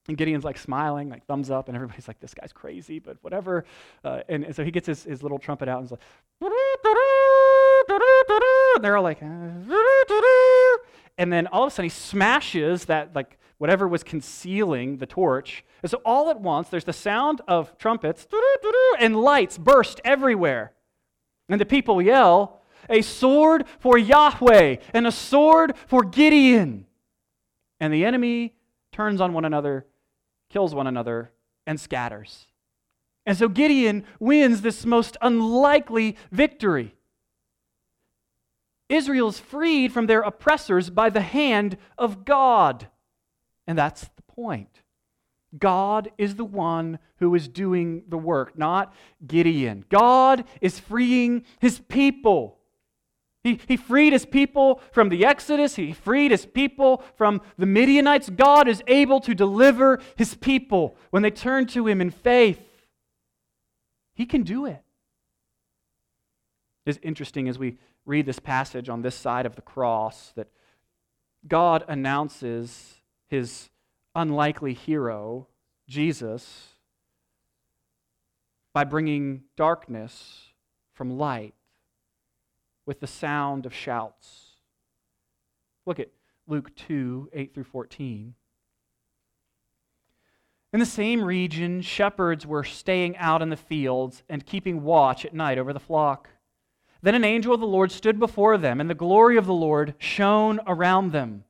And 0.08 0.16
Gideon's 0.16 0.44
like 0.44 0.58
smiling, 0.58 1.08
like 1.08 1.26
thumbs 1.26 1.50
up, 1.50 1.68
and 1.68 1.74
everybody's 1.74 2.06
like, 2.06 2.20
this 2.20 2.32
guy's 2.32 2.52
crazy, 2.52 3.00
but 3.00 3.16
whatever. 3.22 3.64
Uh, 4.04 4.20
and, 4.28 4.44
and, 4.44 4.54
so 4.54 4.62
he 4.62 4.70
gets 4.70 4.86
his, 4.86 5.02
his 5.02 5.20
little 5.22 5.38
trumpet 5.38 5.68
out 5.68 5.80
and 5.80 5.88
he's 5.88 5.90
like, 5.90 6.00
and 8.76 8.84
they're 8.84 8.96
all 8.96 9.02
like, 9.02 9.20
and 9.22 9.68
then 11.32 11.48
all 11.48 11.64
of 11.64 11.68
a 11.68 11.70
sudden 11.74 11.86
he 11.86 11.88
smashes 11.88 12.84
that, 12.84 13.16
like, 13.16 13.36
whatever 13.58 13.88
was 13.88 14.02
concealing 14.02 14.98
the 14.98 15.06
torch. 15.06 15.64
And 15.82 15.90
so 15.90 16.00
all 16.04 16.30
at 16.30 16.40
once, 16.40 16.68
there's 16.68 16.84
the 16.84 16.92
sound 16.92 17.40
of 17.48 17.76
trumpets, 17.78 18.26
and 18.98 19.16
lights 19.16 19.58
burst 19.58 20.00
everywhere. 20.04 20.72
And 21.48 21.60
the 21.60 21.66
people 21.66 22.02
yell, 22.02 22.60
a 22.90 23.02
sword 23.02 23.64
for 23.78 23.96
Yahweh, 23.98 24.76
and 24.92 25.06
a 25.06 25.12
sword 25.12 25.74
for 25.86 26.02
Gideon. 26.02 26.86
And 27.80 27.92
the 27.92 28.04
enemy 28.04 28.54
turns 28.92 29.20
on 29.20 29.32
one 29.32 29.44
another 29.44 29.86
kills 30.48 30.74
one 30.74 30.86
another, 30.86 31.30
and 31.66 31.80
scatters. 31.80 32.46
And 33.24 33.36
so 33.36 33.48
Gideon 33.48 34.04
wins 34.20 34.62
this 34.62 34.86
most 34.86 35.16
unlikely 35.20 36.16
victory. 36.30 36.94
Israel's 38.88 39.40
freed 39.40 39.92
from 39.92 40.06
their 40.06 40.20
oppressors 40.20 40.90
by 40.90 41.10
the 41.10 41.20
hand 41.20 41.76
of 41.98 42.24
God. 42.24 42.86
And 43.66 43.76
that's 43.76 44.02
the 44.02 44.22
point. 44.22 44.82
God 45.58 46.10
is 46.18 46.34
the 46.36 46.44
one 46.44 46.98
who 47.18 47.34
is 47.34 47.48
doing 47.48 48.02
the 48.08 48.18
work, 48.18 48.58
not 48.58 48.94
Gideon. 49.26 49.84
God 49.88 50.44
is 50.60 50.78
freeing 50.78 51.44
his 51.60 51.78
people. 51.80 52.58
He, 53.42 53.60
he 53.68 53.76
freed 53.76 54.12
his 54.12 54.26
people 54.26 54.80
from 54.90 55.08
the 55.08 55.24
Exodus. 55.24 55.76
He 55.76 55.92
freed 55.92 56.32
his 56.32 56.44
people 56.44 57.04
from 57.14 57.40
the 57.56 57.66
Midianites. 57.66 58.28
God 58.28 58.68
is 58.68 58.82
able 58.88 59.20
to 59.20 59.34
deliver 59.34 60.00
his 60.16 60.34
people 60.34 60.96
when 61.10 61.22
they 61.22 61.30
turn 61.30 61.66
to 61.68 61.86
him 61.86 62.00
in 62.00 62.10
faith. 62.10 62.60
He 64.14 64.26
can 64.26 64.42
do 64.42 64.66
it. 64.66 64.82
It's 66.86 66.98
interesting 67.02 67.48
as 67.48 67.58
we 67.58 67.78
read 68.04 68.26
this 68.26 68.38
passage 68.38 68.88
on 68.88 69.02
this 69.02 69.14
side 69.14 69.46
of 69.46 69.56
the 69.56 69.62
cross 69.62 70.32
that 70.36 70.48
God 71.46 71.84
announces 71.88 72.94
his 73.28 73.70
unlikely 74.14 74.74
hero, 74.74 75.48
Jesus, 75.88 76.68
by 78.72 78.84
bringing 78.84 79.42
darkness 79.56 80.48
from 80.92 81.18
light 81.18 81.54
with 82.86 83.00
the 83.00 83.06
sound 83.06 83.66
of 83.66 83.74
shouts. 83.74 84.56
Look 85.84 86.00
at 86.00 86.10
Luke 86.46 86.74
2 86.76 87.30
8 87.32 87.54
through 87.54 87.64
14. 87.64 88.34
In 90.72 90.80
the 90.80 90.86
same 90.86 91.24
region, 91.24 91.80
shepherds 91.80 92.46
were 92.46 92.64
staying 92.64 93.16
out 93.16 93.40
in 93.40 93.48
the 93.48 93.56
fields 93.56 94.22
and 94.28 94.44
keeping 94.44 94.82
watch 94.82 95.24
at 95.24 95.32
night 95.32 95.58
over 95.58 95.72
the 95.72 95.80
flock. 95.80 96.28
Then 97.02 97.14
an 97.14 97.24
angel 97.24 97.54
of 97.54 97.60
the 97.60 97.66
Lord 97.66 97.92
stood 97.92 98.18
before 98.18 98.58
them, 98.58 98.80
and 98.80 98.90
the 98.90 98.94
glory 98.94 99.36
of 99.36 99.46
the 99.46 99.54
Lord 99.54 99.94
shone 99.98 100.60
around 100.66 101.12
them, 101.12 101.44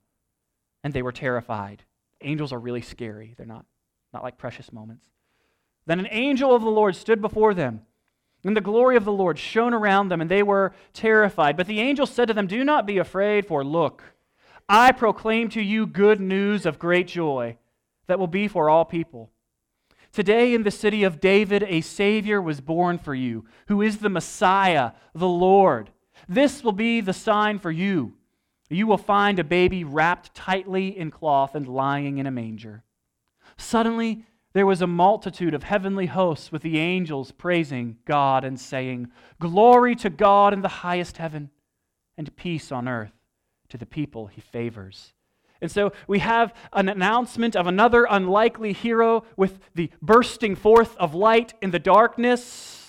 and 0.87 0.95
they 0.95 1.03
were 1.03 1.11
terrified. 1.11 1.83
Angels 2.21 2.53
are 2.53 2.61
really 2.61 2.81
scary. 2.81 3.35
They're 3.37 3.45
not, 3.45 3.67
not 4.13 4.23
like 4.23 4.39
precious 4.39 4.73
moments. 4.73 5.09
Then 5.85 5.99
an 5.99 6.07
angel 6.13 6.55
of 6.55 6.63
the 6.63 6.71
Lord 6.71 6.95
stood 6.95 7.21
before 7.21 7.55
them, 7.55 7.81
and 8.45 8.57
the 8.57 8.61
glory 8.61 8.97
of 8.97 9.05
the 9.05 9.11
Lord 9.11 9.37
shone 9.37 9.75
around 9.75 10.11
them, 10.11 10.21
and 10.21 10.31
they 10.31 10.45
were 10.45 10.73
terrified. 10.93 11.57
But 11.57 11.67
the 11.67 11.81
angel 11.81 12.07
said 12.07 12.29
to 12.29 12.35
them, 12.35 12.47
Do 12.47 12.63
not 12.63 12.87
be 12.87 12.99
afraid, 12.99 13.47
for 13.47 13.65
look, 13.65 14.05
I 14.69 14.93
proclaim 14.93 15.49
to 15.51 15.61
you 15.61 15.87
good 15.87 16.21
news 16.21 16.65
of 16.65 16.79
great 16.79 17.09
joy 17.09 17.57
that 18.07 18.21
will 18.21 18.29
be 18.29 18.47
for 18.47 18.71
all 18.71 18.85
people. 18.85 19.33
Today, 20.13 20.55
in 20.55 20.63
the 20.63 20.71
city 20.71 21.03
of 21.03 21.19
David, 21.19 21.65
a 21.65 21.81
Savior 21.81 22.41
was 22.41 22.61
born 22.61 22.97
for 22.97 23.13
you, 23.13 23.45
who 23.67 23.83
is 23.83 23.99
the 23.99 24.09
Messiah, 24.09 24.93
the 25.17 25.27
Lord. 25.27 25.91
This 26.29 26.63
will 26.63 26.71
be 26.71 27.01
the 27.01 27.13
sign 27.13 27.59
for 27.59 27.73
you. 27.73 28.15
You 28.69 28.87
will 28.87 28.99
find 28.99 29.39
a 29.39 29.45
baby 29.45 29.85
wrapped 29.85 30.35
tightly 30.35 30.97
in 30.97 31.11
cloth 31.11 31.55
and 31.55 31.69
lying 31.69 32.19
in 32.19 32.27
a 32.27 32.31
manger. 32.31 32.83
Suddenly, 33.57 34.25
there 34.53 34.67
was 34.67 34.83
a 34.83 34.87
multitude 34.87 35.55
of 35.55 35.63
heavenly 35.63 36.07
hosts 36.07 36.51
with 36.51 36.63
the 36.63 36.79
angels 36.79 37.31
praising 37.31 37.99
God 38.07 38.45
and 38.45 38.59
saying, 38.59 39.09
Glory 39.39 39.95
to 39.97 40.11
God 40.11 40.53
in 40.53 40.63
the 40.63 40.69
highest 40.69 41.19
heaven, 41.19 41.51
and 42.17 42.35
peace 42.37 42.73
on 42.73 42.89
earth 42.89 43.13
to 43.69 43.77
the 43.77 43.87
people 43.87 44.27
he 44.27 44.41
favors. 44.41 45.13
And 45.61 45.71
so 45.71 45.93
we 46.07 46.19
have 46.19 46.55
an 46.73 46.89
announcement 46.89 47.57
of 47.57 47.67
another 47.67 48.07
unlikely 48.09 48.73
hero 48.73 49.25
with 49.37 49.59
the 49.75 49.91
bursting 50.03 50.55
forth 50.55 50.97
of 50.97 51.15
light 51.15 51.55
in 51.63 51.71
the 51.71 51.79
darkness 51.79 52.86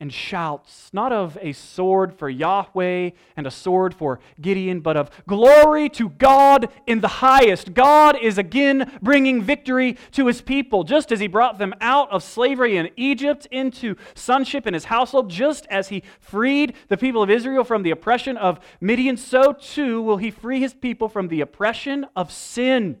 and 0.00 0.12
shouts, 0.12 0.90
not 0.92 1.12
of 1.12 1.36
a 1.40 1.52
sword 1.52 2.14
for 2.14 2.28
Yahweh 2.28 3.10
and 3.36 3.46
a 3.46 3.50
sword 3.50 3.92
for 3.92 4.20
Gideon, 4.40 4.80
but 4.80 4.96
of 4.96 5.10
glory 5.26 5.88
to 5.90 6.10
God 6.10 6.68
in 6.86 7.00
the 7.00 7.08
highest. 7.08 7.74
God 7.74 8.16
is 8.16 8.38
again 8.38 8.92
bringing 9.02 9.42
victory 9.42 9.96
to 10.12 10.28
his 10.28 10.40
people, 10.40 10.84
just 10.84 11.10
as 11.10 11.18
he 11.18 11.26
brought 11.26 11.58
them 11.58 11.74
out 11.80 12.10
of 12.12 12.22
slavery 12.22 12.76
in 12.76 12.90
Egypt 12.96 13.48
into 13.50 13.96
sonship 14.14 14.68
in 14.68 14.74
his 14.74 14.84
household, 14.84 15.30
just 15.30 15.66
as 15.66 15.88
he 15.88 16.04
freed 16.20 16.74
the 16.86 16.96
people 16.96 17.22
of 17.22 17.30
Israel 17.30 17.64
from 17.64 17.82
the 17.82 17.90
oppression 17.90 18.36
of 18.36 18.60
Midian, 18.80 19.16
so 19.16 19.52
too 19.52 20.00
will 20.00 20.18
he 20.18 20.30
free 20.30 20.60
his 20.60 20.74
people 20.74 21.08
from 21.08 21.26
the 21.26 21.40
oppression 21.40 22.06
of 22.14 22.30
sin. 22.30 23.00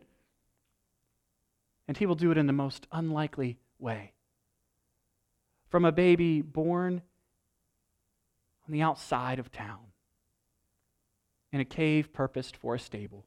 And 1.86 1.96
he 1.96 2.06
will 2.06 2.16
do 2.16 2.32
it 2.32 2.38
in 2.38 2.48
the 2.48 2.52
most 2.52 2.88
unlikely 2.90 3.56
way 3.78 4.12
from 5.68 5.84
a 5.84 5.92
baby 5.92 6.40
born 6.40 7.02
on 8.66 8.72
the 8.72 8.82
outside 8.82 9.38
of 9.38 9.50
town 9.50 9.92
in 11.52 11.60
a 11.60 11.64
cave 11.64 12.12
purposed 12.12 12.56
for 12.56 12.74
a 12.74 12.78
stable. 12.78 13.24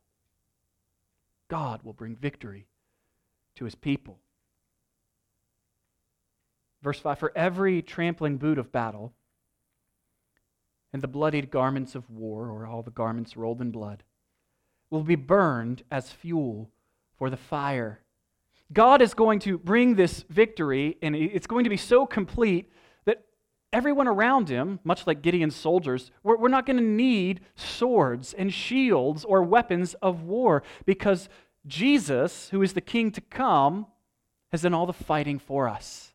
God 1.47 1.84
will 1.84 1.93
bring 1.93 2.15
victory 2.15 2.67
to 3.56 3.65
his 3.65 3.75
people. 3.75 4.19
Verse 6.82 6.99
5 6.99 7.19
For 7.19 7.32
every 7.36 7.82
trampling 7.82 8.38
boot 8.38 8.58
of 8.58 8.71
battle 8.71 9.13
and 10.93 11.01
the 11.01 11.08
bloodied 11.08 11.51
garments 11.51 11.95
of 11.95 12.10
war, 12.10 12.49
or 12.49 12.65
all 12.65 12.82
the 12.82 12.91
garments 12.91 13.38
rolled 13.38 13.62
in 13.62 13.71
blood, 13.71 14.04
will 14.89 15.04
be 15.04 15.15
burned 15.15 15.84
as 15.89 16.12
fuel 16.12 16.69
for 17.17 17.30
the 17.30 17.38
fire 17.38 18.01
God 18.73 19.01
is 19.01 19.13
going 19.13 19.39
to 19.39 19.57
bring 19.57 19.95
this 19.95 20.23
victory, 20.29 20.97
and 21.01 21.15
it's 21.15 21.47
going 21.47 21.63
to 21.65 21.69
be 21.69 21.77
so 21.77 22.05
complete 22.05 22.71
that 23.05 23.23
everyone 23.73 24.07
around 24.07 24.49
him, 24.49 24.79
much 24.84 25.05
like 25.05 25.21
Gideon's 25.21 25.55
soldiers, 25.55 26.12
we're, 26.23 26.38
we're 26.38 26.47
not 26.47 26.65
going 26.65 26.77
to 26.77 26.84
need 26.84 27.41
swords 27.55 28.34
and 28.34 28.53
shields 28.53 29.25
or 29.25 29.43
weapons 29.43 29.93
of 29.95 30.23
war 30.23 30.63
because 30.86 31.27
Jesus, 31.67 32.49
who 32.49 32.62
is 32.62 32.73
the 32.73 32.81
king 32.81 33.12
to 33.12 33.21
come, 33.21 33.88
has 34.51 34.62
done 34.62 34.73
all 34.73 34.86
the 34.86 34.93
fighting 34.93 35.39
for 35.39 35.67
us. 35.67 36.13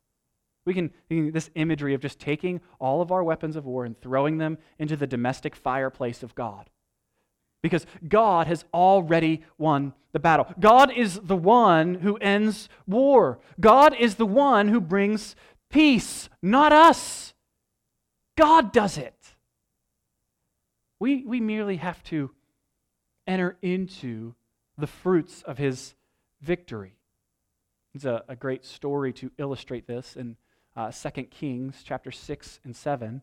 We 0.65 0.75
can, 0.75 0.91
this 1.09 1.51
imagery 1.55 1.95
of 1.95 2.01
just 2.01 2.19
taking 2.19 2.61
all 2.81 3.01
of 3.01 3.13
our 3.13 3.23
weapons 3.23 3.55
of 3.55 3.67
war 3.67 3.85
and 3.85 4.01
throwing 4.01 4.39
them 4.39 4.59
into 4.79 4.97
the 4.97 5.07
domestic 5.07 5.55
fireplace 5.55 6.23
of 6.23 6.35
God 6.35 6.71
because 7.67 7.87
God 8.09 8.47
has 8.47 8.65
already 8.73 9.43
won 9.59 9.93
the 10.13 10.21
battle. 10.21 10.47
God 10.61 10.93
is 10.93 11.19
the 11.21 11.37
one 11.37 11.97
who 11.97 12.17
ends 12.19 12.69
war. 12.87 13.41
God 13.59 13.95
is 13.99 14.15
the 14.15 14.25
one 14.27 14.69
who 14.69 14.81
brings 14.81 15.35
peace, 15.69 16.29
not 16.41 16.73
us. 16.73 17.35
God 18.37 18.73
does 18.73 18.97
it. 18.97 19.15
We, 21.01 21.25
we 21.25 21.41
merely 21.41 21.77
have 21.77 22.03
to 22.05 22.31
enter 23.27 23.57
into 23.61 24.35
the 24.79 24.87
fruits 24.87 25.43
of 25.43 25.59
his 25.59 25.95
victory. 26.41 26.97
It's 27.95 28.05
a, 28.05 28.23
a 28.29 28.37
great 28.37 28.65
story 28.65 29.13
to 29.15 29.31
illustrate 29.39 29.87
this 29.87 30.17
in 30.17 30.37
uh, 30.77 30.93
2 30.93 31.25
Kings 31.25 31.83
chapter 31.85 32.13
6 32.13 32.61
and 32.65 32.77
7. 32.77 33.23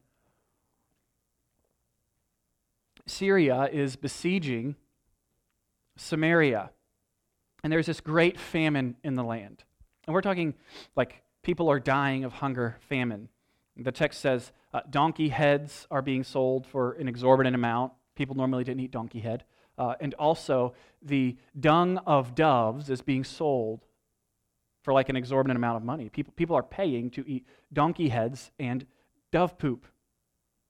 Syria 3.07 3.69
is 3.71 3.95
besieging 3.95 4.75
Samaria. 5.97 6.71
And 7.63 7.71
there's 7.71 7.85
this 7.85 8.01
great 8.01 8.39
famine 8.39 8.95
in 9.03 9.15
the 9.15 9.23
land. 9.23 9.63
And 10.05 10.13
we're 10.13 10.21
talking 10.21 10.53
like 10.95 11.23
people 11.43 11.69
are 11.69 11.79
dying 11.79 12.23
of 12.23 12.33
hunger, 12.33 12.77
famine. 12.89 13.29
The 13.77 13.91
text 13.91 14.19
says 14.21 14.51
uh, 14.73 14.81
donkey 14.89 15.29
heads 15.29 15.87
are 15.89 16.01
being 16.01 16.23
sold 16.23 16.67
for 16.67 16.93
an 16.93 17.07
exorbitant 17.07 17.55
amount. 17.55 17.93
People 18.15 18.35
normally 18.35 18.63
didn't 18.63 18.81
eat 18.81 18.91
donkey 18.91 19.19
head. 19.19 19.43
Uh, 19.77 19.95
and 19.99 20.13
also, 20.15 20.73
the 21.01 21.35
dung 21.59 21.97
of 22.05 22.35
doves 22.35 22.89
is 22.89 23.01
being 23.01 23.23
sold 23.23 23.85
for 24.83 24.93
like 24.93 25.09
an 25.09 25.15
exorbitant 25.15 25.57
amount 25.57 25.77
of 25.77 25.83
money. 25.83 26.09
People, 26.09 26.33
people 26.35 26.55
are 26.55 26.63
paying 26.63 27.09
to 27.11 27.27
eat 27.27 27.47
donkey 27.71 28.09
heads 28.09 28.51
and 28.59 28.85
dove 29.31 29.57
poop. 29.57 29.87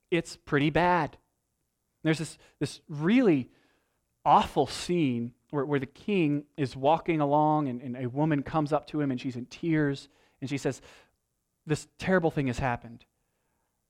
It's 0.09 0.37
pretty 0.37 0.69
bad. 0.69 1.17
There's 2.03 2.19
this, 2.19 2.37
this 2.59 2.81
really 2.89 3.49
awful 4.25 4.67
scene 4.67 5.33
where, 5.49 5.65
where 5.65 5.79
the 5.79 5.85
king 5.85 6.43
is 6.57 6.75
walking 6.75 7.21
along 7.21 7.67
and, 7.67 7.81
and 7.81 7.97
a 7.97 8.09
woman 8.09 8.43
comes 8.43 8.73
up 8.73 8.87
to 8.87 9.01
him 9.01 9.11
and 9.11 9.19
she's 9.19 9.35
in 9.35 9.45
tears 9.45 10.09
and 10.41 10.49
she 10.49 10.57
says, 10.57 10.81
This 11.65 11.87
terrible 11.97 12.31
thing 12.31 12.47
has 12.47 12.59
happened. 12.59 13.05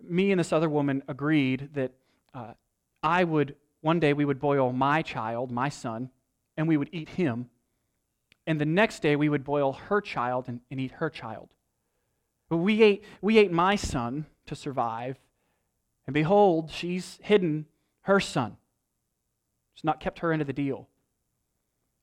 Me 0.02 0.32
and 0.32 0.40
this 0.40 0.54
other 0.54 0.70
woman 0.70 1.02
agreed 1.08 1.70
that 1.74 1.92
uh, 2.34 2.54
I 3.02 3.24
would, 3.24 3.56
one 3.82 4.00
day 4.00 4.14
we 4.14 4.26
would 4.26 4.40
boil 4.40 4.72
my 4.72 5.02
child, 5.02 5.52
my 5.52 5.70
son, 5.70 6.10
and 6.58 6.68
we 6.68 6.78
would 6.78 6.90
eat 6.92 7.10
him. 7.10 7.50
And 8.46 8.60
the 8.60 8.66
next 8.66 9.02
day 9.02 9.16
we 9.16 9.30
would 9.30 9.44
boil 9.44 9.74
her 9.74 10.02
child 10.02 10.46
and, 10.48 10.60
and 10.70 10.80
eat 10.80 10.92
her 10.92 11.10
child. 11.10 11.50
But 12.50 12.58
we 12.58 12.84
ate, 12.84 13.04
we 13.22 13.38
ate 13.38 13.52
my 13.52 13.76
son 13.76 14.26
to 14.46 14.56
survive. 14.56 15.18
And 16.06 16.14
behold, 16.14 16.70
she's 16.70 17.20
hidden 17.24 17.66
her 18.04 18.20
son. 18.20 18.58
It's 19.76 19.84
not 19.84 20.00
kept 20.00 20.20
her 20.20 20.32
into 20.32 20.46
the 20.46 20.54
deal. 20.54 20.88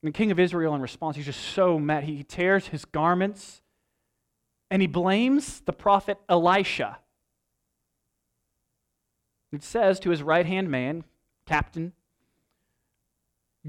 And 0.01 0.13
the 0.13 0.17
king 0.17 0.31
of 0.31 0.39
Israel, 0.39 0.75
in 0.75 0.81
response, 0.81 1.15
he's 1.15 1.25
just 1.25 1.41
so 1.41 1.79
mad. 1.79 2.03
He 2.03 2.23
tears 2.23 2.67
his 2.67 2.85
garments 2.85 3.61
and 4.69 4.81
he 4.81 4.87
blames 4.87 5.61
the 5.61 5.73
prophet 5.73 6.17
Elisha. 6.29 6.99
It 9.51 9.63
says 9.63 9.99
to 10.01 10.09
his 10.09 10.23
right 10.23 10.45
hand 10.45 10.69
man, 10.69 11.03
captain, 11.45 11.93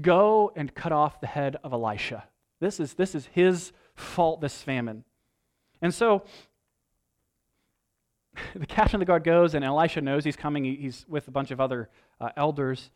go 0.01 0.51
and 0.55 0.73
cut 0.73 0.91
off 0.91 1.19
the 1.19 1.27
head 1.27 1.57
of 1.63 1.73
Elisha. 1.73 2.23
This 2.59 2.79
is, 2.79 2.93
this 2.93 3.13
is 3.13 3.27
his 3.33 3.73
fault, 3.95 4.41
this 4.41 4.61
famine. 4.61 5.03
And 5.81 5.93
so 5.93 6.23
the 8.59 8.65
captain 8.65 8.95
of 8.95 8.99
the 8.99 9.05
guard 9.05 9.23
goes, 9.23 9.55
and 9.55 9.65
Elisha 9.65 10.01
knows 10.01 10.23
he's 10.23 10.35
coming. 10.35 10.63
He's 10.63 11.05
with 11.07 11.27
a 11.27 11.31
bunch 11.31 11.51
of 11.51 11.59
other 11.59 11.89
uh, 12.19 12.29
elders. 12.37 12.91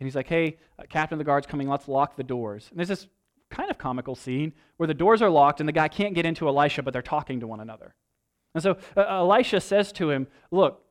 And 0.00 0.06
he's 0.06 0.16
like, 0.16 0.28
hey, 0.28 0.58
uh, 0.78 0.84
captain 0.88 1.14
of 1.14 1.18
the 1.18 1.24
guard's 1.24 1.46
coming, 1.46 1.68
let's 1.68 1.86
lock 1.86 2.16
the 2.16 2.24
doors. 2.24 2.68
And 2.70 2.78
there's 2.78 2.88
this 2.88 3.06
kind 3.50 3.70
of 3.70 3.78
comical 3.78 4.14
scene 4.14 4.52
where 4.78 4.86
the 4.86 4.94
doors 4.94 5.22
are 5.22 5.30
locked 5.30 5.60
and 5.60 5.68
the 5.68 5.72
guy 5.72 5.88
can't 5.88 6.14
get 6.14 6.24
into 6.24 6.48
Elisha, 6.48 6.82
but 6.82 6.92
they're 6.92 7.02
talking 7.02 7.40
to 7.40 7.46
one 7.46 7.60
another. 7.60 7.94
And 8.54 8.62
so 8.62 8.76
uh, 8.96 9.02
Elisha 9.02 9.60
says 9.60 9.92
to 9.92 10.10
him, 10.10 10.26
look, 10.50 10.82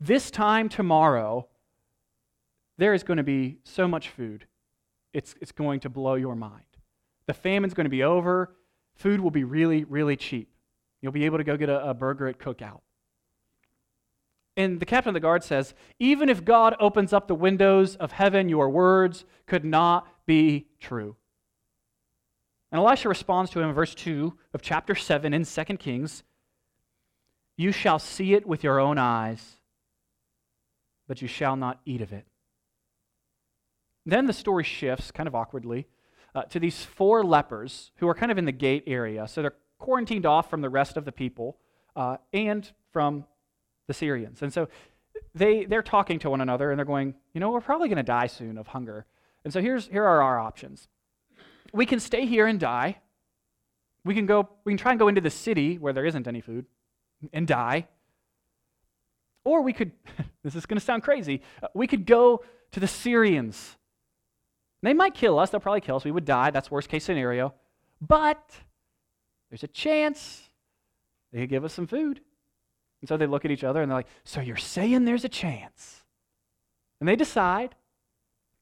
this 0.00 0.30
time 0.30 0.68
tomorrow, 0.68 1.48
there 2.76 2.92
is 2.92 3.04
going 3.04 3.18
to 3.18 3.22
be 3.22 3.58
so 3.64 3.86
much 3.86 4.08
food, 4.08 4.46
it's, 5.12 5.34
it's 5.40 5.52
going 5.52 5.80
to 5.80 5.88
blow 5.88 6.14
your 6.14 6.34
mind. 6.34 6.64
The 7.26 7.34
famine's 7.34 7.74
going 7.74 7.84
to 7.84 7.90
be 7.90 8.02
over. 8.02 8.54
Food 8.96 9.20
will 9.20 9.30
be 9.30 9.44
really, 9.44 9.84
really 9.84 10.16
cheap. 10.16 10.50
You'll 11.00 11.12
be 11.12 11.24
able 11.24 11.38
to 11.38 11.44
go 11.44 11.56
get 11.56 11.68
a, 11.68 11.90
a 11.90 11.94
burger 11.94 12.26
at 12.28 12.38
Cookout. 12.38 12.80
And 14.56 14.80
the 14.80 14.86
captain 14.86 15.10
of 15.10 15.14
the 15.14 15.20
guard 15.20 15.42
says, 15.42 15.74
Even 15.98 16.28
if 16.28 16.44
God 16.44 16.76
opens 16.78 17.12
up 17.12 17.26
the 17.26 17.34
windows 17.34 17.96
of 17.96 18.12
heaven, 18.12 18.48
your 18.48 18.68
words 18.68 19.24
could 19.46 19.64
not 19.64 20.06
be 20.26 20.68
true. 20.78 21.16
And 22.70 22.78
Elisha 22.78 23.08
responds 23.08 23.50
to 23.50 23.60
him 23.60 23.68
in 23.68 23.74
verse 23.74 23.94
2 23.94 24.36
of 24.54 24.62
chapter 24.62 24.94
7 24.94 25.32
in 25.32 25.44
2 25.44 25.64
Kings 25.76 26.22
You 27.56 27.72
shall 27.72 27.98
see 27.98 28.34
it 28.34 28.46
with 28.46 28.62
your 28.62 28.78
own 28.78 28.98
eyes, 28.98 29.56
but 31.06 31.22
you 31.22 31.28
shall 31.28 31.56
not 31.56 31.80
eat 31.86 32.02
of 32.02 32.12
it. 32.12 32.26
Then 34.04 34.26
the 34.26 34.32
story 34.32 34.64
shifts, 34.64 35.10
kind 35.10 35.26
of 35.26 35.34
awkwardly, 35.34 35.86
uh, 36.34 36.42
to 36.44 36.58
these 36.58 36.84
four 36.84 37.22
lepers 37.22 37.90
who 37.96 38.08
are 38.08 38.14
kind 38.14 38.32
of 38.32 38.38
in 38.38 38.46
the 38.46 38.52
gate 38.52 38.84
area. 38.86 39.28
So 39.28 39.42
they're 39.42 39.54
quarantined 39.78 40.26
off 40.26 40.50
from 40.50 40.60
the 40.60 40.70
rest 40.70 40.96
of 40.96 41.04
the 41.04 41.12
people 41.12 41.58
uh, 41.94 42.16
and 42.32 42.70
from 42.92 43.26
the 43.92 43.98
Syrians. 43.98 44.42
And 44.42 44.52
so 44.52 44.68
they, 45.34 45.64
they're 45.64 45.82
talking 45.82 46.18
to 46.20 46.30
one 46.30 46.40
another 46.40 46.70
and 46.70 46.78
they're 46.78 46.86
going, 46.86 47.14
you 47.34 47.40
know, 47.40 47.50
we're 47.50 47.60
probably 47.60 47.88
going 47.88 47.96
to 47.96 48.02
die 48.02 48.26
soon 48.26 48.58
of 48.58 48.68
hunger. 48.68 49.06
And 49.44 49.52
so 49.52 49.60
here's, 49.60 49.88
here 49.88 50.04
are 50.04 50.22
our 50.22 50.38
options 50.38 50.88
we 51.72 51.86
can 51.86 51.98
stay 52.00 52.26
here 52.26 52.46
and 52.46 52.60
die. 52.60 52.98
We 54.04 54.14
can 54.14 54.26
go 54.26 54.48
we 54.64 54.72
can 54.72 54.78
try 54.78 54.92
and 54.92 54.98
go 54.98 55.08
into 55.08 55.20
the 55.20 55.30
city 55.30 55.78
where 55.78 55.92
there 55.92 56.04
isn't 56.04 56.28
any 56.28 56.40
food 56.40 56.66
and 57.32 57.46
die. 57.46 57.88
Or 59.44 59.62
we 59.62 59.72
could 59.72 59.92
this 60.42 60.54
is 60.54 60.66
going 60.66 60.78
to 60.78 60.84
sound 60.84 61.02
crazy. 61.02 61.42
Uh, 61.62 61.68
we 61.74 61.86
could 61.86 62.06
go 62.06 62.44
to 62.72 62.80
the 62.80 62.88
Syrians. 62.88 63.76
They 64.82 64.94
might 64.94 65.14
kill 65.14 65.38
us, 65.38 65.50
they'll 65.50 65.60
probably 65.60 65.80
kill 65.80 65.96
us. 65.96 66.04
We 66.04 66.10
would 66.10 66.24
die. 66.24 66.50
That's 66.50 66.70
worst 66.70 66.88
case 66.88 67.04
scenario. 67.04 67.54
But 68.00 68.52
there's 69.48 69.62
a 69.62 69.68
chance 69.68 70.42
they 71.32 71.40
could 71.40 71.50
give 71.50 71.64
us 71.64 71.72
some 71.72 71.86
food. 71.86 72.20
And 73.02 73.08
so 73.08 73.18
they 73.18 73.26
look 73.26 73.44
at 73.44 73.50
each 73.50 73.64
other 73.64 73.82
and 73.82 73.90
they're 73.90 73.98
like, 73.98 74.06
"So 74.24 74.40
you're 74.40 74.56
saying 74.56 75.04
there's 75.04 75.24
a 75.24 75.28
chance?" 75.28 76.04
And 77.00 77.08
they 77.08 77.16
decide 77.16 77.74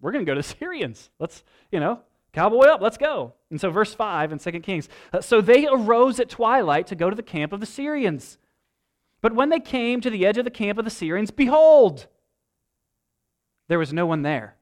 we're 0.01 0.13
going 0.13 0.25
to 0.25 0.31
go 0.31 0.35
to 0.35 0.41
the 0.41 0.57
Syrians. 0.59 1.11
Let's, 1.19 1.45
you 1.71 1.79
know, 1.79 2.01
Cowboy 2.33 2.67
up, 2.67 2.81
let's 2.81 2.97
go. 2.97 3.35
And 3.51 3.61
so, 3.61 3.71
verse 3.71 3.93
5 3.93 4.33
in 4.33 4.39
2 4.39 4.61
Kings. 4.61 4.89
Uh, 5.13 5.21
so 5.21 5.41
they 5.41 5.67
arose 5.67 6.21
at 6.21 6.29
twilight 6.29 6.87
to 6.89 6.95
go 6.95 7.11
to 7.11 7.17
the 7.17 7.23
camp 7.23 7.53
of 7.53 7.61
the 7.61 7.67
Syrians. 7.67 8.39
But 9.21 9.35
when 9.35 9.49
they 9.49 9.61
came 9.61 10.01
to 10.01 10.11
the 10.11 10.25
edge 10.25 10.39
of 10.39 10.45
the 10.45 10.51
camp 10.51 10.79
of 10.79 10.85
the 10.85 10.91
Syrians, 10.91 11.31
behold, 11.31 12.07
there 13.69 13.79
was 13.79 13.93
no 13.93 14.07
one 14.07 14.23
there. 14.23 14.57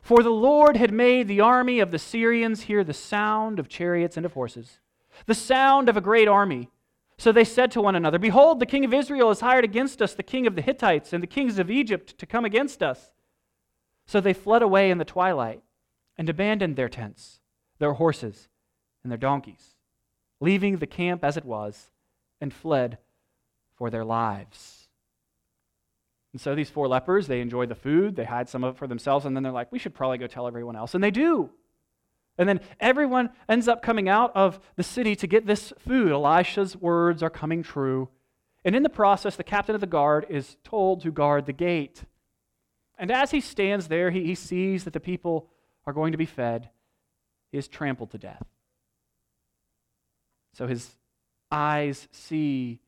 For 0.00 0.22
the 0.22 0.30
Lord 0.30 0.76
had 0.76 0.92
made 0.92 1.28
the 1.28 1.40
army 1.40 1.80
of 1.80 1.90
the 1.90 1.98
Syrians 1.98 2.62
hear 2.62 2.82
the 2.82 2.94
sound 2.94 3.58
of 3.58 3.68
chariots 3.68 4.16
and 4.16 4.24
of 4.24 4.32
horses, 4.32 4.80
the 5.26 5.34
sound 5.34 5.88
of 5.88 5.96
a 5.96 6.00
great 6.00 6.28
army. 6.28 6.70
So 7.22 7.30
they 7.30 7.44
said 7.44 7.70
to 7.70 7.80
one 7.80 7.94
another, 7.94 8.18
Behold, 8.18 8.58
the 8.58 8.66
king 8.66 8.84
of 8.84 8.92
Israel 8.92 9.28
has 9.28 9.38
hired 9.38 9.62
against 9.62 10.02
us 10.02 10.12
the 10.12 10.24
king 10.24 10.48
of 10.48 10.56
the 10.56 10.60
Hittites 10.60 11.12
and 11.12 11.22
the 11.22 11.28
kings 11.28 11.56
of 11.60 11.70
Egypt 11.70 12.18
to 12.18 12.26
come 12.26 12.44
against 12.44 12.82
us. 12.82 13.12
So 14.06 14.20
they 14.20 14.32
fled 14.32 14.60
away 14.60 14.90
in 14.90 14.98
the 14.98 15.04
twilight 15.04 15.62
and 16.18 16.28
abandoned 16.28 16.74
their 16.74 16.88
tents, 16.88 17.38
their 17.78 17.92
horses, 17.92 18.48
and 19.04 19.12
their 19.12 19.18
donkeys, 19.18 19.76
leaving 20.40 20.78
the 20.78 20.86
camp 20.88 21.22
as 21.22 21.36
it 21.36 21.44
was, 21.44 21.92
and 22.40 22.52
fled 22.52 22.98
for 23.76 23.88
their 23.88 24.04
lives. 24.04 24.88
And 26.32 26.40
so 26.40 26.56
these 26.56 26.70
four 26.70 26.88
lepers, 26.88 27.28
they 27.28 27.40
enjoy 27.40 27.66
the 27.66 27.76
food, 27.76 28.16
they 28.16 28.24
hide 28.24 28.48
some 28.48 28.64
of 28.64 28.74
it 28.74 28.78
for 28.78 28.88
themselves, 28.88 29.26
and 29.26 29.36
then 29.36 29.44
they're 29.44 29.52
like, 29.52 29.70
we 29.70 29.78
should 29.78 29.94
probably 29.94 30.18
go 30.18 30.26
tell 30.26 30.48
everyone 30.48 30.74
else. 30.74 30.92
And 30.96 31.04
they 31.04 31.12
do. 31.12 31.50
And 32.42 32.48
then 32.48 32.60
everyone 32.80 33.30
ends 33.48 33.68
up 33.68 33.82
coming 33.82 34.08
out 34.08 34.32
of 34.34 34.58
the 34.74 34.82
city 34.82 35.14
to 35.14 35.28
get 35.28 35.46
this 35.46 35.72
food. 35.78 36.10
Elisha's 36.10 36.76
words 36.76 37.22
are 37.22 37.30
coming 37.30 37.62
true. 37.62 38.08
And 38.64 38.74
in 38.74 38.82
the 38.82 38.88
process, 38.88 39.36
the 39.36 39.44
captain 39.44 39.76
of 39.76 39.80
the 39.80 39.86
guard 39.86 40.26
is 40.28 40.56
told 40.64 41.02
to 41.02 41.12
guard 41.12 41.46
the 41.46 41.52
gate. 41.52 42.02
And 42.98 43.12
as 43.12 43.30
he 43.30 43.40
stands 43.40 43.86
there, 43.86 44.10
he, 44.10 44.24
he 44.24 44.34
sees 44.34 44.82
that 44.82 44.92
the 44.92 44.98
people 44.98 45.50
are 45.86 45.92
going 45.92 46.10
to 46.10 46.18
be 46.18 46.26
fed, 46.26 46.70
he 47.52 47.58
is 47.58 47.68
trampled 47.68 48.10
to 48.10 48.18
death. 48.18 48.44
So 50.52 50.66
his 50.66 50.90
eyes 51.48 52.08
see 52.10 52.80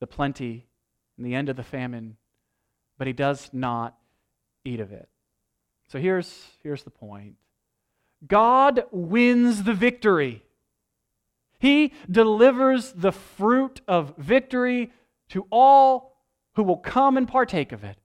the 0.00 0.06
plenty 0.06 0.66
and 1.16 1.24
the 1.24 1.34
end 1.34 1.48
of 1.48 1.56
the 1.56 1.62
famine, 1.62 2.18
but 2.98 3.06
he 3.06 3.14
does 3.14 3.48
not 3.54 3.96
eat 4.66 4.80
of 4.80 4.92
it. 4.92 5.08
So 5.88 5.98
here's, 5.98 6.50
here's 6.62 6.82
the 6.82 6.90
point 6.90 7.36
God 8.26 8.84
wins 8.90 9.62
the 9.62 9.74
victory. 9.74 10.42
He 11.58 11.92
delivers 12.10 12.92
the 12.92 13.12
fruit 13.12 13.80
of 13.88 14.14
victory 14.16 14.92
to 15.30 15.46
all 15.50 16.16
who 16.54 16.62
will 16.62 16.76
come 16.76 17.16
and 17.16 17.28
partake 17.28 17.72
of 17.72 17.84
it. 17.84 17.98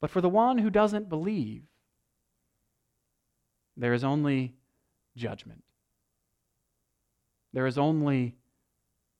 But 0.00 0.10
for 0.10 0.20
the 0.20 0.28
one 0.28 0.58
who 0.58 0.70
doesn't 0.70 1.08
believe, 1.08 1.62
there 3.76 3.92
is 3.92 4.04
only 4.04 4.54
judgment. 5.16 5.62
There 7.52 7.66
is 7.66 7.78
only 7.78 8.34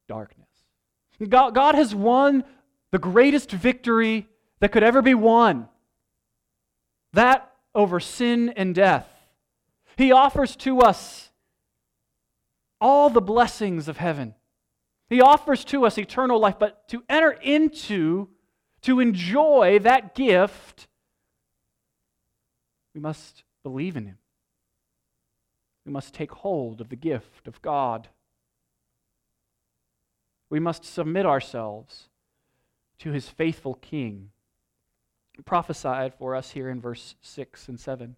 darkness. 0.08 0.48
God, 1.28 1.54
God 1.54 1.74
has 1.74 1.94
won 1.94 2.44
the 2.90 2.98
greatest 2.98 3.50
victory 3.50 4.28
that 4.60 4.72
could 4.72 4.82
ever 4.82 5.02
be 5.02 5.14
won 5.14 5.68
that 7.16 7.50
over 7.76 8.00
sin 8.00 8.48
and 8.56 8.74
death. 8.74 9.08
He 9.96 10.10
offers 10.10 10.56
to 10.56 10.80
us 10.80 11.30
all 12.80 13.08
the 13.08 13.20
blessings 13.20 13.86
of 13.86 13.98
heaven. 13.98 14.34
He 15.08 15.20
offers 15.20 15.64
to 15.66 15.86
us 15.86 15.96
eternal 15.96 16.40
life, 16.40 16.58
but 16.58 16.88
to 16.88 17.04
enter 17.08 17.30
into, 17.30 18.28
to 18.82 18.98
enjoy 18.98 19.78
that 19.82 20.14
gift, 20.14 20.88
we 22.94 23.00
must 23.00 23.44
believe 23.62 23.96
in 23.96 24.06
Him. 24.06 24.18
We 25.84 25.92
must 25.92 26.12
take 26.12 26.32
hold 26.32 26.80
of 26.80 26.88
the 26.88 26.96
gift 26.96 27.46
of 27.46 27.62
God. 27.62 28.08
We 30.50 30.58
must 30.58 30.84
submit 30.84 31.24
ourselves 31.24 32.08
to 32.98 33.12
his 33.12 33.28
faithful 33.28 33.74
king, 33.74 34.30
prophesied 35.44 36.14
for 36.14 36.34
us 36.34 36.50
here 36.50 36.68
in 36.68 36.80
verse 36.80 37.14
6 37.20 37.68
and 37.68 37.78
7. 37.78 38.16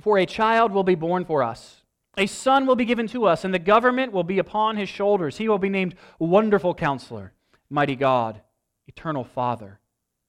For 0.00 0.18
a 0.18 0.26
child 0.26 0.72
will 0.72 0.84
be 0.84 0.94
born 0.94 1.24
for 1.24 1.42
us, 1.42 1.82
a 2.16 2.26
son 2.26 2.66
will 2.66 2.76
be 2.76 2.84
given 2.84 3.06
to 3.08 3.24
us, 3.26 3.44
and 3.44 3.54
the 3.54 3.58
government 3.58 4.12
will 4.12 4.24
be 4.24 4.38
upon 4.38 4.76
his 4.76 4.88
shoulders. 4.88 5.38
He 5.38 5.48
will 5.48 5.58
be 5.58 5.68
named 5.68 5.94
Wonderful 6.18 6.74
Counselor, 6.74 7.32
Mighty 7.68 7.96
God, 7.96 8.42
Eternal 8.86 9.24
Father, 9.24 9.80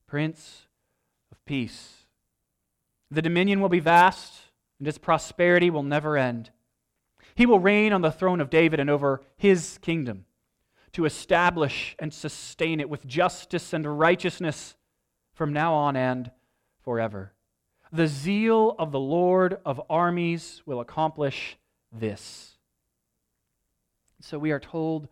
Prince 0.08 0.68
of 1.32 1.44
peace. 1.46 2.06
The 3.10 3.22
dominion 3.22 3.62
will 3.62 3.70
be 3.70 3.80
vast, 3.80 4.42
and 4.80 4.88
its 4.88 4.98
prosperity 4.98 5.70
will 5.70 5.84
never 5.84 6.18
end. 6.18 6.52
He 7.36 7.46
will 7.46 7.60
reign 7.60 7.94
on 7.94 8.02
the 8.02 8.12
throne 8.12 8.42
of 8.42 8.50
David 8.50 8.80
and 8.80 8.90
over 8.90 9.22
his 9.38 9.78
kingdom, 9.82 10.26
to 10.94 11.06
establish 11.06 11.96
and 12.00 12.14
sustain 12.14 12.80
it 12.80 12.90
with 12.90 13.08
justice 13.08 13.74
and 13.74 14.00
righteousness 14.00 14.76
from 15.34 15.54
now 15.54 15.74
on 15.74 15.96
and 15.96 16.32
forever. 16.84 17.34
The 17.92 18.08
zeal 18.08 18.76
of 18.80 18.92
the 18.92 19.00
Lord 19.00 19.58
of 19.66 19.82
armies 19.90 20.62
will 20.66 20.80
accomplish 20.80 21.58
this. 21.92 22.58
So 24.22 24.38
we 24.38 24.52
are 24.52 24.60
told 24.60 25.08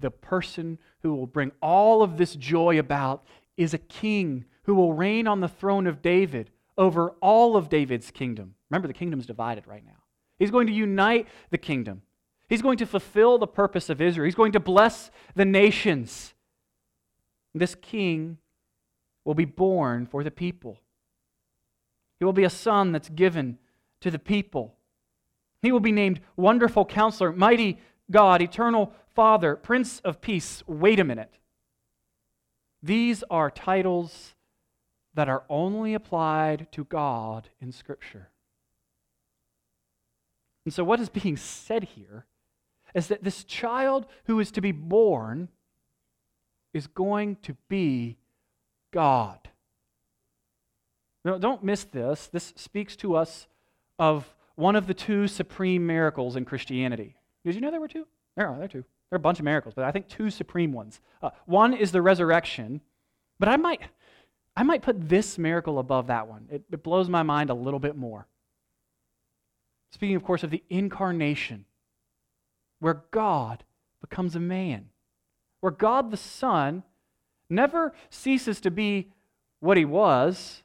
the 0.00 0.10
person 0.10 0.78
who 1.02 1.14
will 1.14 1.26
bring 1.26 1.52
all 1.60 2.02
of 2.02 2.16
this 2.16 2.34
joy 2.34 2.78
about 2.78 3.24
is 3.56 3.74
a 3.74 3.78
king 3.78 4.44
who 4.64 4.74
will 4.74 4.92
reign 4.92 5.26
on 5.26 5.40
the 5.40 5.48
throne 5.48 5.86
of 5.86 6.02
David 6.02 6.50
over 6.78 7.10
all 7.20 7.56
of 7.56 7.68
David's 7.68 8.10
kingdom. 8.10 8.54
Remember, 8.70 8.88
the 8.88 8.94
kingdom's 8.94 9.26
divided 9.26 9.66
right 9.66 9.84
now. 9.84 10.02
He's 10.38 10.50
going 10.50 10.66
to 10.66 10.72
unite 10.72 11.28
the 11.50 11.58
kingdom. 11.58 12.02
He's 12.52 12.60
going 12.60 12.76
to 12.76 12.86
fulfill 12.86 13.38
the 13.38 13.46
purpose 13.46 13.88
of 13.88 14.02
Israel. 14.02 14.26
He's 14.26 14.34
going 14.34 14.52
to 14.52 14.60
bless 14.60 15.10
the 15.34 15.46
nations. 15.46 16.34
This 17.54 17.74
king 17.74 18.36
will 19.24 19.32
be 19.32 19.46
born 19.46 20.04
for 20.04 20.22
the 20.22 20.30
people. 20.30 20.76
He 22.18 22.26
will 22.26 22.34
be 22.34 22.44
a 22.44 22.50
son 22.50 22.92
that's 22.92 23.08
given 23.08 23.56
to 24.02 24.10
the 24.10 24.18
people. 24.18 24.74
He 25.62 25.72
will 25.72 25.80
be 25.80 25.92
named 25.92 26.20
Wonderful 26.36 26.84
Counselor, 26.84 27.32
Mighty 27.32 27.78
God, 28.10 28.42
Eternal 28.42 28.92
Father, 29.14 29.56
Prince 29.56 30.00
of 30.00 30.20
Peace. 30.20 30.62
Wait 30.66 31.00
a 31.00 31.04
minute. 31.04 31.38
These 32.82 33.24
are 33.30 33.50
titles 33.50 34.34
that 35.14 35.30
are 35.30 35.44
only 35.48 35.94
applied 35.94 36.70
to 36.72 36.84
God 36.84 37.48
in 37.62 37.72
Scripture. 37.72 38.28
And 40.66 40.74
so, 40.74 40.84
what 40.84 41.00
is 41.00 41.08
being 41.08 41.38
said 41.38 41.84
here 41.84 42.26
is 42.94 43.08
that 43.08 43.24
this 43.24 43.44
child 43.44 44.06
who 44.24 44.40
is 44.40 44.50
to 44.52 44.60
be 44.60 44.72
born 44.72 45.48
is 46.74 46.86
going 46.86 47.36
to 47.42 47.56
be 47.68 48.16
God. 48.92 49.38
Now, 51.24 51.38
don't 51.38 51.62
miss 51.62 51.84
this. 51.84 52.28
This 52.32 52.52
speaks 52.56 52.96
to 52.96 53.16
us 53.16 53.46
of 53.98 54.34
one 54.56 54.76
of 54.76 54.86
the 54.86 54.94
two 54.94 55.28
supreme 55.28 55.86
miracles 55.86 56.36
in 56.36 56.44
Christianity. 56.44 57.16
Did 57.44 57.54
you 57.54 57.60
know 57.60 57.70
there 57.70 57.80
were 57.80 57.88
two? 57.88 58.06
There 58.36 58.46
are, 58.46 58.56
there 58.56 58.64
are 58.64 58.68
two. 58.68 58.84
There 59.10 59.16
are 59.16 59.16
a 59.16 59.20
bunch 59.20 59.38
of 59.38 59.44
miracles, 59.44 59.74
but 59.74 59.84
I 59.84 59.90
think 59.90 60.08
two 60.08 60.30
supreme 60.30 60.72
ones. 60.72 61.00
Uh, 61.22 61.30
one 61.46 61.74
is 61.74 61.92
the 61.92 62.02
resurrection, 62.02 62.80
but 63.38 63.48
I 63.48 63.56
might, 63.56 63.82
I 64.56 64.62
might 64.62 64.82
put 64.82 65.08
this 65.08 65.38
miracle 65.38 65.78
above 65.78 66.06
that 66.06 66.28
one. 66.28 66.48
It, 66.50 66.62
it 66.70 66.82
blows 66.82 67.08
my 67.08 67.22
mind 67.22 67.50
a 67.50 67.54
little 67.54 67.80
bit 67.80 67.96
more. 67.96 68.26
Speaking, 69.90 70.16
of 70.16 70.24
course, 70.24 70.42
of 70.42 70.50
the 70.50 70.62
incarnation, 70.70 71.66
where 72.82 73.04
God 73.12 73.62
becomes 74.00 74.34
a 74.34 74.40
man, 74.40 74.86
where 75.60 75.70
God 75.70 76.10
the 76.10 76.16
Son 76.16 76.82
never 77.48 77.94
ceases 78.10 78.60
to 78.62 78.72
be 78.72 79.12
what 79.60 79.76
he 79.76 79.84
was, 79.84 80.64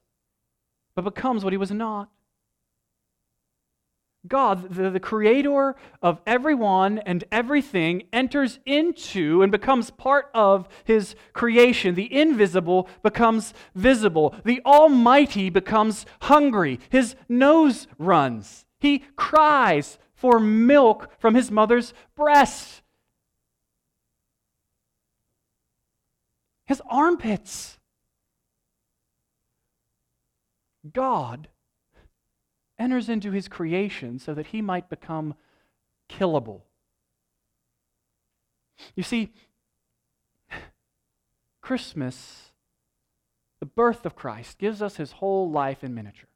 but 0.96 1.04
becomes 1.04 1.44
what 1.44 1.54
he 1.54 1.58
was 1.58 1.70
not. 1.70 2.10
God, 4.28 4.74
the, 4.74 4.90
the 4.90 5.00
creator 5.00 5.76
of 6.02 6.20
everyone 6.26 6.98
and 6.98 7.24
everything, 7.32 8.08
enters 8.12 8.58
into 8.66 9.44
and 9.44 9.52
becomes 9.52 9.92
part 9.92 10.32
of 10.34 10.68
his 10.86 11.14
creation. 11.34 11.94
The 11.94 12.12
invisible 12.12 12.90
becomes 13.04 13.54
visible. 13.76 14.34
The 14.44 14.60
Almighty 14.66 15.52
becomes 15.52 16.08
hungry. 16.22 16.80
His 16.90 17.16
nose 17.30 17.86
runs. 18.00 18.66
He 18.80 19.04
cries 19.16 20.00
for 20.18 20.40
milk 20.40 21.12
from 21.20 21.36
his 21.36 21.52
mother's 21.52 21.94
breast. 22.16 22.82
His 26.66 26.82
armpits. 26.90 27.78
God 30.92 31.50
enters 32.80 33.10
into 33.10 33.32
his 33.32 33.48
creation 33.48 34.18
so 34.18 34.34
that 34.34 34.48
he 34.48 34.62
might 34.62 34.90
become 34.90 35.36
killable. 36.10 36.62
You 38.96 39.04
see, 39.04 39.34
Christmas, 41.62 42.54
the 43.60 43.66
birth 43.66 44.06
of 44.06 44.16
Christ, 44.16 44.58
gives 44.58 44.82
us 44.82 44.98
his 44.98 45.14
whole 45.14 45.50
life 45.52 45.84
in 45.84 45.94
miniature. 45.94 46.30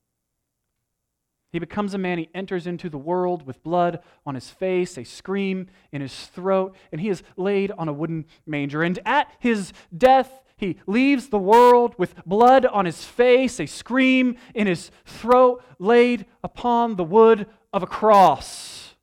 He 1.52 1.60
becomes 1.60 1.94
a 1.94 1.98
man. 1.98 2.18
He 2.18 2.30
enters 2.34 2.66
into 2.66 2.90
the 2.90 2.98
world 2.98 3.46
with 3.46 3.64
blood 3.64 4.00
on 4.26 4.36
his 4.36 4.50
face, 4.50 4.98
a 4.98 5.04
scream 5.04 5.68
in 5.92 6.02
his 6.02 6.28
throat, 6.28 6.76
and 6.92 7.02
he 7.02 7.10
is 7.10 7.24
laid 7.36 7.72
on 7.72 7.88
a 7.90 7.94
wooden 7.94 8.26
manger. 8.46 8.84
And 8.84 8.98
at 9.06 9.32
his 9.40 9.74
death, 9.96 10.44
he 10.56 10.78
leaves 10.86 11.30
the 11.30 11.40
world 11.40 11.96
with 11.98 12.16
blood 12.26 12.66
on 12.66 12.86
his 12.86 13.04
face, 13.04 13.60
a 13.60 13.66
scream 13.66 14.38
in 14.54 14.68
his 14.68 14.92
throat, 15.06 15.64
laid 15.80 16.26
upon 16.44 16.96
the 16.96 17.04
wood 17.04 17.48
of 17.74 17.84
a 17.84 17.88
cross. 17.88 18.96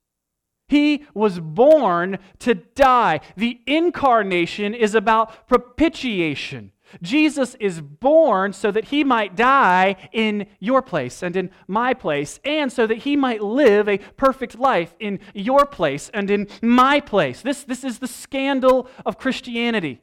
He 0.68 1.05
was 1.14 1.40
born 1.40 2.18
to 2.40 2.55
die. 2.55 3.20
The 3.36 3.61
incarnation 3.66 4.74
is 4.74 4.94
about 4.94 5.49
propitiation. 5.49 6.72
Jesus 7.03 7.55
is 7.57 7.80
born 7.80 8.53
so 8.53 8.70
that 8.70 8.86
he 8.86 9.05
might 9.05 9.36
die 9.36 9.97
in 10.12 10.47
your 10.59 10.82
place 10.82 11.22
and 11.22 11.36
in 11.36 11.51
my 11.66 11.95
place, 11.95 12.41
and 12.45 12.72
so 12.72 12.86
that 12.86 12.99
he 12.99 13.16
might 13.16 13.43
live 13.43 13.89
a 13.89 13.99
perfect 13.99 14.59
life 14.59 14.95
in 14.99 15.20
your 15.34 15.66
place 15.66 16.11
and 16.14 16.30
in 16.30 16.49
my 16.62 17.01
place. 17.01 17.43
This, 17.43 17.64
this 17.64 17.84
is 17.84 17.99
the 17.99 18.09
scandal 18.09 18.89
of 19.05 19.18
Christianity 19.18 20.01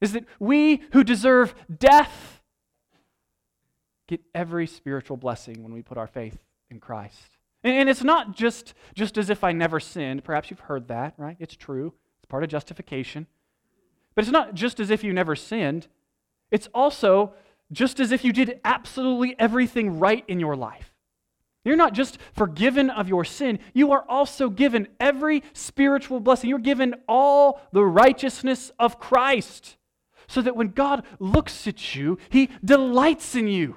is 0.00 0.12
that 0.12 0.24
we 0.38 0.82
who 0.92 1.04
deserve 1.04 1.54
death 1.78 2.40
get 4.08 4.20
every 4.34 4.66
spiritual 4.66 5.16
blessing 5.16 5.62
when 5.62 5.72
we 5.72 5.82
put 5.82 5.98
our 5.98 6.06
faith 6.06 6.38
in 6.70 6.80
Christ. 6.80 7.38
And, 7.62 7.88
it's 7.88 8.02
not 8.02 8.34
just, 8.34 8.74
just 8.94 9.18
as 9.18 9.28
if 9.28 9.44
I 9.44 9.52
never 9.52 9.78
sinned. 9.78 10.24
Perhaps 10.24 10.50
you've 10.50 10.60
heard 10.60 10.88
that, 10.88 11.14
right? 11.18 11.36
It's 11.38 11.54
true, 11.54 11.92
it's 12.18 12.26
part 12.26 12.42
of 12.42 12.48
justification. 12.48 13.26
But 14.14 14.24
it's 14.24 14.32
not 14.32 14.54
just 14.54 14.80
as 14.80 14.90
if 14.90 15.04
you 15.04 15.12
never 15.12 15.36
sinned, 15.36 15.86
it's 16.50 16.68
also 16.74 17.34
just 17.72 18.00
as 18.00 18.10
if 18.12 18.24
you 18.24 18.32
did 18.32 18.60
absolutely 18.64 19.36
everything 19.38 19.98
right 19.98 20.24
in 20.26 20.40
your 20.40 20.56
life. 20.56 20.92
You're 21.64 21.76
not 21.76 21.92
just 21.92 22.18
forgiven 22.32 22.88
of 22.90 23.08
your 23.08 23.24
sin, 23.24 23.58
you 23.74 23.92
are 23.92 24.04
also 24.08 24.48
given 24.48 24.88
every 24.98 25.42
spiritual 25.52 26.20
blessing. 26.20 26.48
You're 26.48 26.58
given 26.58 26.94
all 27.06 27.60
the 27.72 27.84
righteousness 27.84 28.72
of 28.78 28.98
Christ 28.98 29.76
so 30.26 30.40
that 30.42 30.56
when 30.56 30.68
God 30.68 31.04
looks 31.18 31.66
at 31.66 31.94
you, 31.94 32.18
he 32.30 32.48
delights 32.64 33.34
in 33.34 33.46
you. 33.46 33.76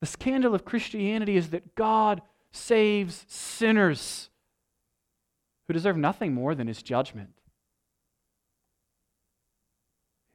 The 0.00 0.06
scandal 0.06 0.54
of 0.54 0.64
Christianity 0.64 1.36
is 1.36 1.50
that 1.50 1.74
God 1.74 2.22
saves 2.52 3.24
sinners 3.28 4.30
who 5.66 5.72
deserve 5.72 5.96
nothing 5.96 6.32
more 6.34 6.54
than 6.54 6.66
his 6.66 6.82
judgment. 6.82 7.30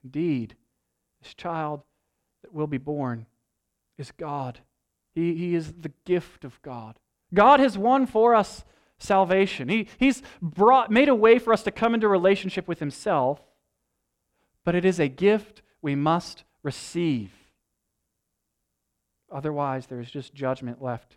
Indeed, 0.04 0.56
this 1.22 1.34
child 1.34 1.82
that 2.42 2.54
will 2.54 2.66
be 2.66 2.78
born 2.78 3.26
is 3.98 4.12
God. 4.12 4.60
He, 5.14 5.34
he 5.34 5.54
is 5.54 5.72
the 5.72 5.92
gift 6.04 6.44
of 6.44 6.60
God. 6.62 6.98
God 7.32 7.60
has 7.60 7.76
won 7.76 8.06
for 8.06 8.34
us 8.34 8.64
salvation. 8.98 9.68
He, 9.68 9.88
he's 9.98 10.22
brought, 10.40 10.90
made 10.90 11.08
a 11.08 11.14
way 11.14 11.38
for 11.38 11.52
us 11.52 11.62
to 11.64 11.70
come 11.70 11.94
into 11.94 12.08
relationship 12.08 12.68
with 12.68 12.80
Himself, 12.80 13.40
but 14.64 14.74
it 14.74 14.84
is 14.84 14.98
a 14.98 15.08
gift 15.08 15.62
we 15.82 15.94
must 15.94 16.44
receive. 16.62 17.32
Otherwise, 19.30 19.86
there 19.86 20.00
is 20.00 20.10
just 20.10 20.34
judgment 20.34 20.82
left 20.82 21.16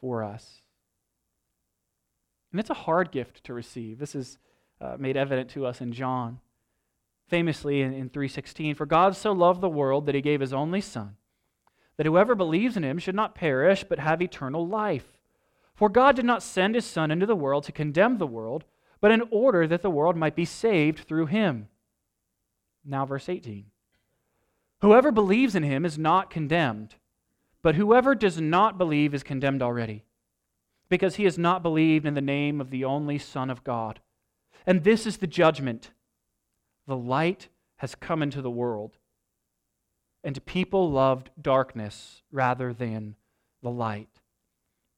for 0.00 0.24
us. 0.24 0.62
And 2.50 2.60
it's 2.60 2.70
a 2.70 2.74
hard 2.74 3.10
gift 3.10 3.44
to 3.44 3.54
receive. 3.54 3.98
This 3.98 4.14
is 4.14 4.38
uh, 4.80 4.96
made 4.98 5.16
evident 5.16 5.50
to 5.50 5.66
us 5.66 5.80
in 5.80 5.92
John. 5.92 6.40
Famously 7.28 7.82
in, 7.82 7.92
in 7.92 8.10
3:16, 8.10 8.74
for 8.74 8.86
God 8.86 9.14
so 9.14 9.32
loved 9.32 9.60
the 9.60 9.68
world 9.68 10.06
that 10.06 10.14
he 10.14 10.20
gave 10.20 10.40
his 10.40 10.52
only 10.52 10.80
son, 10.80 11.16
that 11.96 12.06
whoever 12.06 12.34
believes 12.34 12.76
in 12.76 12.82
him 12.82 12.98
should 12.98 13.14
not 13.14 13.34
perish 13.34 13.84
but 13.84 13.98
have 13.98 14.22
eternal 14.22 14.66
life. 14.66 15.18
For 15.74 15.88
God 15.88 16.16
did 16.16 16.24
not 16.24 16.42
send 16.42 16.74
his 16.74 16.84
Son 16.84 17.12
into 17.12 17.24
the 17.24 17.36
world 17.36 17.62
to 17.64 17.72
condemn 17.72 18.18
the 18.18 18.26
world, 18.26 18.64
but 19.00 19.12
in 19.12 19.22
order 19.30 19.64
that 19.68 19.80
the 19.80 19.90
world 19.90 20.16
might 20.16 20.34
be 20.34 20.44
saved 20.44 21.06
through 21.06 21.26
him. 21.26 21.68
Now, 22.84 23.06
verse 23.06 23.28
18. 23.28 23.66
Whoever 24.80 25.12
believes 25.12 25.54
in 25.54 25.62
him 25.62 25.84
is 25.84 25.96
not 25.96 26.30
condemned, 26.30 26.96
but 27.62 27.76
whoever 27.76 28.16
does 28.16 28.40
not 28.40 28.76
believe 28.76 29.14
is 29.14 29.22
condemned 29.22 29.62
already, 29.62 30.04
because 30.88 31.14
he 31.14 31.24
has 31.24 31.38
not 31.38 31.62
believed 31.62 32.06
in 32.06 32.14
the 32.14 32.20
name 32.20 32.60
of 32.60 32.70
the 32.70 32.84
only 32.84 33.18
Son 33.18 33.48
of 33.48 33.62
God. 33.62 34.00
And 34.66 34.82
this 34.82 35.06
is 35.06 35.18
the 35.18 35.28
judgment 35.28 35.92
the 36.88 36.96
light 36.96 37.48
has 37.76 37.94
come 37.94 38.22
into 38.22 38.42
the 38.42 38.50
world, 38.50 38.96
and 40.24 40.44
people 40.46 40.90
loved 40.90 41.30
darkness 41.40 42.22
rather 42.32 42.72
than 42.72 43.14
the 43.62 43.70
light 43.70 44.08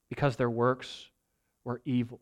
because 0.09 0.37
their 0.37 0.49
works 0.49 1.09
were 1.63 1.81
evil. 1.85 2.19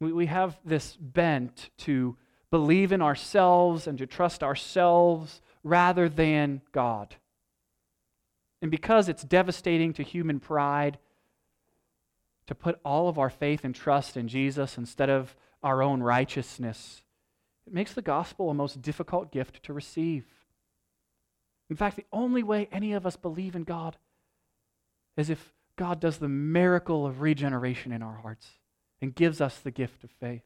We, 0.00 0.12
we 0.12 0.26
have 0.26 0.58
this 0.64 0.96
bent 0.96 1.70
to 1.78 2.16
believe 2.50 2.92
in 2.92 3.02
ourselves 3.02 3.86
and 3.86 3.98
to 3.98 4.06
trust 4.06 4.42
ourselves 4.42 5.40
rather 5.62 6.08
than 6.08 6.60
God. 6.70 7.16
And 8.62 8.70
because 8.70 9.08
it's 9.08 9.24
devastating 9.24 9.92
to 9.94 10.02
human 10.02 10.38
pride 10.38 10.98
to 12.46 12.54
put 12.54 12.78
all 12.84 13.08
of 13.08 13.18
our 13.18 13.30
faith 13.30 13.64
and 13.64 13.74
trust 13.74 14.16
in 14.16 14.28
Jesus 14.28 14.76
instead 14.76 15.08
of 15.08 15.34
our 15.62 15.82
own 15.82 16.02
righteousness, 16.02 17.02
it 17.66 17.72
makes 17.72 17.92
the 17.92 18.02
gospel 18.02 18.50
a 18.50 18.54
most 18.54 18.82
difficult 18.82 19.32
gift 19.32 19.62
to 19.64 19.72
receive. 19.72 20.24
In 21.70 21.76
fact, 21.76 21.96
the 21.96 22.06
only 22.12 22.42
way 22.42 22.68
any 22.70 22.92
of 22.92 23.06
us 23.06 23.16
believe 23.16 23.56
in 23.56 23.64
God 23.64 23.96
is 25.16 25.30
if 25.30 25.52
God 25.76 26.00
does 26.00 26.18
the 26.18 26.28
miracle 26.28 27.06
of 27.06 27.20
regeneration 27.20 27.92
in 27.92 28.02
our 28.02 28.16
hearts 28.16 28.48
and 29.00 29.14
gives 29.14 29.40
us 29.40 29.58
the 29.58 29.70
gift 29.70 30.04
of 30.04 30.10
faith. 30.10 30.42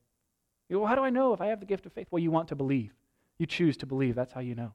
Know, 0.71 0.81
well, 0.81 0.89
how 0.89 0.95
do 0.95 1.03
I 1.03 1.11
know 1.11 1.33
if 1.33 1.41
I 1.41 1.47
have 1.47 1.61
the 1.61 1.67
gift 1.67 1.87
of 1.87 1.93
faith? 1.93 2.09
Well, 2.11 2.23
you 2.23 2.31
want 2.31 2.49
to 2.49 2.57
believe. 2.57 2.95
You 3.39 3.47
choose 3.47 3.77
to 3.79 3.87
believe. 3.87 4.15
That's 4.15 4.33
how 4.33 4.41
you 4.41 4.55
know. 4.55 4.75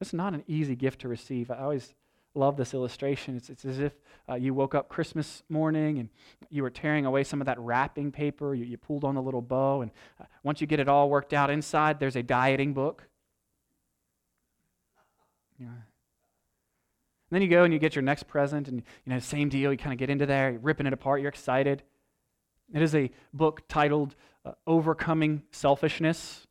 It's 0.00 0.12
not 0.12 0.34
an 0.34 0.44
easy 0.46 0.76
gift 0.76 1.00
to 1.00 1.08
receive. 1.08 1.50
I 1.50 1.58
always 1.58 1.94
love 2.38 2.56
this 2.56 2.72
illustration. 2.72 3.36
It's, 3.36 3.50
it's 3.50 3.64
as 3.64 3.78
if 3.78 3.92
uh, 4.28 4.34
you 4.34 4.54
woke 4.54 4.74
up 4.74 4.88
Christmas 4.88 5.42
morning 5.48 5.98
and 5.98 6.08
you 6.50 6.62
were 6.62 6.70
tearing 6.70 7.04
away 7.04 7.24
some 7.24 7.40
of 7.40 7.46
that 7.46 7.58
wrapping 7.58 8.12
paper. 8.12 8.54
You, 8.54 8.64
you 8.64 8.78
pulled 8.78 9.04
on 9.04 9.14
the 9.14 9.22
little 9.22 9.42
bow, 9.42 9.82
and 9.82 9.90
uh, 10.20 10.24
once 10.42 10.60
you 10.60 10.66
get 10.66 10.80
it 10.80 10.88
all 10.88 11.10
worked 11.10 11.32
out 11.32 11.50
inside, 11.50 11.98
there's 11.98 12.16
a 12.16 12.22
dieting 12.22 12.72
book. 12.72 13.06
And 17.30 17.34
then 17.34 17.42
you 17.42 17.48
go 17.48 17.64
and 17.64 17.72
you 17.72 17.78
get 17.78 17.94
your 17.94 18.02
next 18.02 18.28
present, 18.28 18.68
and 18.68 18.82
you 19.04 19.12
know, 19.12 19.18
same 19.18 19.48
deal. 19.48 19.72
You 19.72 19.78
kind 19.78 19.92
of 19.92 19.98
get 19.98 20.08
into 20.08 20.24
there, 20.24 20.52
you're 20.52 20.60
ripping 20.60 20.86
it 20.86 20.92
apart, 20.92 21.20
you're 21.20 21.28
excited. 21.28 21.82
It 22.72 22.80
is 22.80 22.94
a 22.94 23.10
book 23.32 23.62
titled 23.68 24.14
uh, 24.44 24.52
Overcoming 24.66 25.42
Selfishness. 25.50 26.46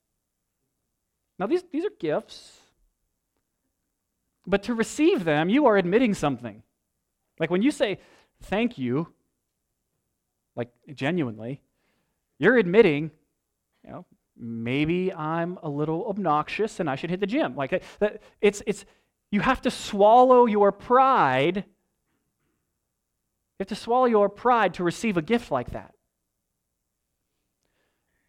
Now, 1.39 1.47
these, 1.47 1.63
these 1.71 1.85
are 1.85 1.91
gifts, 1.99 2.59
but 4.47 4.63
to 4.63 4.73
receive 4.73 5.25
them, 5.25 5.49
you 5.49 5.65
are 5.65 5.77
admitting 5.77 6.13
something. 6.13 6.63
Like 7.39 7.51
when 7.51 7.61
you 7.61 7.69
say 7.69 7.99
thank 8.43 8.77
you, 8.77 9.13
like 10.55 10.69
genuinely, 10.93 11.61
you're 12.39 12.57
admitting, 12.57 13.11
you 13.83 13.91
know, 13.91 14.05
maybe 14.37 15.13
I'm 15.13 15.59
a 15.61 15.69
little 15.69 16.07
obnoxious 16.07 16.79
and 16.79 16.89
I 16.89 16.95
should 16.95 17.09
hit 17.09 17.19
the 17.19 17.27
gym. 17.27 17.55
Like 17.55 17.83
that, 17.99 18.21
it's, 18.41 18.63
it's, 18.65 18.85
you 19.31 19.41
have 19.41 19.61
to 19.63 19.71
swallow 19.71 20.45
your 20.45 20.71
pride. 20.71 21.57
You 21.57 21.63
have 23.59 23.67
to 23.67 23.75
swallow 23.75 24.05
your 24.05 24.29
pride 24.29 24.75
to 24.75 24.83
receive 24.83 25.17
a 25.17 25.21
gift 25.21 25.51
like 25.51 25.71
that. 25.71 25.93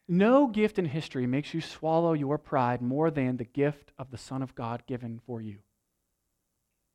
No 0.09 0.47
gift 0.47 0.79
in 0.79 0.87
history 0.87 1.27
makes 1.27 1.53
you 1.53 1.61
swallow 1.61 2.15
your 2.15 2.39
pride 2.39 2.81
more 2.81 3.11
than 3.11 3.37
the 3.37 3.45
gift 3.45 3.93
of 3.99 4.11
the 4.11 4.17
Son 4.17 4.43
of 4.43 4.55
God 4.55 4.83
given 4.87 5.21
for 5.27 5.43
you. 5.43 5.59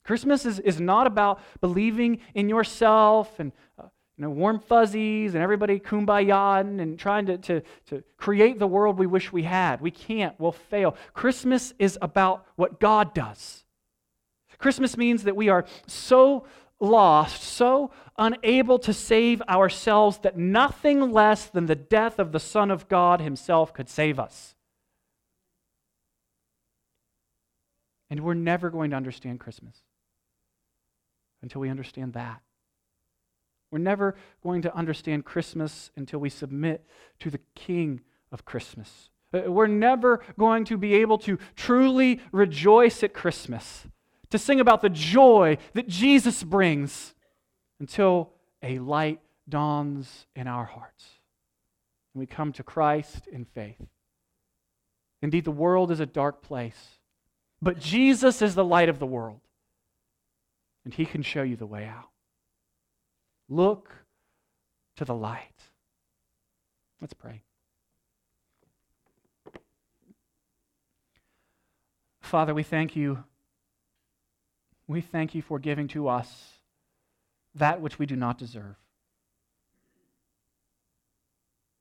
Christmas 0.04 0.46
is, 0.46 0.60
is 0.60 0.80
not 0.82 1.08
about 1.08 1.40
believing 1.62 2.20
in 2.36 2.50
yourself 2.50 3.40
and 3.40 3.52
uh, 3.80 3.84
you 4.18 4.24
know, 4.24 4.30
warm 4.30 4.60
fuzzies 4.60 5.34
and 5.34 5.44
everybody 5.44 5.80
kumbaya 5.80 6.60
and 6.60 7.00
trying 7.00 7.26
to, 7.26 7.38
to, 7.40 7.62
to 7.88 8.04
create 8.18 8.60
the 8.60 8.68
world 8.68 9.00
we 9.00 9.08
wish 9.08 9.32
we 9.32 9.44
had. 9.44 9.82
We 9.82 9.92
can't, 9.92 10.40
we'll 10.40 10.52
fail. 10.52 10.96
Christmas 11.14 11.74
is 11.80 11.98
about 12.02 12.46
what 12.56 12.80
God 12.80 13.14
does. 13.14 13.64
Christmas 14.60 14.98
means 14.98 15.24
that 15.24 15.36
we 15.36 15.50
are 15.50 15.66
so 15.88 16.46
lost, 16.80 17.42
so 17.42 17.92
unable 18.18 18.78
to 18.80 18.94
save 18.94 19.42
ourselves 19.44 20.20
that 20.20 20.38
nothing 20.38 21.12
less 21.12 21.46
than 21.46 21.66
the 21.66 21.76
death 21.76 22.20
of 22.20 22.32
the 22.32 22.40
Son 22.40 22.70
of 22.70 22.88
God 22.88 23.20
Himself 23.20 23.74
could 23.74 23.90
save 23.90 24.20
us. 24.20 24.56
And 28.10 28.20
we're 28.20 28.36
never 28.36 28.70
going 28.70 28.92
to 28.92 28.96
understand 28.96 29.40
Christmas 29.40 29.82
until 31.44 31.62
we 31.62 31.70
understand 31.70 32.14
that. 32.14 32.42
We're 33.72 33.78
never 33.78 34.16
going 34.42 34.64
to 34.64 34.76
understand 34.76 35.26
Christmas 35.26 35.92
until 35.96 36.20
we 36.20 36.30
submit 36.30 36.84
to 37.20 37.30
the 37.30 37.40
King 37.54 38.02
of 38.32 38.46
Christmas. 38.46 39.10
Uh, 39.32 39.52
we're 39.52 39.68
never 39.68 40.24
going 40.40 40.66
to 40.66 40.78
be 40.78 40.96
able 40.96 41.20
to 41.20 41.38
truly 41.56 42.20
rejoice 42.32 43.04
at 43.04 43.14
Christmas, 43.14 43.86
to 44.32 44.40
sing 44.40 44.60
about 44.60 44.82
the 44.82 44.90
joy 44.90 45.58
that 45.74 45.88
Jesus 45.88 46.42
brings 46.44 47.14
until 47.80 48.32
a 48.64 48.80
light 48.80 49.20
dawns 49.48 50.26
in 50.36 50.48
our 50.48 50.66
hearts 50.66 51.20
and 52.14 52.20
we 52.20 52.26
come 52.26 52.54
to 52.54 52.64
Christ 52.64 53.28
in 53.28 53.46
faith. 53.46 53.82
Indeed, 55.22 55.46
the 55.46 55.52
world 55.52 55.92
is 55.92 56.00
a 56.00 56.06
dark 56.06 56.42
place, 56.42 57.00
but 57.62 57.80
Jesus 57.80 58.42
is 58.42 58.56
the 58.56 58.66
light 58.66 58.90
of 58.90 59.00
the 59.00 59.06
world, 59.06 59.40
and 60.86 60.94
he 60.94 61.06
can 61.06 61.22
show 61.22 61.44
you 61.44 61.56
the 61.56 61.66
way 61.66 61.86
out. 61.86 62.10
Look 63.50 63.92
to 64.98 65.06
the 65.06 65.16
light. 65.16 65.70
Let's 67.02 67.14
pray. 67.14 67.42
Father, 72.22 72.54
we 72.54 72.64
thank 72.64 72.96
you. 72.96 73.24
We 74.88 75.02
thank 75.02 75.36
you 75.36 75.42
for 75.42 75.60
giving 75.60 75.88
to 75.90 76.08
us 76.08 76.60
that 77.56 77.82
which 77.82 78.00
we 78.00 78.06
do 78.06 78.16
not 78.16 78.38
deserve. 78.38 78.76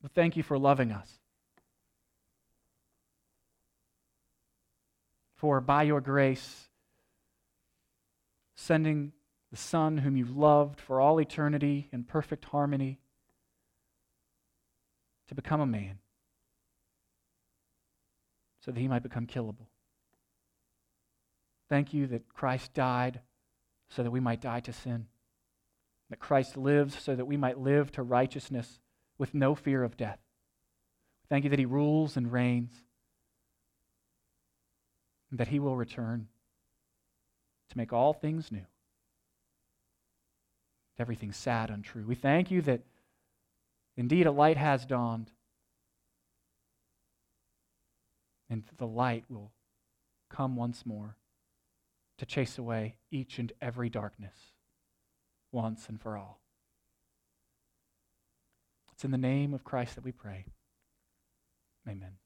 But 0.02 0.12
thank 0.12 0.36
you 0.36 0.42
for 0.42 0.58
loving 0.58 0.92
us. 0.92 1.08
For 5.36 5.60
by 5.60 5.84
your 5.84 6.00
grace, 6.00 6.68
sending 8.62 9.12
the 9.50 9.56
Son 9.56 9.98
whom 9.98 10.16
you've 10.16 10.36
loved 10.36 10.80
for 10.80 11.00
all 11.00 11.20
eternity 11.20 11.88
in 11.92 12.04
perfect 12.04 12.44
harmony, 12.46 13.00
to 15.28 15.34
become 15.34 15.60
a 15.60 15.66
man 15.66 15.98
so 18.60 18.70
that 18.70 18.80
he 18.80 18.88
might 18.88 19.02
become 19.02 19.26
killable. 19.26 19.66
Thank 21.68 21.92
you 21.92 22.06
that 22.08 22.28
Christ 22.28 22.72
died 22.72 23.20
so 23.88 24.02
that 24.02 24.10
we 24.10 24.20
might 24.20 24.40
die 24.40 24.60
to 24.60 24.72
sin, 24.72 25.06
that 26.10 26.20
Christ 26.20 26.56
lives 26.56 26.96
so 26.98 27.16
that 27.16 27.26
we 27.26 27.36
might 27.36 27.58
live 27.58 27.90
to 27.92 28.02
righteousness 28.02 28.78
with 29.18 29.34
no 29.34 29.54
fear 29.54 29.82
of 29.82 29.96
death. 29.96 30.20
Thank 31.28 31.44
you 31.44 31.50
that 31.50 31.58
he 31.58 31.66
rules 31.66 32.16
and 32.16 32.30
reigns, 32.30 32.72
and 35.30 35.40
that 35.40 35.48
he 35.48 35.58
will 35.58 35.76
return 35.76 36.28
to 37.72 37.78
make 37.78 37.92
all 37.92 38.12
things 38.12 38.52
new 38.52 38.66
everything 41.02 41.32
sad, 41.32 41.68
and 41.68 41.78
untrue. 41.78 42.06
We 42.06 42.14
thank 42.14 42.50
you 42.50 42.62
that 42.62 42.80
indeed 43.96 44.26
a 44.26 44.30
light 44.30 44.56
has 44.56 44.86
dawned, 44.86 45.30
and 48.48 48.62
the 48.78 48.86
light 48.86 49.24
will 49.28 49.50
come 50.30 50.56
once 50.56 50.86
more 50.86 51.16
to 52.18 52.26
chase 52.26 52.56
away 52.56 52.96
each 53.10 53.38
and 53.38 53.52
every 53.60 53.90
darkness 53.90 54.36
once 55.50 55.88
and 55.88 56.00
for 56.00 56.16
all. 56.16 56.40
It's 58.92 59.04
in 59.04 59.10
the 59.10 59.18
name 59.18 59.52
of 59.52 59.64
Christ 59.64 59.96
that 59.96 60.04
we 60.04 60.12
pray. 60.12 60.46
Amen. 61.88 62.21